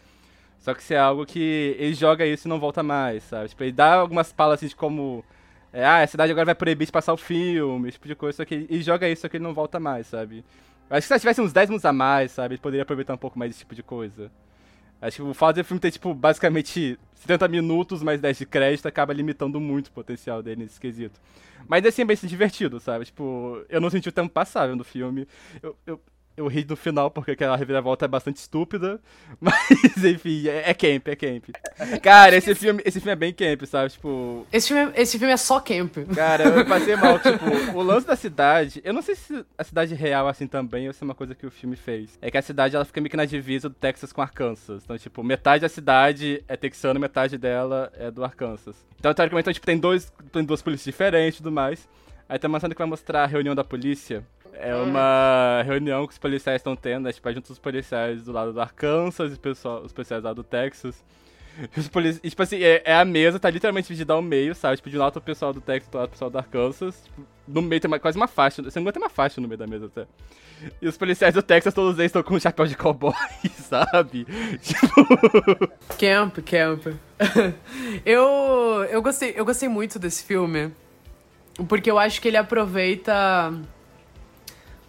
Só 0.59 0.75
que 0.75 0.83
se 0.83 0.95
é 0.95 0.99
algo 0.99 1.25
que 1.25 1.77
ele 1.79 1.95
joga 1.95 2.27
isso 2.27 2.49
e 2.49 2.51
não 2.51 2.59
volta 2.59 2.83
mais, 2.83 3.23
sabe? 3.25 3.49
Tipo, 3.49 3.65
ele 3.65 3.73
dá 3.73 3.95
algumas 3.95 4.33
palas 4.33 4.59
assim 4.59 4.69
de 4.69 4.77
como. 4.77 5.25
É, 5.73 5.85
ah, 5.85 6.03
a 6.03 6.07
cidade 6.07 6.33
agora 6.33 6.47
vai 6.47 6.55
proibir 6.55 6.87
de 6.87 6.93
passar 6.93 7.13
o 7.13 7.17
filme, 7.17 7.89
esse 7.89 7.97
tipo 7.97 8.09
de 8.09 8.15
coisa, 8.15 8.39
só 8.39 8.45
que 8.45 8.55
ele 8.55 8.83
joga 8.83 9.09
isso, 9.09 9.23
só 9.23 9.29
que 9.29 9.37
ele 9.37 9.45
não 9.45 9.55
volta 9.55 9.79
mais, 9.79 10.07
sabe? 10.07 10.45
Acho 10.91 11.07
que 11.07 11.15
se 11.15 11.21
tivesse 11.21 11.41
uns 11.41 11.53
10 11.53 11.69
minutos 11.69 11.85
a 11.85 11.93
mais, 11.93 12.33
sabe? 12.33 12.55
Ele 12.55 12.63
poderia 12.63 12.83
aproveitar 12.83 13.15
um 13.15 13.19
pouco 13.19 13.39
mais 13.39 13.51
desse 13.51 13.61
tipo 13.61 13.75
de 13.75 13.83
coisa. 13.83 14.31
Acho 15.01 15.17
que 15.17 15.23
o 15.23 15.35
fato 15.35 15.57
do 15.57 15.65
filme 15.65 15.79
ter, 15.79 15.91
tipo, 15.93 16.13
basicamente 16.13 16.99
70 17.15 17.47
minutos 17.49 18.03
mais 18.03 18.21
10 18.21 18.39
de 18.39 18.47
crédito 18.47 18.87
acaba 18.87 19.13
limitando 19.13 19.61
muito 19.61 19.89
o 19.89 19.93
potencial 19.93 20.43
dele 20.43 20.63
nesse 20.63 20.81
quesito. 20.81 21.21
Mas 21.69 21.85
assim 21.85 22.03
é 22.03 22.05
bem 22.05 22.17
divertido, 22.17 22.81
sabe? 22.81 23.05
Tipo, 23.05 23.65
eu 23.69 23.81
não 23.81 23.91
senti 23.91 24.09
o 24.09 24.13
tempo 24.13 24.31
passar 24.31 24.75
no 24.75 24.83
filme. 24.83 25.29
Eu, 25.63 25.77
eu 26.39 26.47
ri 26.47 26.64
no 26.68 26.76
final 26.76 27.11
porque 27.11 27.32
aquela 27.32 27.57
reviravolta 27.57 28.05
é 28.05 28.09
bastante 28.09 28.36
estúpida. 28.36 29.01
Mas, 29.41 30.05
enfim, 30.05 30.47
é, 30.49 30.70
é 30.70 30.74
camp, 30.74 31.09
é 31.09 31.16
camp. 31.16 31.49
Cara, 32.01 32.36
esse 32.36 32.55
filme, 32.55 32.80
esse 32.84 33.01
filme 33.01 33.12
é 33.12 33.16
bem 33.16 33.32
camp, 33.32 33.64
sabe? 33.64 33.91
Tipo. 33.91 34.47
Esse 34.53 34.68
filme, 34.68 34.93
é, 34.95 35.03
esse 35.03 35.18
filme 35.18 35.32
é 35.32 35.36
só 35.36 35.61
camp. 35.61 35.97
Cara, 36.14 36.45
eu 36.45 36.64
passei 36.64 36.95
mal. 36.97 37.18
tipo, 37.20 37.76
o 37.76 37.82
lance 37.82 38.07
da 38.07 38.14
cidade. 38.14 38.80
Eu 38.84 38.93
não 38.93 39.03
sei 39.03 39.16
se 39.16 39.45
a 39.57 39.64
cidade 39.64 39.95
real 39.95 40.28
assim 40.28 40.47
também 40.47 40.86
ou 40.86 40.95
se 40.95 41.03
é 41.03 41.05
uma 41.05 41.14
coisa 41.14 41.34
que 41.34 41.47
o 41.47 41.51
filme 41.51 41.76
fez. 41.76 42.16
É 42.22 42.30
que 42.30 42.39
a 42.39 42.43
cidade 42.43 42.76
ela 42.76 42.84
fica 42.84 43.01
meio 43.01 43.11
que 43.11 43.16
na 43.16 43.24
divisa 43.24 43.68
do 43.68 43.74
Texas 43.74 44.12
com 44.12 44.22
Arkansas. 44.22 44.84
Então, 44.84 44.97
tipo, 44.97 45.22
metade 45.24 45.62
da 45.62 45.68
cidade 45.68 46.45
é 46.47 46.57
texana, 46.57 46.99
metade 47.01 47.36
dela 47.36 47.93
é 47.97 48.11
do 48.11 48.24
Arkansas. 48.24 48.76
Então, 48.99 49.12
teoricamente, 49.12 49.45
então, 49.45 49.53
tipo, 49.53 49.66
tem, 49.66 49.78
dois, 49.78 50.12
tem 50.32 50.45
duas 50.45 50.62
polícias 50.62 50.84
diferentes 50.84 51.41
e 51.41 51.43
tudo 51.43 51.53
mais. 51.53 51.89
Aí 52.28 52.39
tem 52.39 52.47
uma 52.47 52.61
cena 52.61 52.74
que 52.74 52.78
vai 52.78 52.86
mostrar 52.86 53.24
a 53.24 53.26
reunião 53.26 53.55
da 53.55 53.64
polícia. 53.64 54.22
É 54.61 54.75
uma 54.75 55.63
reunião 55.65 56.07
que 56.07 56.13
os 56.13 56.19
policiais 56.19 56.59
estão 56.59 56.75
tendo, 56.75 57.05
né? 57.05 57.13
Tipo, 57.13 57.33
junto 57.33 57.53
os 57.53 57.59
policiais 57.59 58.25
do 58.25 58.33
lado 58.33 58.53
do 58.53 58.61
Arkansas 58.61 59.33
e 59.33 59.39
pessoal, 59.39 59.83
os 59.83 59.93
policiais 59.93 60.23
do 60.23 60.27
lado 60.27 60.37
do 60.37 60.45
Texas. 60.45 61.05
E, 61.77 61.81
os 61.81 61.89
polici... 61.89 62.21
e 62.23 62.31
tipo 62.31 62.43
assim, 62.43 62.63
é, 62.63 62.83
é, 62.85 62.95
a 62.95 63.05
mesa, 63.05 63.39
tá 63.39 63.51
literalmente 63.51 63.89
dividida 63.89 64.13
ao 64.13 64.23
meio, 64.23 64.55
sabe? 64.55 64.77
Tipo, 64.77 64.91
de 64.91 64.97
um 64.97 65.01
lado 65.01 65.17
o 65.17 65.21
pessoal 65.21 65.53
do 65.53 65.61
Texas, 65.61 65.91
do 65.91 65.99
lado 65.99 66.09
o 66.09 66.11
pessoal 66.11 66.31
do 66.31 66.39
Arkansas. 66.39 67.03
Tipo, 67.05 67.23
no 67.47 67.63
meio 67.63 67.81
tem 67.81 67.89
uma, 67.89 67.99
quase 67.99 68.17
uma 68.17 68.29
faixa, 68.29 68.63
você 68.63 68.79
não 68.79 68.93
tem 68.93 69.03
uma 69.03 69.09
faixa 69.09 69.41
no 69.41 69.49
meio 69.49 69.59
da 69.59 69.67
mesa 69.67 69.87
até. 69.87 70.07
E 70.81 70.89
os 70.89 70.97
policiais 70.97 71.35
do 71.35 71.43
Texas, 71.43 71.73
todos 71.73 71.99
eles 71.99 72.09
estão 72.09 72.23
com 72.23 72.35
um 72.35 72.41
chapéu 72.41 72.67
de 72.67 72.77
cowboy, 72.77 73.15
sabe? 73.55 74.27
Tipo... 74.61 75.69
Camp, 75.99 76.39
camp. 76.45 76.87
eu, 78.05 78.85
eu, 78.91 79.03
gostei, 79.03 79.35
eu 79.37 79.45
gostei 79.45 79.69
muito 79.69 79.99
desse 79.99 80.25
filme, 80.25 80.73
porque 81.69 81.91
eu 81.91 81.99
acho 81.99 82.21
que 82.21 82.29
ele 82.29 82.37
aproveita 82.37 83.53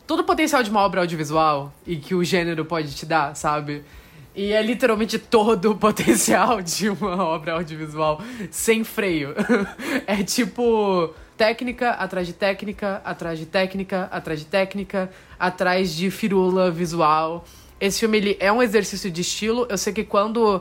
todo 0.09 0.21
o 0.21 0.23
potencial 0.23 0.63
de 0.63 0.71
uma 0.71 0.81
obra 0.81 1.01
audiovisual 1.01 1.71
e 1.85 1.95
que 1.95 2.15
o 2.15 2.23
gênero 2.23 2.65
pode 2.65 2.95
te 2.95 3.05
dar, 3.05 3.35
sabe? 3.35 3.83
E 4.35 4.51
é 4.51 4.59
literalmente 4.59 5.19
todo 5.19 5.69
o 5.69 5.75
potencial 5.77 6.63
de 6.63 6.89
uma 6.89 7.23
obra 7.23 7.53
audiovisual 7.53 8.19
sem 8.49 8.83
freio. 8.83 9.35
é 10.07 10.23
tipo 10.23 11.13
técnica 11.37 11.91
atrás 11.91 12.25
de 12.25 12.33
técnica, 12.33 13.03
atrás 13.05 13.37
de 13.37 13.45
técnica, 13.45 14.09
atrás 14.11 14.39
de 14.39 14.47
técnica, 14.47 15.11
atrás 15.39 15.93
de 15.93 16.09
firula 16.09 16.71
visual. 16.71 17.45
Esse 17.79 17.99
filme 17.99 18.17
ele 18.17 18.37
é 18.39 18.51
um 18.51 18.63
exercício 18.63 19.11
de 19.11 19.21
estilo. 19.21 19.67
Eu 19.69 19.77
sei 19.77 19.93
que 19.93 20.03
quando 20.03 20.59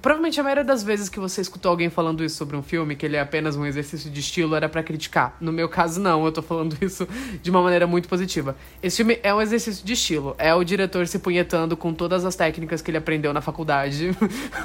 Provavelmente 0.00 0.38
a 0.40 0.42
maioria 0.42 0.64
das 0.64 0.82
vezes 0.82 1.08
que 1.08 1.18
você 1.18 1.40
escutou 1.40 1.70
alguém 1.70 1.90
falando 1.90 2.24
isso 2.24 2.36
sobre 2.36 2.56
um 2.56 2.62
filme, 2.62 2.96
que 2.96 3.04
ele 3.04 3.16
é 3.16 3.20
apenas 3.20 3.56
um 3.56 3.64
exercício 3.64 4.10
de 4.10 4.20
estilo, 4.20 4.54
era 4.54 4.68
para 4.68 4.82
criticar. 4.82 5.36
No 5.40 5.52
meu 5.52 5.68
caso, 5.68 6.00
não, 6.00 6.24
eu 6.24 6.32
tô 6.32 6.42
falando 6.42 6.76
isso 6.80 7.06
de 7.42 7.50
uma 7.50 7.62
maneira 7.62 7.86
muito 7.86 8.08
positiva. 8.08 8.56
Esse 8.82 8.98
filme 8.98 9.18
é 9.22 9.34
um 9.34 9.40
exercício 9.40 9.84
de 9.84 9.92
estilo. 9.92 10.34
É 10.38 10.54
o 10.54 10.62
diretor 10.64 11.06
se 11.06 11.18
punhetando 11.18 11.76
com 11.76 11.92
todas 11.92 12.24
as 12.24 12.36
técnicas 12.36 12.82
que 12.82 12.90
ele 12.90 12.98
aprendeu 12.98 13.32
na 13.32 13.40
faculdade. 13.40 14.10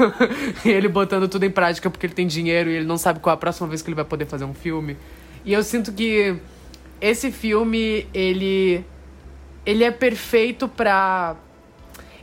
e 0.65 0.69
ele 0.69 0.87
botando 0.87 1.27
tudo 1.27 1.45
em 1.45 1.51
prática 1.51 1.89
porque 1.89 2.05
ele 2.05 2.13
tem 2.13 2.27
dinheiro 2.27 2.69
e 2.69 2.75
ele 2.75 2.85
não 2.85 2.97
sabe 2.97 3.19
qual 3.19 3.33
é 3.33 3.35
a 3.35 3.37
próxima 3.37 3.67
vez 3.67 3.81
que 3.81 3.89
ele 3.89 3.95
vai 3.95 4.05
poder 4.05 4.25
fazer 4.25 4.45
um 4.45 4.53
filme. 4.53 4.97
E 5.45 5.53
eu 5.53 5.63
sinto 5.63 5.91
que 5.91 6.37
esse 7.01 7.31
filme, 7.31 8.07
ele. 8.13 8.83
Ele 9.65 9.83
é 9.83 9.91
perfeito 9.91 10.67
pra 10.67 11.35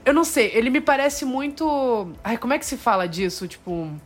eu 0.06 0.14
não 0.14 0.22
sei, 0.22 0.52
ele 0.54 0.70
me 0.70 0.80
parece 0.80 1.24
muito. 1.24 2.12
Ai, 2.22 2.38
como 2.38 2.52
é 2.52 2.58
que 2.58 2.64
se 2.64 2.76
fala 2.76 3.08
disso? 3.08 3.48
Tipo, 3.48 3.72
um 3.72 3.98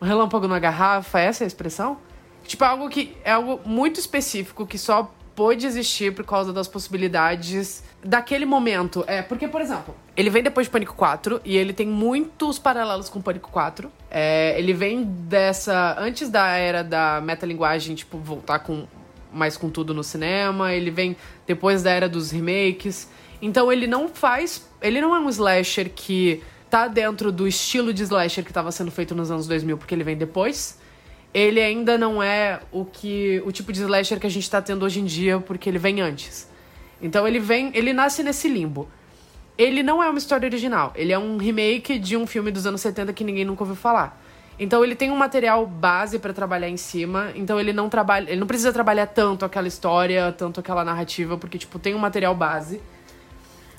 relâmpago 0.00 0.48
na 0.48 0.58
garrafa, 0.58 1.20
essa 1.20 1.44
é 1.44 1.46
a 1.46 1.46
expressão? 1.46 1.98
Tipo, 2.44 2.64
algo 2.64 2.88
que 2.88 3.14
é 3.22 3.32
algo 3.32 3.60
muito 3.66 4.00
específico 4.00 4.66
que 4.66 4.78
só 4.78 5.12
pôde 5.34 5.66
existir 5.66 6.14
por 6.14 6.24
causa 6.24 6.54
das 6.54 6.66
possibilidades 6.66 7.84
daquele 8.02 8.46
momento. 8.46 9.04
É, 9.06 9.20
porque, 9.20 9.46
por 9.46 9.60
exemplo, 9.60 9.94
ele 10.16 10.30
vem 10.30 10.42
depois 10.42 10.68
de 10.68 10.70
Pânico 10.70 10.94
4 10.94 11.42
e 11.44 11.54
ele 11.54 11.74
tem 11.74 11.86
muitos 11.86 12.58
paralelos 12.58 13.10
com 13.10 13.20
Pânico 13.20 13.50
4. 13.50 13.92
É, 14.10 14.58
ele 14.58 14.72
vem 14.72 15.04
dessa. 15.04 15.96
Antes 15.98 16.30
da 16.30 16.46
era 16.56 16.82
da 16.82 17.20
metalinguagem, 17.20 17.94
tipo, 17.94 18.16
voltar 18.16 18.60
com 18.60 18.86
mais 19.30 19.58
com 19.58 19.68
tudo 19.68 19.92
no 19.92 20.02
cinema. 20.02 20.72
Ele 20.72 20.90
vem 20.90 21.14
depois 21.46 21.82
da 21.82 21.90
era 21.90 22.08
dos 22.08 22.30
remakes. 22.30 23.10
Então 23.42 23.70
ele 23.70 23.86
não 23.86 24.08
faz. 24.08 24.66
Ele 24.86 25.00
não 25.00 25.14
é 25.14 25.18
um 25.18 25.28
slasher 25.28 25.90
que 25.94 26.42
tá 26.70 26.88
dentro 26.88 27.32
do 27.32 27.46
estilo 27.46 27.92
de 27.92 28.02
slasher 28.02 28.44
que 28.44 28.50
estava 28.50 28.70
sendo 28.70 28.90
feito 28.90 29.14
nos 29.14 29.30
anos 29.30 29.46
2000, 29.46 29.78
porque 29.78 29.94
ele 29.94 30.04
vem 30.04 30.16
depois. 30.16 30.78
Ele 31.34 31.60
ainda 31.60 31.98
não 31.98 32.22
é 32.22 32.60
o 32.70 32.84
que 32.84 33.42
o 33.44 33.52
tipo 33.52 33.72
de 33.72 33.80
slasher 33.80 34.20
que 34.20 34.26
a 34.26 34.30
gente 34.30 34.48
tá 34.50 34.62
tendo 34.62 34.84
hoje 34.84 35.00
em 35.00 35.04
dia, 35.04 35.38
porque 35.40 35.68
ele 35.68 35.78
vem 35.78 36.00
antes. 36.00 36.48
Então 37.00 37.26
ele 37.26 37.38
vem, 37.38 37.70
ele 37.74 37.92
nasce 37.92 38.22
nesse 38.22 38.48
limbo. 38.48 38.88
Ele 39.58 39.82
não 39.82 40.02
é 40.02 40.08
uma 40.08 40.18
história 40.18 40.46
original, 40.46 40.92
ele 40.94 41.12
é 41.12 41.18
um 41.18 41.38
remake 41.38 41.98
de 41.98 42.14
um 42.14 42.26
filme 42.26 42.50
dos 42.50 42.66
anos 42.66 42.80
70 42.82 43.12
que 43.14 43.24
ninguém 43.24 43.44
nunca 43.44 43.62
ouviu 43.62 43.76
falar. 43.76 44.22
Então 44.58 44.84
ele 44.84 44.94
tem 44.94 45.10
um 45.10 45.16
material 45.16 45.66
base 45.66 46.18
para 46.18 46.32
trabalhar 46.32 46.68
em 46.68 46.76
cima, 46.76 47.30
então 47.34 47.58
ele 47.58 47.72
não 47.72 47.88
trabalha, 47.88 48.30
ele 48.30 48.40
não 48.40 48.46
precisa 48.46 48.72
trabalhar 48.72 49.06
tanto 49.06 49.44
aquela 49.44 49.66
história, 49.66 50.30
tanto 50.32 50.60
aquela 50.60 50.84
narrativa, 50.84 51.36
porque 51.36 51.58
tipo 51.58 51.78
tem 51.78 51.94
um 51.94 51.98
material 51.98 52.34
base. 52.34 52.80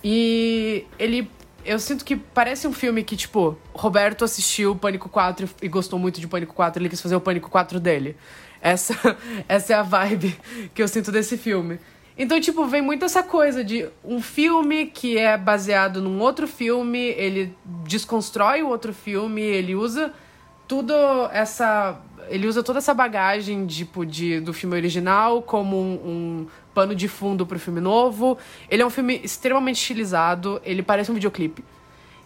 E 0.03 0.85
ele. 0.97 1.29
Eu 1.65 1.79
sinto 1.79 2.05
que 2.05 2.15
parece 2.15 2.65
um 2.65 2.71
filme 2.71 3.03
que, 3.03 3.17
tipo, 3.17 3.57
Roberto 3.73 4.23
assistiu 4.23 4.73
Pânico 4.73 5.09
4 5.09 5.49
e 5.61 5.67
gostou 5.67 5.99
muito 5.99 6.21
de 6.21 6.27
Pânico 6.27 6.53
4, 6.53 6.81
ele 6.81 6.87
quis 6.87 7.01
fazer 7.01 7.15
o 7.15 7.19
Pânico 7.19 7.49
4 7.49 7.77
dele. 7.77 8.15
Essa, 8.61 8.95
essa 9.49 9.73
é 9.73 9.75
a 9.75 9.83
vibe 9.83 10.37
que 10.73 10.81
eu 10.81 10.87
sinto 10.87 11.11
desse 11.11 11.37
filme. 11.37 11.77
Então, 12.17 12.39
tipo, 12.39 12.65
vem 12.65 12.81
muito 12.81 13.05
essa 13.05 13.21
coisa 13.21 13.63
de 13.63 13.87
um 14.03 14.21
filme 14.21 14.87
que 14.87 15.17
é 15.17 15.37
baseado 15.37 16.01
num 16.01 16.19
outro 16.19 16.47
filme, 16.47 16.99
ele 16.99 17.53
desconstrói 17.85 18.63
o 18.63 18.69
outro 18.69 18.93
filme, 18.93 19.41
ele 19.41 19.75
usa 19.75 20.13
tudo 20.67 20.93
essa 21.31 22.01
ele 22.29 22.45
usa 22.45 22.61
toda 22.61 22.79
essa 22.79 22.93
bagagem 22.93 23.65
tipo, 23.65 24.05
de, 24.05 24.41
do 24.41 24.53
filme 24.53 24.75
original 24.75 25.41
como 25.41 25.77
um, 25.77 25.93
um 26.05 26.47
pano 26.77 26.93
de 26.93 27.07
fundo 27.07 27.43
pro 27.43 27.57
filme 27.57 27.81
novo. 27.81 28.37
Ele 28.69 28.83
é 28.83 28.85
um 28.85 28.89
filme 28.91 29.19
extremamente 29.23 29.77
estilizado, 29.77 30.61
ele 30.63 30.83
parece 30.83 31.09
um 31.09 31.15
videoclipe. 31.15 31.65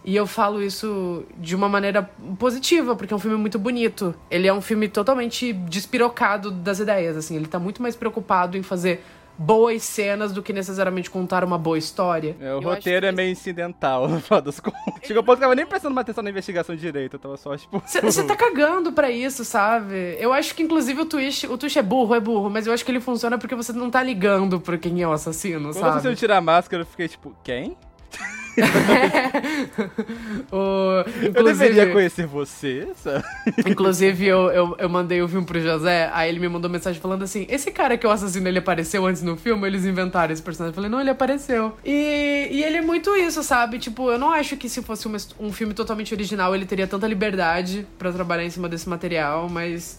E 0.04 0.14
eu 0.14 0.26
falo 0.26 0.62
isso 0.62 1.24
de 1.38 1.56
uma 1.56 1.70
maneira 1.70 2.02
positiva, 2.38 2.94
porque 2.94 3.14
é 3.14 3.16
um 3.16 3.18
filme 3.18 3.38
muito 3.38 3.58
bonito. 3.58 4.14
Ele 4.30 4.46
é 4.46 4.52
um 4.52 4.60
filme 4.60 4.88
totalmente 4.88 5.54
despirocado 5.54 6.50
das 6.50 6.80
ideias, 6.80 7.16
assim. 7.16 7.34
Ele 7.34 7.46
tá 7.46 7.58
muito 7.58 7.80
mais 7.80 7.96
preocupado 7.96 8.58
em 8.58 8.62
fazer 8.62 9.02
boas 9.44 9.82
cenas 9.82 10.32
do 10.32 10.42
que 10.42 10.52
necessariamente 10.52 11.10
contar 11.10 11.42
uma 11.44 11.58
boa 11.58 11.76
história. 11.78 12.36
É, 12.40 12.44
o 12.54 12.58
Eu 12.58 12.60
roteiro 12.60 13.06
é 13.06 13.10
que- 13.10 13.16
meio 13.16 13.30
incidental, 13.30 14.06
no 14.08 14.20
final 14.20 14.40
das 14.40 14.60
contas. 14.60 14.80
Chegou 15.02 15.20
ao 15.20 15.24
ponto 15.24 15.36
que 15.38 15.44
eu 15.44 15.48
tava 15.48 15.54
nem 15.54 15.66
prestando 15.66 15.92
uma 15.92 16.00
atenção 16.02 16.22
na 16.22 16.30
investigação 16.30 16.74
direito, 16.76 17.14
eu 17.16 17.18
tava 17.20 17.36
só, 17.36 17.56
tipo... 17.56 17.82
Você 17.86 18.22
tá 18.24 18.36
cagando 18.36 18.92
pra 18.92 19.10
isso, 19.10 19.44
sabe? 19.44 20.16
Eu 20.18 20.32
acho 20.32 20.54
que, 20.54 20.62
inclusive, 20.62 21.00
o 21.00 21.04
twist, 21.06 21.46
o 21.46 21.58
twist 21.58 21.78
é 21.78 21.82
burro, 21.82 22.14
é 22.14 22.20
burro, 22.20 22.48
mas 22.50 22.66
eu 22.66 22.72
acho 22.72 22.84
que 22.84 22.90
ele 22.90 23.00
funciona 23.00 23.36
porque 23.38 23.54
você 23.54 23.72
não 23.72 23.90
tá 23.90 24.02
ligando 24.02 24.60
pra 24.60 24.78
quem 24.78 25.02
é 25.02 25.08
o 25.08 25.12
assassino, 25.12 25.70
Quando 25.72 25.80
sabe? 25.80 26.00
você 26.02 26.14
tirar 26.14 26.38
a 26.38 26.40
máscara, 26.40 26.82
eu 26.82 26.86
fiquei 26.86 27.08
tipo, 27.08 27.34
quem? 27.42 27.76
o, 30.52 31.04
Eu 31.22 31.30
inclusive, 31.30 31.58
deveria 31.70 31.92
conhecer 31.92 32.26
você, 32.26 32.88
sabe? 32.96 33.24
inclusive 33.66 34.26
eu, 34.26 34.50
eu, 34.50 34.76
eu 34.78 34.88
mandei 34.88 35.22
o 35.22 35.28
filme 35.28 35.46
pro 35.46 35.60
José, 35.60 36.10
aí 36.12 36.28
ele 36.28 36.38
me 36.40 36.48
mandou 36.48 36.70
mensagem 36.70 37.00
falando 37.00 37.22
assim: 37.22 37.46
esse 37.48 37.70
cara 37.70 37.96
que 37.96 38.04
é 38.06 38.08
o 38.08 38.12
assassino, 38.12 38.48
ele 38.48 38.58
apareceu 38.58 39.06
antes 39.06 39.22
no 39.22 39.36
filme, 39.36 39.66
eles 39.66 39.84
inventaram 39.84 40.32
esse 40.32 40.42
personagem. 40.42 40.72
Eu 40.72 40.74
falei, 40.74 40.90
não, 40.90 41.00
ele 41.00 41.10
apareceu. 41.10 41.76
E, 41.84 42.48
e 42.50 42.62
ele 42.62 42.78
é 42.78 42.82
muito 42.82 43.14
isso, 43.16 43.42
sabe? 43.42 43.78
Tipo, 43.78 44.10
eu 44.10 44.18
não 44.18 44.30
acho 44.30 44.56
que 44.56 44.68
se 44.68 44.82
fosse 44.82 45.06
uma- 45.06 45.18
um 45.40 45.52
filme 45.52 45.74
totalmente 45.74 46.12
original, 46.14 46.54
ele 46.54 46.66
teria 46.66 46.86
tanta 46.86 47.06
liberdade 47.06 47.86
pra 47.98 48.12
trabalhar 48.12 48.44
em 48.44 48.50
cima 48.50 48.68
desse 48.68 48.88
material, 48.88 49.48
mas. 49.48 49.98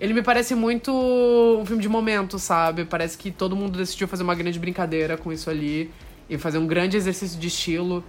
Ele 0.00 0.12
me 0.12 0.22
parece 0.22 0.56
muito 0.56 0.90
um 0.92 1.64
filme 1.64 1.80
de 1.80 1.88
momento, 1.88 2.36
sabe? 2.36 2.84
Parece 2.84 3.16
que 3.16 3.30
todo 3.30 3.54
mundo 3.54 3.78
decidiu 3.78 4.08
fazer 4.08 4.24
uma 4.24 4.34
grande 4.34 4.58
brincadeira 4.58 5.16
com 5.16 5.32
isso 5.32 5.48
ali 5.48 5.88
e 6.28 6.38
fazer 6.38 6.58
um 6.58 6.66
grande 6.66 6.96
exercício 6.96 7.38
de 7.38 7.48
estilo. 7.48 8.02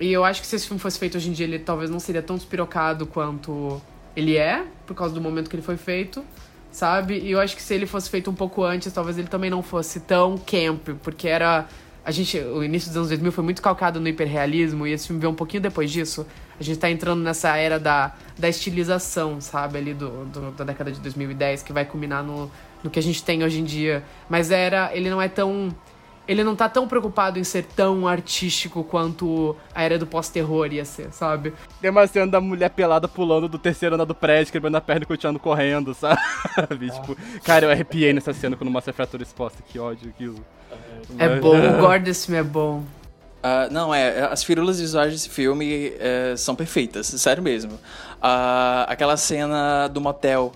E 0.00 0.12
eu 0.12 0.24
acho 0.24 0.40
que 0.40 0.46
se 0.46 0.56
esse 0.56 0.66
filme 0.66 0.80
fosse 0.80 0.98
feito 0.98 1.16
hoje 1.16 1.28
em 1.28 1.32
dia, 1.32 1.46
ele 1.46 1.58
talvez 1.58 1.90
não 1.90 2.00
seria 2.00 2.22
tão 2.22 2.36
despirocado 2.36 3.06
quanto 3.06 3.80
ele 4.16 4.36
é, 4.36 4.64
por 4.86 4.94
causa 4.94 5.14
do 5.14 5.20
momento 5.20 5.48
que 5.50 5.56
ele 5.56 5.62
foi 5.62 5.76
feito, 5.76 6.24
sabe? 6.72 7.18
E 7.18 7.30
eu 7.32 7.40
acho 7.40 7.54
que 7.54 7.62
se 7.62 7.74
ele 7.74 7.86
fosse 7.86 8.08
feito 8.08 8.30
um 8.30 8.34
pouco 8.34 8.62
antes, 8.64 8.92
talvez 8.92 9.18
ele 9.18 9.28
também 9.28 9.50
não 9.50 9.62
fosse 9.62 10.00
tão 10.00 10.36
camp, 10.38 10.88
porque 11.02 11.28
era. 11.28 11.66
A 12.02 12.10
gente, 12.10 12.38
o 12.38 12.64
início 12.64 12.88
dos 12.88 12.96
anos 12.96 13.08
2000 13.10 13.30
foi 13.30 13.44
muito 13.44 13.60
calcado 13.60 14.00
no 14.00 14.08
hiperrealismo, 14.08 14.86
e 14.86 14.92
esse 14.92 15.06
filme 15.06 15.20
veio 15.20 15.30
um 15.30 15.34
pouquinho 15.36 15.62
depois 15.62 15.90
disso. 15.90 16.26
A 16.58 16.62
gente 16.62 16.78
tá 16.78 16.90
entrando 16.90 17.22
nessa 17.22 17.54
era 17.56 17.78
da, 17.78 18.14
da 18.38 18.48
estilização, 18.48 19.38
sabe? 19.40 19.76
Ali 19.78 19.92
do, 19.94 20.24
do- 20.24 20.50
da 20.52 20.64
década 20.64 20.90
de 20.90 20.98
2010, 21.00 21.62
que 21.62 21.72
vai 21.74 21.84
culminar 21.84 22.24
no, 22.24 22.50
no 22.82 22.88
que 22.90 22.98
a 22.98 23.02
gente 23.02 23.22
tem 23.22 23.44
hoje 23.44 23.60
em 23.60 23.64
dia. 23.64 24.02
Mas 24.30 24.50
era. 24.50 24.90
Ele 24.94 25.10
não 25.10 25.20
é 25.20 25.28
tão. 25.28 25.74
Ele 26.30 26.44
não 26.44 26.54
tá 26.54 26.68
tão 26.68 26.86
preocupado 26.86 27.40
em 27.40 27.42
ser 27.44 27.64
tão 27.64 28.06
artístico 28.06 28.84
quanto 28.84 29.56
a 29.74 29.82
era 29.82 29.98
do 29.98 30.06
pós-terror 30.06 30.72
ia 30.72 30.84
ser, 30.84 31.12
sabe? 31.12 31.52
Tem 31.80 31.90
uma 31.90 32.06
cena 32.06 32.28
da 32.28 32.40
mulher 32.40 32.70
pelada 32.70 33.08
pulando 33.08 33.48
do 33.48 33.58
terceiro 33.58 33.96
andar 33.96 34.04
do 34.04 34.14
prédio, 34.14 34.52
quebrando 34.52 34.76
a 34.76 34.80
perna 34.80 35.02
e 35.02 35.06
continuando 35.06 35.40
correndo, 35.40 35.92
sabe? 35.92 36.20
Tipo, 36.94 37.16
cara, 37.42 37.66
eu 37.66 37.70
arrepiei 37.72 38.12
nessa 38.12 38.32
cena 38.32 38.54
quando 38.54 38.70
mostra 38.70 38.92
a 38.92 38.94
fratura 38.94 39.24
exposta. 39.24 39.60
Que 39.66 39.80
ódio 39.80 40.08
aquilo. 40.08 40.44
É 41.18 41.40
bom, 41.40 41.56
o 41.56 41.78
gore 41.82 41.98
desse 41.98 42.26
filme 42.26 42.38
é 42.38 42.44
bom. 42.44 42.84
Ah, 43.42 43.68
não, 43.68 43.92
é, 43.92 44.22
as 44.22 44.44
firulas 44.44 44.78
visuais 44.78 45.12
desse 45.12 45.30
filme 45.30 45.94
é, 45.98 46.34
são 46.36 46.54
perfeitas, 46.54 47.08
sério 47.08 47.42
mesmo. 47.42 47.76
Ah, 48.22 48.86
aquela 48.88 49.16
cena 49.16 49.88
do 49.88 50.00
motel, 50.00 50.52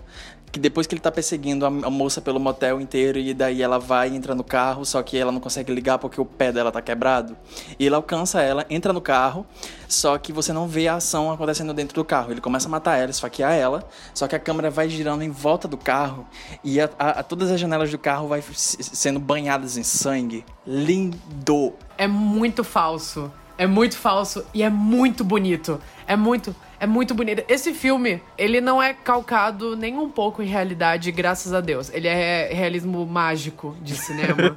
que 0.55 0.61
depois 0.61 0.87
que 0.87 0.95
ele 0.95 1.01
tá 1.01 1.11
perseguindo 1.11 1.67
a, 1.67 1.69
a 1.69 1.91
moça 1.91 2.21
pelo 2.21 2.39
motel 2.39 2.81
inteiro 2.81 3.19
e 3.19 3.35
daí 3.35 3.61
ela 3.61 3.77
vai 3.77 4.15
entra 4.15 4.37
no 4.37 4.45
carro, 4.45 4.85
só 4.85 5.03
que 5.03 5.19
ela 5.19 5.33
não 5.33 5.41
consegue 5.41 5.75
ligar 5.75 5.99
porque 5.99 6.21
o 6.21 6.25
pé 6.25 6.53
dela 6.53 6.71
tá 6.71 6.81
quebrado. 6.81 7.37
E 7.77 7.85
ele 7.87 7.95
alcança 7.97 8.41
ela, 8.41 8.65
entra 8.71 8.93
no 8.93 9.01
carro, 9.01 9.45
só 9.89 10.17
que 10.17 10.33
você 10.33 10.53
não 10.53 10.69
vê 10.69 10.87
a 10.87 10.95
ação 10.95 11.33
acontecendo 11.33 11.75
dentro 11.75 11.97
do 11.97 12.05
carro. 12.05 12.31
Ele 12.31 12.41
começa 12.41 12.69
a 12.69 12.71
matar 12.71 12.97
ela, 12.97 13.11
esfaquear 13.11 13.53
ela, 13.53 13.83
só 14.15 14.29
que 14.29 14.37
a 14.37 14.39
câmera 14.39 14.71
vai 14.71 14.89
girando 14.89 15.23
em 15.25 15.31
volta 15.31 15.67
do 15.67 15.77
carro 15.77 16.25
e 16.63 16.81
a- 16.81 16.89
a- 16.99 17.23
todas 17.25 17.51
as 17.51 17.59
janelas 17.59 17.91
do 17.91 17.99
carro 17.99 18.29
vai 18.29 18.41
sendo 18.53 19.19
banhadas 19.19 19.77
em 19.77 19.83
sangue. 19.83 20.45
Lindo! 20.65 21.73
É 21.99 22.07
muito 22.07 22.63
falso. 22.63 23.31
É 23.59 23.67
muito 23.67 23.97
falso 23.97 24.45
e 24.55 24.63
é 24.63 24.71
muito 24.71 25.23
bonito. 25.25 25.81
É 26.07 26.17
muito, 26.17 26.55
é 26.85 26.87
muito 26.87 27.15
bonito. 27.15 27.43
Esse 27.49 27.73
filme, 27.73 28.21
ele 28.37 28.61
não 28.61 28.83
é 28.83 28.93
calcado 28.93 29.75
nem 29.77 29.97
um 29.97 30.09
pouco 30.09 30.43
em 30.43 30.47
realidade, 30.47 31.11
graças 31.11 31.53
a 31.55 31.61
Deus. 31.61 31.91
Ele 31.93 32.07
é 32.07 32.51
realismo 32.53 33.05
mágico 33.07 33.77
de 33.83 33.95
cinema. 33.97 34.35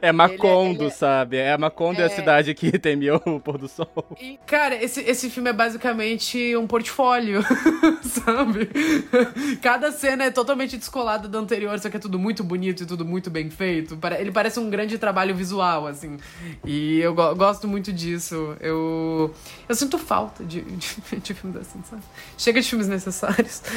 É 0.00 0.10
Macondo, 0.12 0.84
ele 0.84 0.86
é- 0.86 0.90
sabe? 0.90 1.36
É 1.36 1.56
Macondo 1.56 2.00
é... 2.00 2.04
a 2.04 2.06
É. 2.06 2.08
cidade 2.10 2.54
que 2.54 2.78
temeu 2.78 3.20
o 3.26 3.40
pôr 3.40 3.56
do 3.58 3.68
sol. 3.68 3.88
E, 4.20 4.38
cara, 4.46 4.74
esse, 4.82 5.00
esse 5.00 5.30
filme 5.30 5.50
é 5.50 5.52
basicamente 5.52 6.54
um 6.56 6.66
portfólio, 6.66 7.42
sabe? 8.02 8.68
Cada 9.60 9.90
cena 9.92 10.24
é 10.24 10.30
totalmente 10.30 10.76
descolada 10.76 11.28
da 11.28 11.38
anterior, 11.38 11.78
só 11.78 11.88
que 11.88 11.96
é 11.96 12.00
tudo 12.00 12.18
muito 12.18 12.42
bonito 12.44 12.82
e 12.82 12.86
tudo 12.86 13.04
muito 13.04 13.30
bem 13.30 13.48
feito. 13.50 13.98
Ele 14.18 14.30
parece 14.32 14.58
um 14.60 14.68
grande 14.70 14.98
trabalho 14.98 15.34
visual, 15.34 15.86
assim. 15.86 16.16
E 16.64 16.98
eu 17.00 17.14
go- 17.14 17.34
gosto 17.34 17.66
muito 17.68 17.92
disso. 17.92 18.56
Eu, 18.60 19.34
eu 19.68 19.74
sinto 19.74 19.98
falta 19.98 20.44
de, 20.44 20.60
de, 20.62 21.16
de 21.22 21.34
filmes 21.34 21.60
assim, 21.62 21.82
sabe? 21.88 22.02
Chega 22.36 22.60
de 22.60 22.68
filmes 22.68 22.88
necessários. 22.88 23.62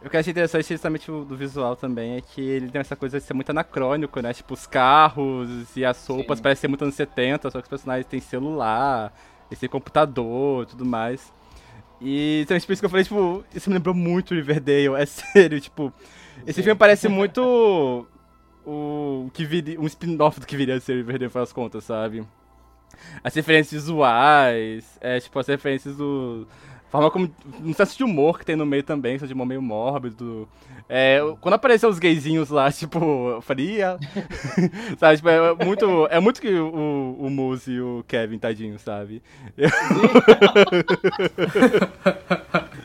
O 0.00 0.08
que 0.08 0.14
eu 0.16 0.20
achei 0.20 0.30
interessante 0.30 0.68
justamente 0.68 1.10
o- 1.10 1.24
do 1.24 1.36
visual 1.36 1.74
também 1.74 2.16
é 2.16 2.20
que 2.20 2.40
ele 2.40 2.70
tem 2.70 2.80
essa 2.80 2.94
coisa 2.94 3.18
de 3.18 3.26
ser 3.26 3.34
muito 3.34 3.50
anacrônico, 3.50 4.20
né? 4.20 4.32
Tipo, 4.32 4.54
os 4.54 4.64
carros 4.64 5.48
e 5.76 5.84
as 5.84 6.06
roupas 6.06 6.38
Sim. 6.38 6.42
parecem 6.44 6.60
ser 6.62 6.68
muito 6.68 6.82
anos 6.82 6.94
70, 6.94 7.50
só 7.50 7.58
que 7.58 7.64
os 7.64 7.68
personagens 7.68 8.06
têm 8.06 8.20
celular, 8.20 9.12
esse 9.50 9.66
computador 9.68 10.62
e 10.62 10.66
tudo 10.66 10.84
mais. 10.86 11.32
E 12.00 12.42
então, 12.44 12.58
tipo, 12.58 12.72
isso 12.72 12.80
que 12.80 12.86
eu 12.86 12.90
falei, 12.90 13.04
tipo, 13.04 13.44
isso 13.52 13.68
me 13.68 13.74
lembrou 13.74 13.92
muito 13.94 14.34
Riverdale, 14.34 14.94
é 14.96 15.04
sério, 15.04 15.60
tipo, 15.60 15.92
esse 16.46 16.62
filme 16.62 16.78
parece 16.78 17.08
muito 17.08 18.06
o 18.64 19.28
que 19.34 19.44
viria, 19.44 19.80
um 19.80 19.86
spin-off 19.86 20.38
do 20.38 20.46
que 20.46 20.56
viria 20.56 20.76
a 20.76 20.80
ser 20.80 20.94
Riverdale, 20.94 21.32
das 21.32 21.52
contas, 21.52 21.82
sabe? 21.84 22.24
As 23.22 23.34
referências 23.34 23.82
visuais, 23.82 24.98
é, 25.00 25.20
tipo, 25.20 25.38
as 25.38 25.46
referências 25.46 25.96
do. 25.96 26.46
Forma 26.90 27.10
como. 27.10 27.30
Um 27.62 27.74
senso 27.74 27.96
de 27.96 28.04
humor 28.04 28.38
que 28.38 28.46
tem 28.46 28.56
no 28.56 28.64
meio 28.64 28.82
também, 28.82 29.18
senso 29.18 29.28
de 29.28 29.34
humor 29.34 29.46
meio 29.46 29.60
mórbido. 29.62 30.48
É, 30.88 31.18
quando 31.42 31.52
apareceu 31.54 31.90
os 31.90 31.98
gayzinhos 31.98 32.48
lá, 32.48 32.72
tipo, 32.72 32.98
eu 33.30 33.42
falei, 33.42 33.76
"Ih, 33.76 33.80
sabe, 34.98 35.16
tipo, 35.16 35.28
é 35.28 35.64
muito. 35.64 36.08
É 36.10 36.18
muito 36.18 36.40
que 36.40 36.48
o, 36.48 37.16
o 37.18 37.28
Moose 37.28 37.72
e 37.72 37.80
o 37.80 38.02
Kevin, 38.08 38.38
tadinho, 38.38 38.78
sabe? 38.78 39.22
Eu, 39.56 39.68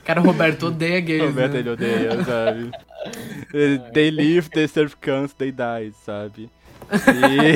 Cara, 0.04 0.20
o 0.20 0.24
Roberto 0.26 0.68
odeia 0.68 1.00
gays. 1.00 1.24
Roberto 1.24 1.54
né? 1.54 1.60
ele 1.60 1.70
odeia, 1.70 2.24
sabe? 2.26 2.72
They 3.94 4.12
live, 4.12 4.50
they 4.50 4.68
serve 4.68 4.96
cans, 5.00 5.34
they 5.34 5.52
die, 5.52 5.94
sabe? 6.04 6.50
E... 6.92 7.54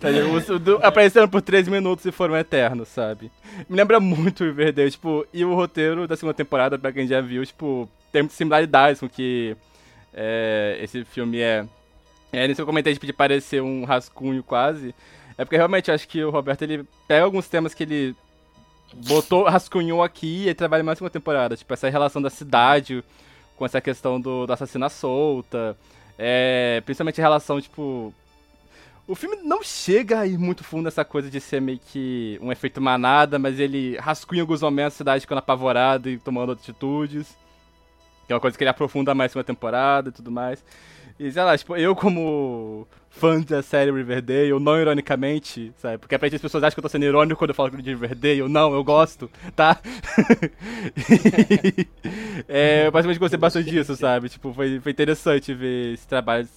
Tá 0.00 0.10
ligado? 0.10 0.78
Apareceram 0.82 1.28
por 1.28 1.42
3 1.42 1.68
minutos 1.68 2.04
e 2.04 2.12
foram 2.12 2.36
eternos, 2.36 2.88
sabe? 2.88 3.30
Me 3.68 3.76
lembra 3.76 4.00
muito 4.00 4.42
o 4.42 4.46
Riverdale, 4.46 4.90
tipo, 4.90 5.26
e 5.32 5.44
o 5.44 5.54
roteiro 5.54 6.06
da 6.06 6.16
segunda 6.16 6.34
temporada, 6.34 6.78
pra 6.78 6.92
quem 6.92 7.06
já 7.06 7.20
viu, 7.20 7.44
tipo, 7.44 7.88
tem 8.12 8.22
muitas 8.22 8.36
similaridades 8.36 9.00
com 9.00 9.06
o 9.06 9.10
que 9.10 9.56
é, 10.12 10.78
esse 10.80 11.04
filme 11.04 11.40
é. 11.40 11.66
É 12.32 12.48
nisso 12.48 12.62
eu 12.62 12.66
comentei, 12.66 12.92
tipo, 12.92 13.06
de 13.06 13.12
parecer 13.12 13.62
um 13.62 13.84
rascunho 13.84 14.42
quase. 14.42 14.94
É 15.36 15.44
porque 15.44 15.56
realmente 15.56 15.88
eu 15.88 15.94
acho 15.94 16.06
que 16.08 16.22
o 16.22 16.30
Roberto, 16.30 16.62
ele 16.62 16.84
pega 17.06 17.24
alguns 17.24 17.48
temas 17.48 17.74
que 17.74 17.82
ele 17.82 18.16
botou, 19.06 19.44
rascunhou 19.44 20.02
aqui 20.02 20.48
e 20.48 20.54
trabalha 20.54 20.84
mais 20.84 20.98
segunda 20.98 21.12
temporada. 21.12 21.56
Tipo, 21.56 21.74
essa 21.74 21.88
relação 21.88 22.22
da 22.22 22.30
cidade 22.30 23.04
com 23.56 23.64
essa 23.64 23.80
questão 23.80 24.20
do, 24.20 24.46
assassino 24.52 24.84
à 24.84 24.88
solta. 24.88 25.76
É, 26.18 26.80
principalmente 26.84 27.20
a 27.20 27.24
relação, 27.24 27.60
tipo. 27.60 28.14
O 29.06 29.14
filme 29.14 29.36
não 29.42 29.62
chega 29.62 30.20
a 30.20 30.26
ir 30.26 30.38
muito 30.38 30.64
fundo 30.64 30.84
nessa 30.84 31.04
coisa 31.04 31.30
de 31.30 31.38
ser 31.38 31.60
meio 31.60 31.78
que 31.78 32.38
um 32.40 32.50
efeito 32.50 32.80
manada, 32.80 33.38
mas 33.38 33.60
ele 33.60 33.98
rascunha 33.98 34.40
alguns 34.40 34.62
momentos 34.62 34.94
a 34.94 34.98
cidade 34.98 35.20
ficando 35.20 35.38
apavorada 35.38 36.08
e 36.08 36.18
tomando 36.18 36.52
atitudes. 36.52 37.36
Que 38.26 38.32
é 38.32 38.34
uma 38.34 38.40
coisa 38.40 38.56
que 38.56 38.64
ele 38.64 38.70
aprofunda 38.70 39.14
mais 39.14 39.34
na 39.34 39.44
temporada 39.44 40.08
e 40.08 40.12
tudo 40.12 40.30
mais. 40.30 40.64
E 41.20 41.30
sei 41.30 41.42
lá, 41.42 41.56
tipo, 41.56 41.76
eu 41.76 41.94
como 41.94 42.88
fã 43.10 43.40
da 43.42 43.62
série 43.62 43.92
Riverdale, 43.92 44.58
não 44.58 44.80
ironicamente, 44.80 45.70
sabe? 45.76 45.98
Porque 45.98 46.14
aparentemente 46.14 46.36
as 46.36 46.42
pessoas 46.42 46.64
acham 46.64 46.74
que 46.74 46.80
eu 46.80 46.82
tô 46.82 46.88
sendo 46.88 47.04
irônico 47.04 47.38
quando 47.38 47.50
eu 47.50 47.54
falo 47.54 47.70
de 47.70 47.90
Riverdale. 47.90 48.48
Não, 48.48 48.72
eu 48.72 48.82
gosto, 48.82 49.30
tá? 49.54 49.78
é, 52.48 52.86
eu 52.86 52.92
basicamente 52.92 53.20
gostei 53.20 53.38
bastante 53.38 53.70
disso, 53.70 53.94
sabe? 53.96 54.30
Tipo, 54.30 54.52
foi, 54.54 54.80
foi 54.80 54.92
interessante 54.92 55.52
ver 55.52 55.92
esse 55.92 56.08
trabalho 56.08 56.48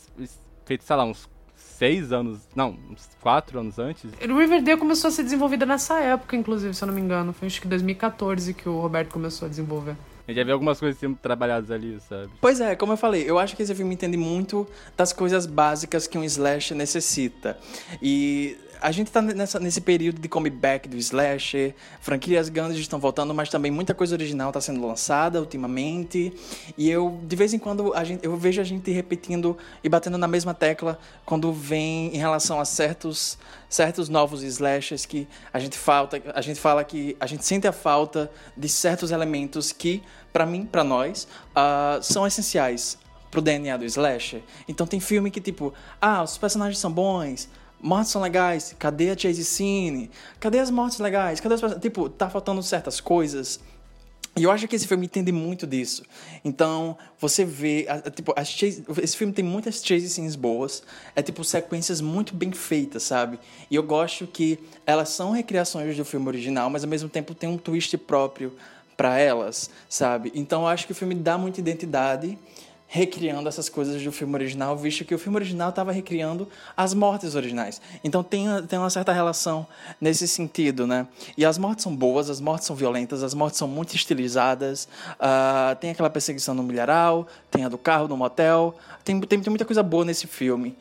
feito, 0.66 0.86
sei 0.86 0.96
lá, 0.96 1.04
uns 1.04 1.30
seis 1.78 2.12
anos, 2.12 2.40
não, 2.56 2.76
uns 2.90 3.08
quatro 3.22 3.60
anos 3.60 3.78
antes. 3.78 4.12
Riverdale 4.20 4.80
começou 4.80 5.10
a 5.10 5.12
ser 5.12 5.24
desenvolvida 5.24 5.66
nessa 5.66 6.00
época, 6.00 6.36
inclusive, 6.36 6.74
se 6.74 6.84
eu 6.84 6.88
não 6.88 6.94
me 6.94 7.02
engano. 7.02 7.34
Foi 7.34 7.48
acho 7.48 7.62
que 7.62 7.68
2014 7.68 8.54
que 8.54 8.68
o 8.68 8.80
Roberto 8.80 9.12
começou 9.12 9.46
a 9.46 9.50
desenvolver. 9.50 9.96
A 10.28 10.32
gente 10.32 10.40
já 10.40 10.44
vê 10.44 10.52
algumas 10.52 10.78
coisas 10.78 11.00
sendo 11.00 11.16
trabalhadas 11.16 11.72
ali, 11.72 12.00
sabe? 12.02 12.30
Pois 12.42 12.60
é, 12.60 12.76
como 12.76 12.92
eu 12.94 12.98
falei, 12.98 13.24
eu 13.30 13.40
acho 13.40 13.56
que 13.56 13.64
esse 13.64 13.74
filme 13.74 13.94
entende 13.94 14.18
muito 14.18 14.68
das 14.98 15.14
coisas 15.14 15.46
básicas 15.46 16.06
que 16.06 16.18
um 16.18 16.24
slash 16.24 16.74
necessita. 16.74 17.58
E 18.02 18.58
a 18.82 18.92
gente 18.92 19.12
tá 19.12 19.22
nessa, 19.22 19.60
nesse 19.60 19.82
período 19.82 20.20
de 20.20 20.28
comeback 20.28 20.88
do 20.88 20.98
slasher, 20.98 21.76
franquias 22.00 22.50
grandes 22.50 22.80
estão 22.80 23.00
voltando, 23.00 23.34
mas 23.34 23.50
também 23.50 23.72
muita 23.72 23.94
coisa 23.94 24.16
original 24.16 24.50
está 24.50 24.62
sendo 24.62 24.86
lançada 24.86 25.40
ultimamente. 25.40 26.34
E 26.78 26.90
eu, 26.90 27.20
de 27.24 27.36
vez 27.36 27.54
em 27.54 27.60
quando, 27.60 27.94
a 27.94 28.04
gente, 28.04 28.26
eu 28.26 28.36
vejo 28.38 28.62
a 28.62 28.64
gente 28.64 28.92
repetindo 28.92 29.58
e 29.84 29.90
batendo 29.90 30.18
na 30.18 30.28
mesma 30.28 30.54
tecla 30.54 31.00
quando 31.26 31.52
vem 31.52 32.16
em 32.16 32.18
relação 32.18 32.60
a 32.60 32.66
certos, 32.66 33.38
certos 33.70 34.10
novos 34.10 34.44
slashers 34.44 35.06
que 35.06 35.28
a 35.52 35.60
gente 35.60 35.78
falta, 35.78 36.22
a 36.34 36.42
gente 36.42 36.60
fala 36.60 36.84
que 36.84 37.16
a 37.20 37.26
gente 37.26 37.46
sente 37.46 37.68
a 37.68 37.72
falta 37.72 38.32
de 38.56 38.70
certos 38.70 39.12
elementos 39.12 39.72
que, 39.72 40.04
para 40.32 40.46
mim, 40.46 40.66
para 40.66 40.84
nós, 40.84 41.28
uh, 41.52 42.02
são 42.02 42.26
essenciais 42.26 42.98
pro 43.30 43.42
DNA 43.42 43.78
do 43.78 43.86
slasher. 43.86 44.42
Então 44.68 44.88
tem 44.88 45.00
filme 45.00 45.30
que 45.30 45.42
tipo, 45.42 45.74
ah, 46.02 46.24
os 46.24 46.38
personagens 46.38 46.80
são 46.80 46.92
bons, 46.92 47.50
mortes 47.82 48.12
são 48.12 48.22
legais, 48.22 48.76
cadê 48.78 49.12
a 49.12 49.18
Chase 49.18 49.44
Cine? 49.46 50.10
Cadê 50.40 50.60
as 50.60 50.70
mortes 50.70 51.00
legais? 51.00 51.40
Cadê 51.40 51.56
as 51.56 51.62
Tipo, 51.80 52.10
tá 52.10 52.30
faltando 52.30 52.62
certas 52.64 53.00
coisas. 53.00 53.60
E 54.38 54.44
eu 54.44 54.52
acho 54.52 54.68
que 54.68 54.76
esse 54.76 54.88
filme 54.88 55.08
entende 55.08 55.32
muito 55.32 55.66
disso. 55.66 56.04
Então, 56.46 56.96
você 57.20 57.44
vê, 57.44 57.88
tipo, 58.16 58.34
as 58.38 58.48
chase, 58.48 58.86
esse 59.02 59.18
filme 59.18 59.34
tem 59.34 59.44
muitas 59.44 59.84
chase 59.84 60.08
scenes 60.08 60.36
boas, 60.36 60.84
é 61.16 61.24
tipo 61.24 61.44
sequências 61.44 62.02
muito 62.02 62.36
bem 62.36 62.52
feitas, 62.52 63.02
sabe? 63.02 63.40
E 63.70 63.76
eu 63.76 63.82
gosto 63.82 64.28
que 64.28 64.60
elas 64.86 65.10
são 65.10 65.32
recriações 65.32 65.98
do 65.98 66.06
filme 66.06 66.28
original, 66.28 66.70
mas 66.70 66.84
ao 66.84 66.90
mesmo 66.90 67.10
tempo 67.10 67.34
tem 67.34 67.50
um 67.50 67.58
twist 67.58 67.98
próprio 67.98 68.54
para 68.96 69.18
elas, 69.18 69.72
sabe? 69.90 70.32
Então, 70.36 70.62
eu 70.62 70.68
acho 70.68 70.86
que 70.86 70.92
o 70.92 70.96
filme 70.96 71.16
dá 71.16 71.36
muita 71.36 71.60
identidade 71.60 72.38
recriando 72.88 73.50
essas 73.50 73.68
coisas 73.68 74.02
do 74.02 74.12
filme 74.12 74.34
original, 74.34 74.76
visto 74.78 75.04
que 75.04 75.14
o 75.14 75.20
filme 75.20 75.38
original 75.38 75.70
estava 75.70 75.92
recriando 75.92 76.48
as 76.76 76.94
mortes 76.94 77.36
originais. 77.36 77.82
Então 78.04 78.24
tem, 78.24 78.48
tem 78.68 78.80
uma 78.80 78.90
certa 78.90 79.12
relação 79.12 79.68
nesse 80.00 80.28
sentido, 80.28 80.88
né? 80.88 81.06
E 81.38 81.46
as 81.46 81.58
mortes 81.58 81.84
são 81.84 81.94
boas, 81.94 82.30
as 82.30 82.40
mortes 82.40 82.66
são 82.66 82.76
violentas, 82.76 83.24
as 83.24 83.34
mortes 83.34 83.58
são 83.60 83.68
muito 83.68 83.94
estilizadas. 83.94 84.88
Uh, 85.14 85.76
tem 85.82 85.92
aquela 85.92 86.10
perseguição 86.10 86.56
no 86.56 86.64
milharal, 86.64 87.28
tem 87.52 87.66
a 87.66 87.70
do 87.70 87.78
carro 87.78 88.08
no 88.08 88.16
motel, 88.16 88.76
tem, 89.04 89.20
tem, 89.20 89.42
tem 89.42 89.50
muita 89.52 89.66
coisa 89.66 89.84
boa 89.84 90.06
nesse 90.06 90.26
filme. 90.26 90.76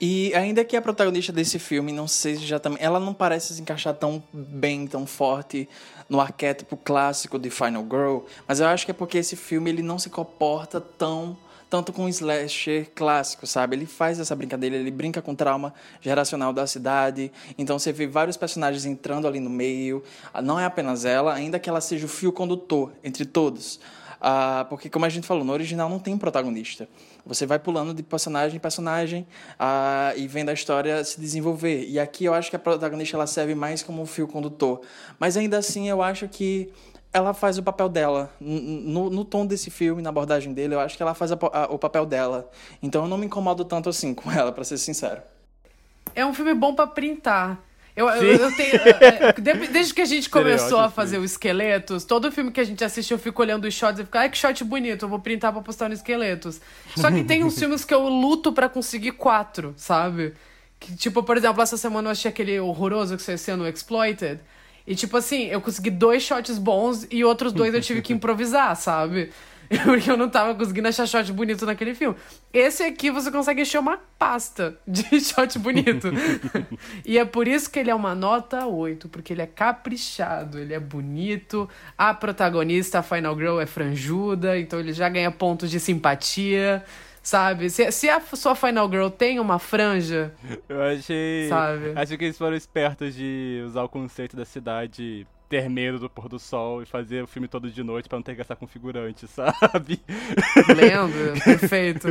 E 0.00 0.34
ainda 0.34 0.64
que 0.64 0.76
a 0.76 0.82
protagonista 0.82 1.32
desse 1.32 1.58
filme 1.58 1.90
não 1.90 2.06
seja 2.06 2.60
também. 2.60 2.78
Ela 2.82 3.00
não 3.00 3.14
parece 3.14 3.54
se 3.54 3.62
encaixar 3.62 3.94
tão 3.94 4.22
bem, 4.32 4.86
tão 4.86 5.06
forte 5.06 5.68
no 6.08 6.20
arquétipo 6.20 6.76
clássico 6.76 7.38
de 7.38 7.50
Final 7.50 7.82
Girl, 7.82 8.18
mas 8.46 8.60
eu 8.60 8.66
acho 8.66 8.84
que 8.84 8.92
é 8.92 8.94
porque 8.94 9.18
esse 9.18 9.34
filme 9.34 9.70
ele 9.70 9.82
não 9.82 9.98
se 9.98 10.08
comporta 10.08 10.80
tão 10.80 11.36
tanto 11.68 11.92
com 11.92 12.04
o 12.04 12.08
slasher 12.08 12.88
clássico, 12.94 13.46
sabe? 13.46 13.74
Ele 13.74 13.86
faz 13.86 14.20
essa 14.20 14.36
brincadeira, 14.36 14.76
ele 14.76 14.90
brinca 14.90 15.20
com 15.20 15.32
o 15.32 15.36
trauma 15.36 15.74
geracional 16.00 16.52
da 16.52 16.64
cidade. 16.66 17.32
Então 17.58 17.76
você 17.76 17.92
vê 17.92 18.06
vários 18.06 18.36
personagens 18.36 18.86
entrando 18.86 19.26
ali 19.26 19.40
no 19.40 19.50
meio. 19.50 20.02
Não 20.44 20.60
é 20.60 20.64
apenas 20.64 21.04
ela, 21.04 21.34
ainda 21.34 21.58
que 21.58 21.68
ela 21.68 21.80
seja 21.80 22.06
o 22.06 22.08
fio 22.08 22.30
condutor 22.30 22.92
entre 23.02 23.24
todos. 23.24 23.80
Ah, 24.20 24.66
porque, 24.68 24.88
como 24.88 25.04
a 25.04 25.08
gente 25.08 25.26
falou, 25.26 25.44
no 25.44 25.52
original 25.52 25.88
não 25.88 25.98
tem 25.98 26.16
protagonista. 26.16 26.88
Você 27.24 27.46
vai 27.46 27.58
pulando 27.58 27.92
de 27.92 28.02
personagem 28.02 28.56
em 28.56 28.60
personagem 28.60 29.26
ah, 29.58 30.12
e 30.16 30.26
vendo 30.26 30.48
a 30.48 30.52
história 30.52 31.02
se 31.04 31.20
desenvolver. 31.20 31.86
E 31.86 31.98
aqui 31.98 32.24
eu 32.24 32.34
acho 32.34 32.50
que 32.50 32.56
a 32.56 32.58
protagonista 32.58 33.16
ela 33.16 33.26
serve 33.26 33.54
mais 33.54 33.82
como 33.82 34.02
um 34.02 34.06
fio 34.06 34.26
condutor. 34.26 34.80
Mas 35.18 35.36
ainda 35.36 35.58
assim 35.58 35.88
eu 35.88 36.02
acho 36.02 36.28
que 36.28 36.72
ela 37.12 37.32
faz 37.32 37.56
o 37.56 37.62
papel 37.62 37.88
dela. 37.88 38.30
No, 38.40 39.08
no 39.08 39.24
tom 39.24 39.46
desse 39.46 39.70
filme, 39.70 40.02
na 40.02 40.10
abordagem 40.10 40.52
dele, 40.52 40.74
eu 40.74 40.80
acho 40.80 40.96
que 40.96 41.02
ela 41.02 41.14
faz 41.14 41.32
a, 41.32 41.38
a, 41.52 41.64
o 41.72 41.78
papel 41.78 42.04
dela. 42.04 42.50
Então 42.82 43.02
eu 43.02 43.08
não 43.08 43.16
me 43.16 43.26
incomodo 43.26 43.64
tanto 43.64 43.88
assim 43.88 44.12
com 44.14 44.30
ela, 44.30 44.52
para 44.52 44.64
ser 44.64 44.78
sincero. 44.78 45.22
É 46.14 46.24
um 46.24 46.34
filme 46.34 46.54
bom 46.54 46.74
para 46.74 46.86
printar. 46.86 47.60
Eu, 47.96 48.08
eu, 48.10 48.32
eu, 48.34 48.54
tenho. 48.54 48.76
É, 49.00 49.28
é, 49.28 49.66
desde 49.68 49.94
que 49.94 50.02
a 50.02 50.04
gente 50.04 50.28
começou 50.28 50.78
a 50.78 50.90
fazer 50.90 51.16
os 51.18 51.32
esqueletos, 51.32 52.04
todo 52.04 52.30
filme 52.30 52.52
que 52.52 52.60
a 52.60 52.64
gente 52.64 52.84
assiste 52.84 53.10
eu 53.10 53.18
fico 53.18 53.40
olhando 53.40 53.66
os 53.66 53.72
shots 53.72 53.98
e 53.98 54.04
fico, 54.04 54.18
ai 54.18 54.28
que 54.28 54.36
shot 54.36 54.62
bonito, 54.64 55.06
eu 55.06 55.08
vou 55.08 55.18
printar 55.18 55.50
pra 55.50 55.62
postar 55.62 55.88
no 55.88 55.94
esqueletos. 55.94 56.60
Só 56.94 57.10
que 57.10 57.24
tem 57.24 57.42
uns 57.44 57.58
filmes 57.58 57.84
que 57.84 57.94
eu 57.94 58.06
luto 58.06 58.52
para 58.52 58.68
conseguir 58.68 59.12
quatro, 59.12 59.72
sabe? 59.78 60.34
Que, 60.78 60.94
tipo, 60.94 61.22
por 61.22 61.38
exemplo, 61.38 61.62
essa 61.62 61.78
semana 61.78 62.08
eu 62.08 62.12
achei 62.12 62.30
aquele 62.30 62.60
horroroso 62.60 63.16
que 63.16 63.22
você 63.22 63.38
sendo 63.38 63.66
Exploited. 63.66 64.40
E, 64.86 64.94
tipo 64.94 65.16
assim, 65.16 65.46
eu 65.46 65.60
consegui 65.60 65.90
dois 65.90 66.22
shots 66.22 66.58
bons 66.58 67.06
e 67.10 67.24
outros 67.24 67.52
dois 67.52 67.74
eu 67.74 67.80
tive 67.80 68.02
que 68.02 68.12
improvisar, 68.14 68.76
sabe? 68.76 69.32
Porque 69.84 70.10
eu 70.10 70.16
não 70.16 70.28
tava 70.28 70.54
conseguindo 70.54 70.88
achar 70.88 71.06
shot 71.06 71.32
bonito 71.32 71.66
naquele 71.66 71.94
filme. 71.94 72.16
Esse 72.52 72.82
aqui 72.82 73.10
você 73.10 73.30
consegue 73.30 73.62
encher 73.62 73.78
uma 73.78 73.98
pasta 74.18 74.78
de 74.86 75.02
shot 75.20 75.58
bonito. 75.58 76.08
e 77.04 77.18
é 77.18 77.24
por 77.24 77.48
isso 77.48 77.70
que 77.70 77.78
ele 77.78 77.90
é 77.90 77.94
uma 77.94 78.14
nota 78.14 78.66
8, 78.66 79.08
porque 79.08 79.32
ele 79.32 79.42
é 79.42 79.46
caprichado, 79.46 80.58
ele 80.58 80.74
é 80.74 80.80
bonito. 80.80 81.68
A 81.96 82.14
protagonista, 82.14 83.00
a 83.00 83.02
Final 83.02 83.36
Girl, 83.36 83.60
é 83.60 83.66
franjuda, 83.66 84.58
então 84.58 84.78
ele 84.78 84.92
já 84.92 85.08
ganha 85.08 85.30
pontos 85.30 85.70
de 85.70 85.80
simpatia. 85.80 86.84
Sabe? 87.22 87.68
Se, 87.70 87.90
se 87.90 88.08
a 88.08 88.20
sua 88.20 88.54
Final 88.54 88.88
Girl 88.88 89.08
tem 89.08 89.40
uma 89.40 89.58
franja. 89.58 90.32
Eu 90.68 90.80
achei. 90.80 91.48
Sabe? 91.48 91.92
Acho 91.96 92.16
que 92.16 92.24
eles 92.24 92.38
foram 92.38 92.56
espertos 92.56 93.16
de 93.16 93.64
usar 93.66 93.82
o 93.82 93.88
conceito 93.88 94.36
da 94.36 94.44
cidade 94.44 95.26
ter 95.48 95.68
medo 95.68 95.98
do 95.98 96.10
pôr 96.10 96.28
do 96.28 96.38
sol 96.38 96.82
e 96.82 96.86
fazer 96.86 97.22
o 97.22 97.26
filme 97.26 97.48
todo 97.48 97.70
de 97.70 97.82
noite 97.82 98.08
para 98.08 98.18
não 98.18 98.22
ter 98.22 98.32
que 98.32 98.38
gastar 98.38 98.56
com 98.56 98.66
figurante, 98.66 99.26
sabe? 99.28 100.00
Lendo, 100.74 101.42
perfeito. 101.42 102.08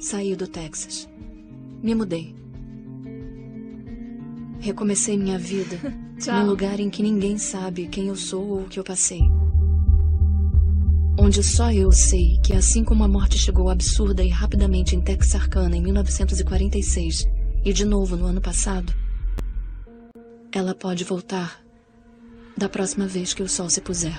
Saí 0.00 0.34
do 0.34 0.46
Texas. 0.46 1.08
Me 1.82 1.94
mudei. 1.94 2.34
Recomecei 4.60 5.16
minha 5.16 5.38
vida 5.38 5.76
num 6.26 6.46
lugar 6.46 6.78
em 6.78 6.88
que 6.88 7.02
ninguém 7.02 7.36
sabe 7.36 7.88
quem 7.88 8.08
eu 8.08 8.16
sou 8.16 8.46
ou 8.46 8.60
o 8.62 8.68
que 8.68 8.78
eu 8.78 8.84
passei. 8.84 9.22
Onde 11.18 11.42
só 11.42 11.70
eu 11.70 11.92
sei 11.92 12.38
que, 12.42 12.52
assim 12.54 12.82
como 12.84 13.04
a 13.04 13.08
morte 13.08 13.36
chegou 13.36 13.68
absurda 13.68 14.24
e 14.24 14.28
rapidamente 14.28 14.96
em 14.96 15.00
Texarkana 15.00 15.76
em 15.76 15.82
1946 15.82 17.28
e 17.64 17.72
de 17.72 17.84
novo 17.84 18.16
no 18.16 18.26
ano 18.26 18.40
passado, 18.40 18.92
ela 20.52 20.74
pode 20.74 21.04
voltar 21.04 21.62
da 22.56 22.68
próxima 22.68 23.06
vez 23.06 23.32
que 23.34 23.42
o 23.42 23.48
sol 23.48 23.68
se 23.68 23.80
puser. 23.80 24.18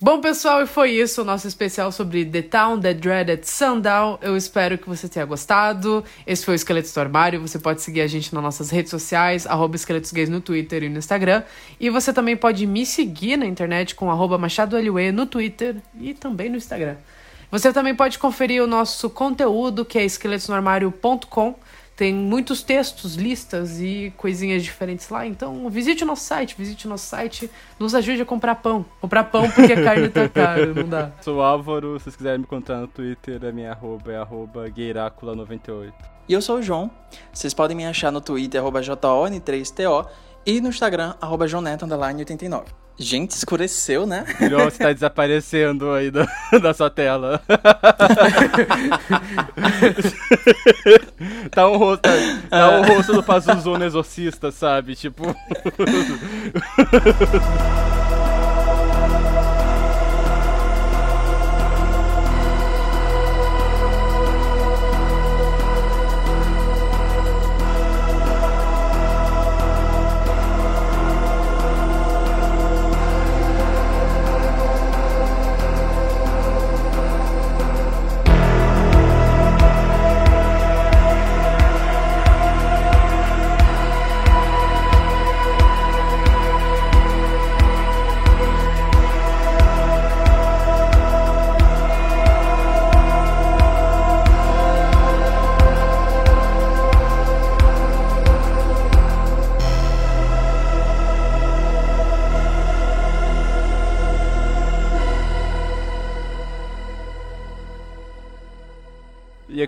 Bom, 0.00 0.20
pessoal, 0.20 0.62
e 0.62 0.66
foi 0.66 0.92
isso 0.92 1.22
o 1.22 1.24
nosso 1.24 1.48
especial 1.48 1.90
sobre 1.90 2.24
The 2.24 2.42
Town, 2.42 2.78
The 2.78 2.94
Dreaded 2.94 3.44
Sundown. 3.44 4.16
Eu 4.22 4.36
espero 4.36 4.78
que 4.78 4.88
você 4.88 5.08
tenha 5.08 5.26
gostado. 5.26 6.04
Esse 6.24 6.44
foi 6.44 6.54
o 6.54 6.56
Esqueletos 6.56 6.92
do 6.92 7.00
Armário. 7.00 7.40
Você 7.40 7.58
pode 7.58 7.82
seguir 7.82 8.02
a 8.02 8.06
gente 8.06 8.32
nas 8.32 8.40
nossas 8.40 8.70
redes 8.70 8.90
sociais, 8.90 9.44
arroba 9.44 9.74
Esqueletos 9.74 10.12
Gays 10.12 10.28
no 10.28 10.40
Twitter 10.40 10.84
e 10.84 10.88
no 10.88 10.98
Instagram. 10.98 11.42
E 11.80 11.90
você 11.90 12.12
também 12.12 12.36
pode 12.36 12.64
me 12.64 12.86
seguir 12.86 13.36
na 13.36 13.44
internet 13.44 13.96
com 13.96 14.08
arroba 14.08 14.38
no 15.12 15.26
Twitter 15.26 15.74
e 16.00 16.14
também 16.14 16.48
no 16.48 16.56
Instagram. 16.56 16.94
Você 17.50 17.72
também 17.72 17.94
pode 17.94 18.20
conferir 18.20 18.62
o 18.62 18.68
nosso 18.68 19.10
conteúdo, 19.10 19.84
que 19.84 19.98
é 19.98 20.04
esqueletosnoarmário.com. 20.04 21.58
Tem 21.98 22.14
muitos 22.14 22.62
textos, 22.62 23.16
listas 23.16 23.80
e 23.80 24.12
coisinhas 24.16 24.62
diferentes 24.62 25.08
lá. 25.08 25.26
Então, 25.26 25.68
visite 25.68 26.04
o 26.04 26.06
nosso 26.06 26.22
site, 26.22 26.54
visite 26.56 26.86
o 26.86 26.88
nosso 26.88 27.04
site. 27.04 27.50
Nos 27.76 27.92
ajude 27.92 28.22
a 28.22 28.24
comprar 28.24 28.54
pão. 28.54 28.86
Comprar 29.00 29.24
pão 29.24 29.50
porque 29.50 29.72
a 29.72 29.82
carne 29.82 30.08
tá 30.08 30.28
cara, 30.28 30.66
não 30.66 30.88
dá. 30.88 31.10
Sou 31.20 31.42
Álvaro, 31.42 31.98
se 31.98 32.04
vocês 32.04 32.14
quiserem 32.14 32.38
me 32.38 32.46
contar 32.46 32.76
no 32.76 32.86
Twitter, 32.86 33.44
a 33.44 33.50
minha 33.50 33.72
arroba 33.72 34.12
é 34.12 34.16
arroba 34.16 34.66
98 34.70 35.92
E 36.28 36.32
eu 36.32 36.40
sou 36.40 36.58
o 36.58 36.62
João. 36.62 36.88
Vocês 37.32 37.52
podem 37.52 37.76
me 37.76 37.84
achar 37.84 38.12
no 38.12 38.20
Twitter, 38.20 38.60
arroba 38.60 38.80
JON3TO 38.80 40.06
e 40.46 40.60
no 40.60 40.68
Instagram, 40.68 41.14
arroba 41.20 41.44
89 41.44 42.88
Gente, 43.00 43.30
escureceu, 43.30 44.04
né? 44.04 44.24
João, 44.50 44.64
você 44.64 44.78
tá 44.78 44.92
desaparecendo 44.92 45.92
aí 45.92 46.10
da, 46.10 46.26
da 46.60 46.74
sua 46.74 46.90
tela. 46.90 47.40
tá 51.48 51.68
um 51.68 51.76
rosto, 51.76 52.08
tá 52.50 52.80
um 52.80 52.82
rosto 52.82 53.12
do 53.12 53.22
Pazuzu 53.22 53.78
no 53.78 53.84
Exorcista, 53.84 54.50
sabe? 54.50 54.96
Tipo... 54.96 55.22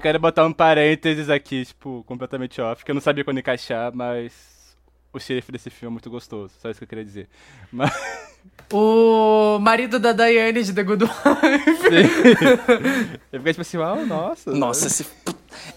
eu 0.01 0.03
quero 0.03 0.19
botar 0.19 0.47
um 0.47 0.53
parênteses 0.53 1.29
aqui, 1.29 1.63
tipo, 1.63 2.03
completamente 2.05 2.59
off, 2.59 2.83
que 2.83 2.91
eu 2.91 2.95
não 2.95 3.03
sabia 3.03 3.23
quando 3.23 3.37
encaixar, 3.37 3.93
mas 3.95 4.75
o 5.13 5.21
xerife 5.21 5.53
desse 5.53 5.69
filme 5.69 5.93
é 5.93 5.93
muito 5.93 6.09
gostoso. 6.09 6.55
Só 6.59 6.71
isso 6.71 6.81
que 6.81 6.85
eu 6.85 6.89
queria 6.89 7.05
dizer. 7.05 7.29
Mas. 7.71 7.93
O 8.73 9.59
marido 9.59 9.99
da 9.99 10.13
Diane 10.13 10.63
de 10.63 10.73
The 10.73 10.83
Good 10.83 11.05
Wife. 11.05 11.87
eu 13.31 13.39
fiquei 13.41 13.53
tipo 13.53 13.61
assim, 13.61 13.77
uau, 13.77 14.07
nossa. 14.07 14.51
Nossa, 14.53 14.87
esse, 14.87 15.05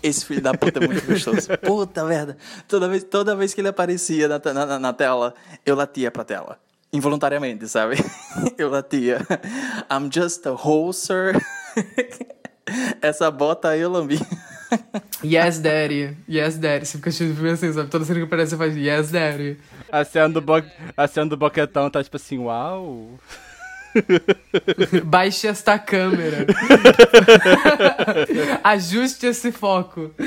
esse 0.01 0.25
filho 0.25 0.41
da 0.41 0.53
puta 0.53 0.79
é 0.81 0.87
muito 0.87 1.05
gostoso. 1.05 1.49
Puta 1.61 2.05
merda. 2.05 2.37
Toda 2.65 2.87
vez, 2.87 3.03
toda 3.03 3.35
vez 3.35 3.53
que 3.53 3.59
ele 3.59 3.67
aparecia 3.67 4.29
na, 4.29 4.39
na, 4.53 4.79
na 4.79 4.93
tela, 4.93 5.33
eu 5.65 5.75
latia 5.75 6.09
pra 6.09 6.23
tela. 6.23 6.57
Involuntariamente, 6.93 7.67
sabe? 7.67 7.97
Eu 8.57 8.69
latia. 8.69 9.19
I'm 9.91 10.09
just 10.09 10.45
a 10.45 10.51
hoser. 10.51 11.35
Essa 13.01 13.29
bota 13.29 13.69
aí 13.69 13.81
eu 13.81 13.91
lambi. 13.91 14.19
Yes, 15.23 15.59
daddy. 15.59 16.17
Yes, 16.29 16.57
daddy. 16.57 16.85
Você 16.85 16.97
fica 16.97 17.11
tipo 17.11 17.45
assim, 17.47 17.71
sabe? 17.73 17.89
Toda 17.89 18.05
cena 18.05 18.19
que 18.19 18.25
aparece, 18.25 18.51
você 18.51 18.57
faz 18.57 18.75
Yes, 18.75 19.11
daddy. 19.11 19.57
A 19.91 20.03
cena 20.03 20.29
do, 20.29 20.41
bo... 20.41 20.63
a 20.97 21.07
cena 21.07 21.27
do 21.27 21.37
boquetão 21.37 21.89
tá 21.89 22.03
tipo 22.03 22.15
assim, 22.15 22.39
uau. 22.39 23.19
Baixe 25.05 25.47
esta 25.47 25.77
câmera. 25.77 26.47
Ajuste 28.63 29.27
esse 29.27 29.51
foco. 29.51 30.11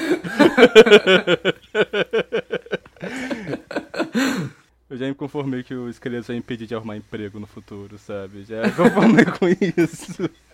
Eu 4.89 4.97
já 4.97 5.07
me 5.07 5.15
conformei 5.15 5.65
que 5.65 5.75
o 5.75 5.89
esqueleto 5.91 6.29
vai 6.29 6.37
impedir 6.37 6.67
de 6.67 6.75
arrumar 6.75 6.97
emprego 6.97 7.41
no 7.41 7.47
futuro, 7.47 7.99
sabe? 7.99 8.45
Já 8.45 8.63
me 8.63 8.71
conformei 8.71 9.25
com 9.25 9.49
isso. 9.49 10.31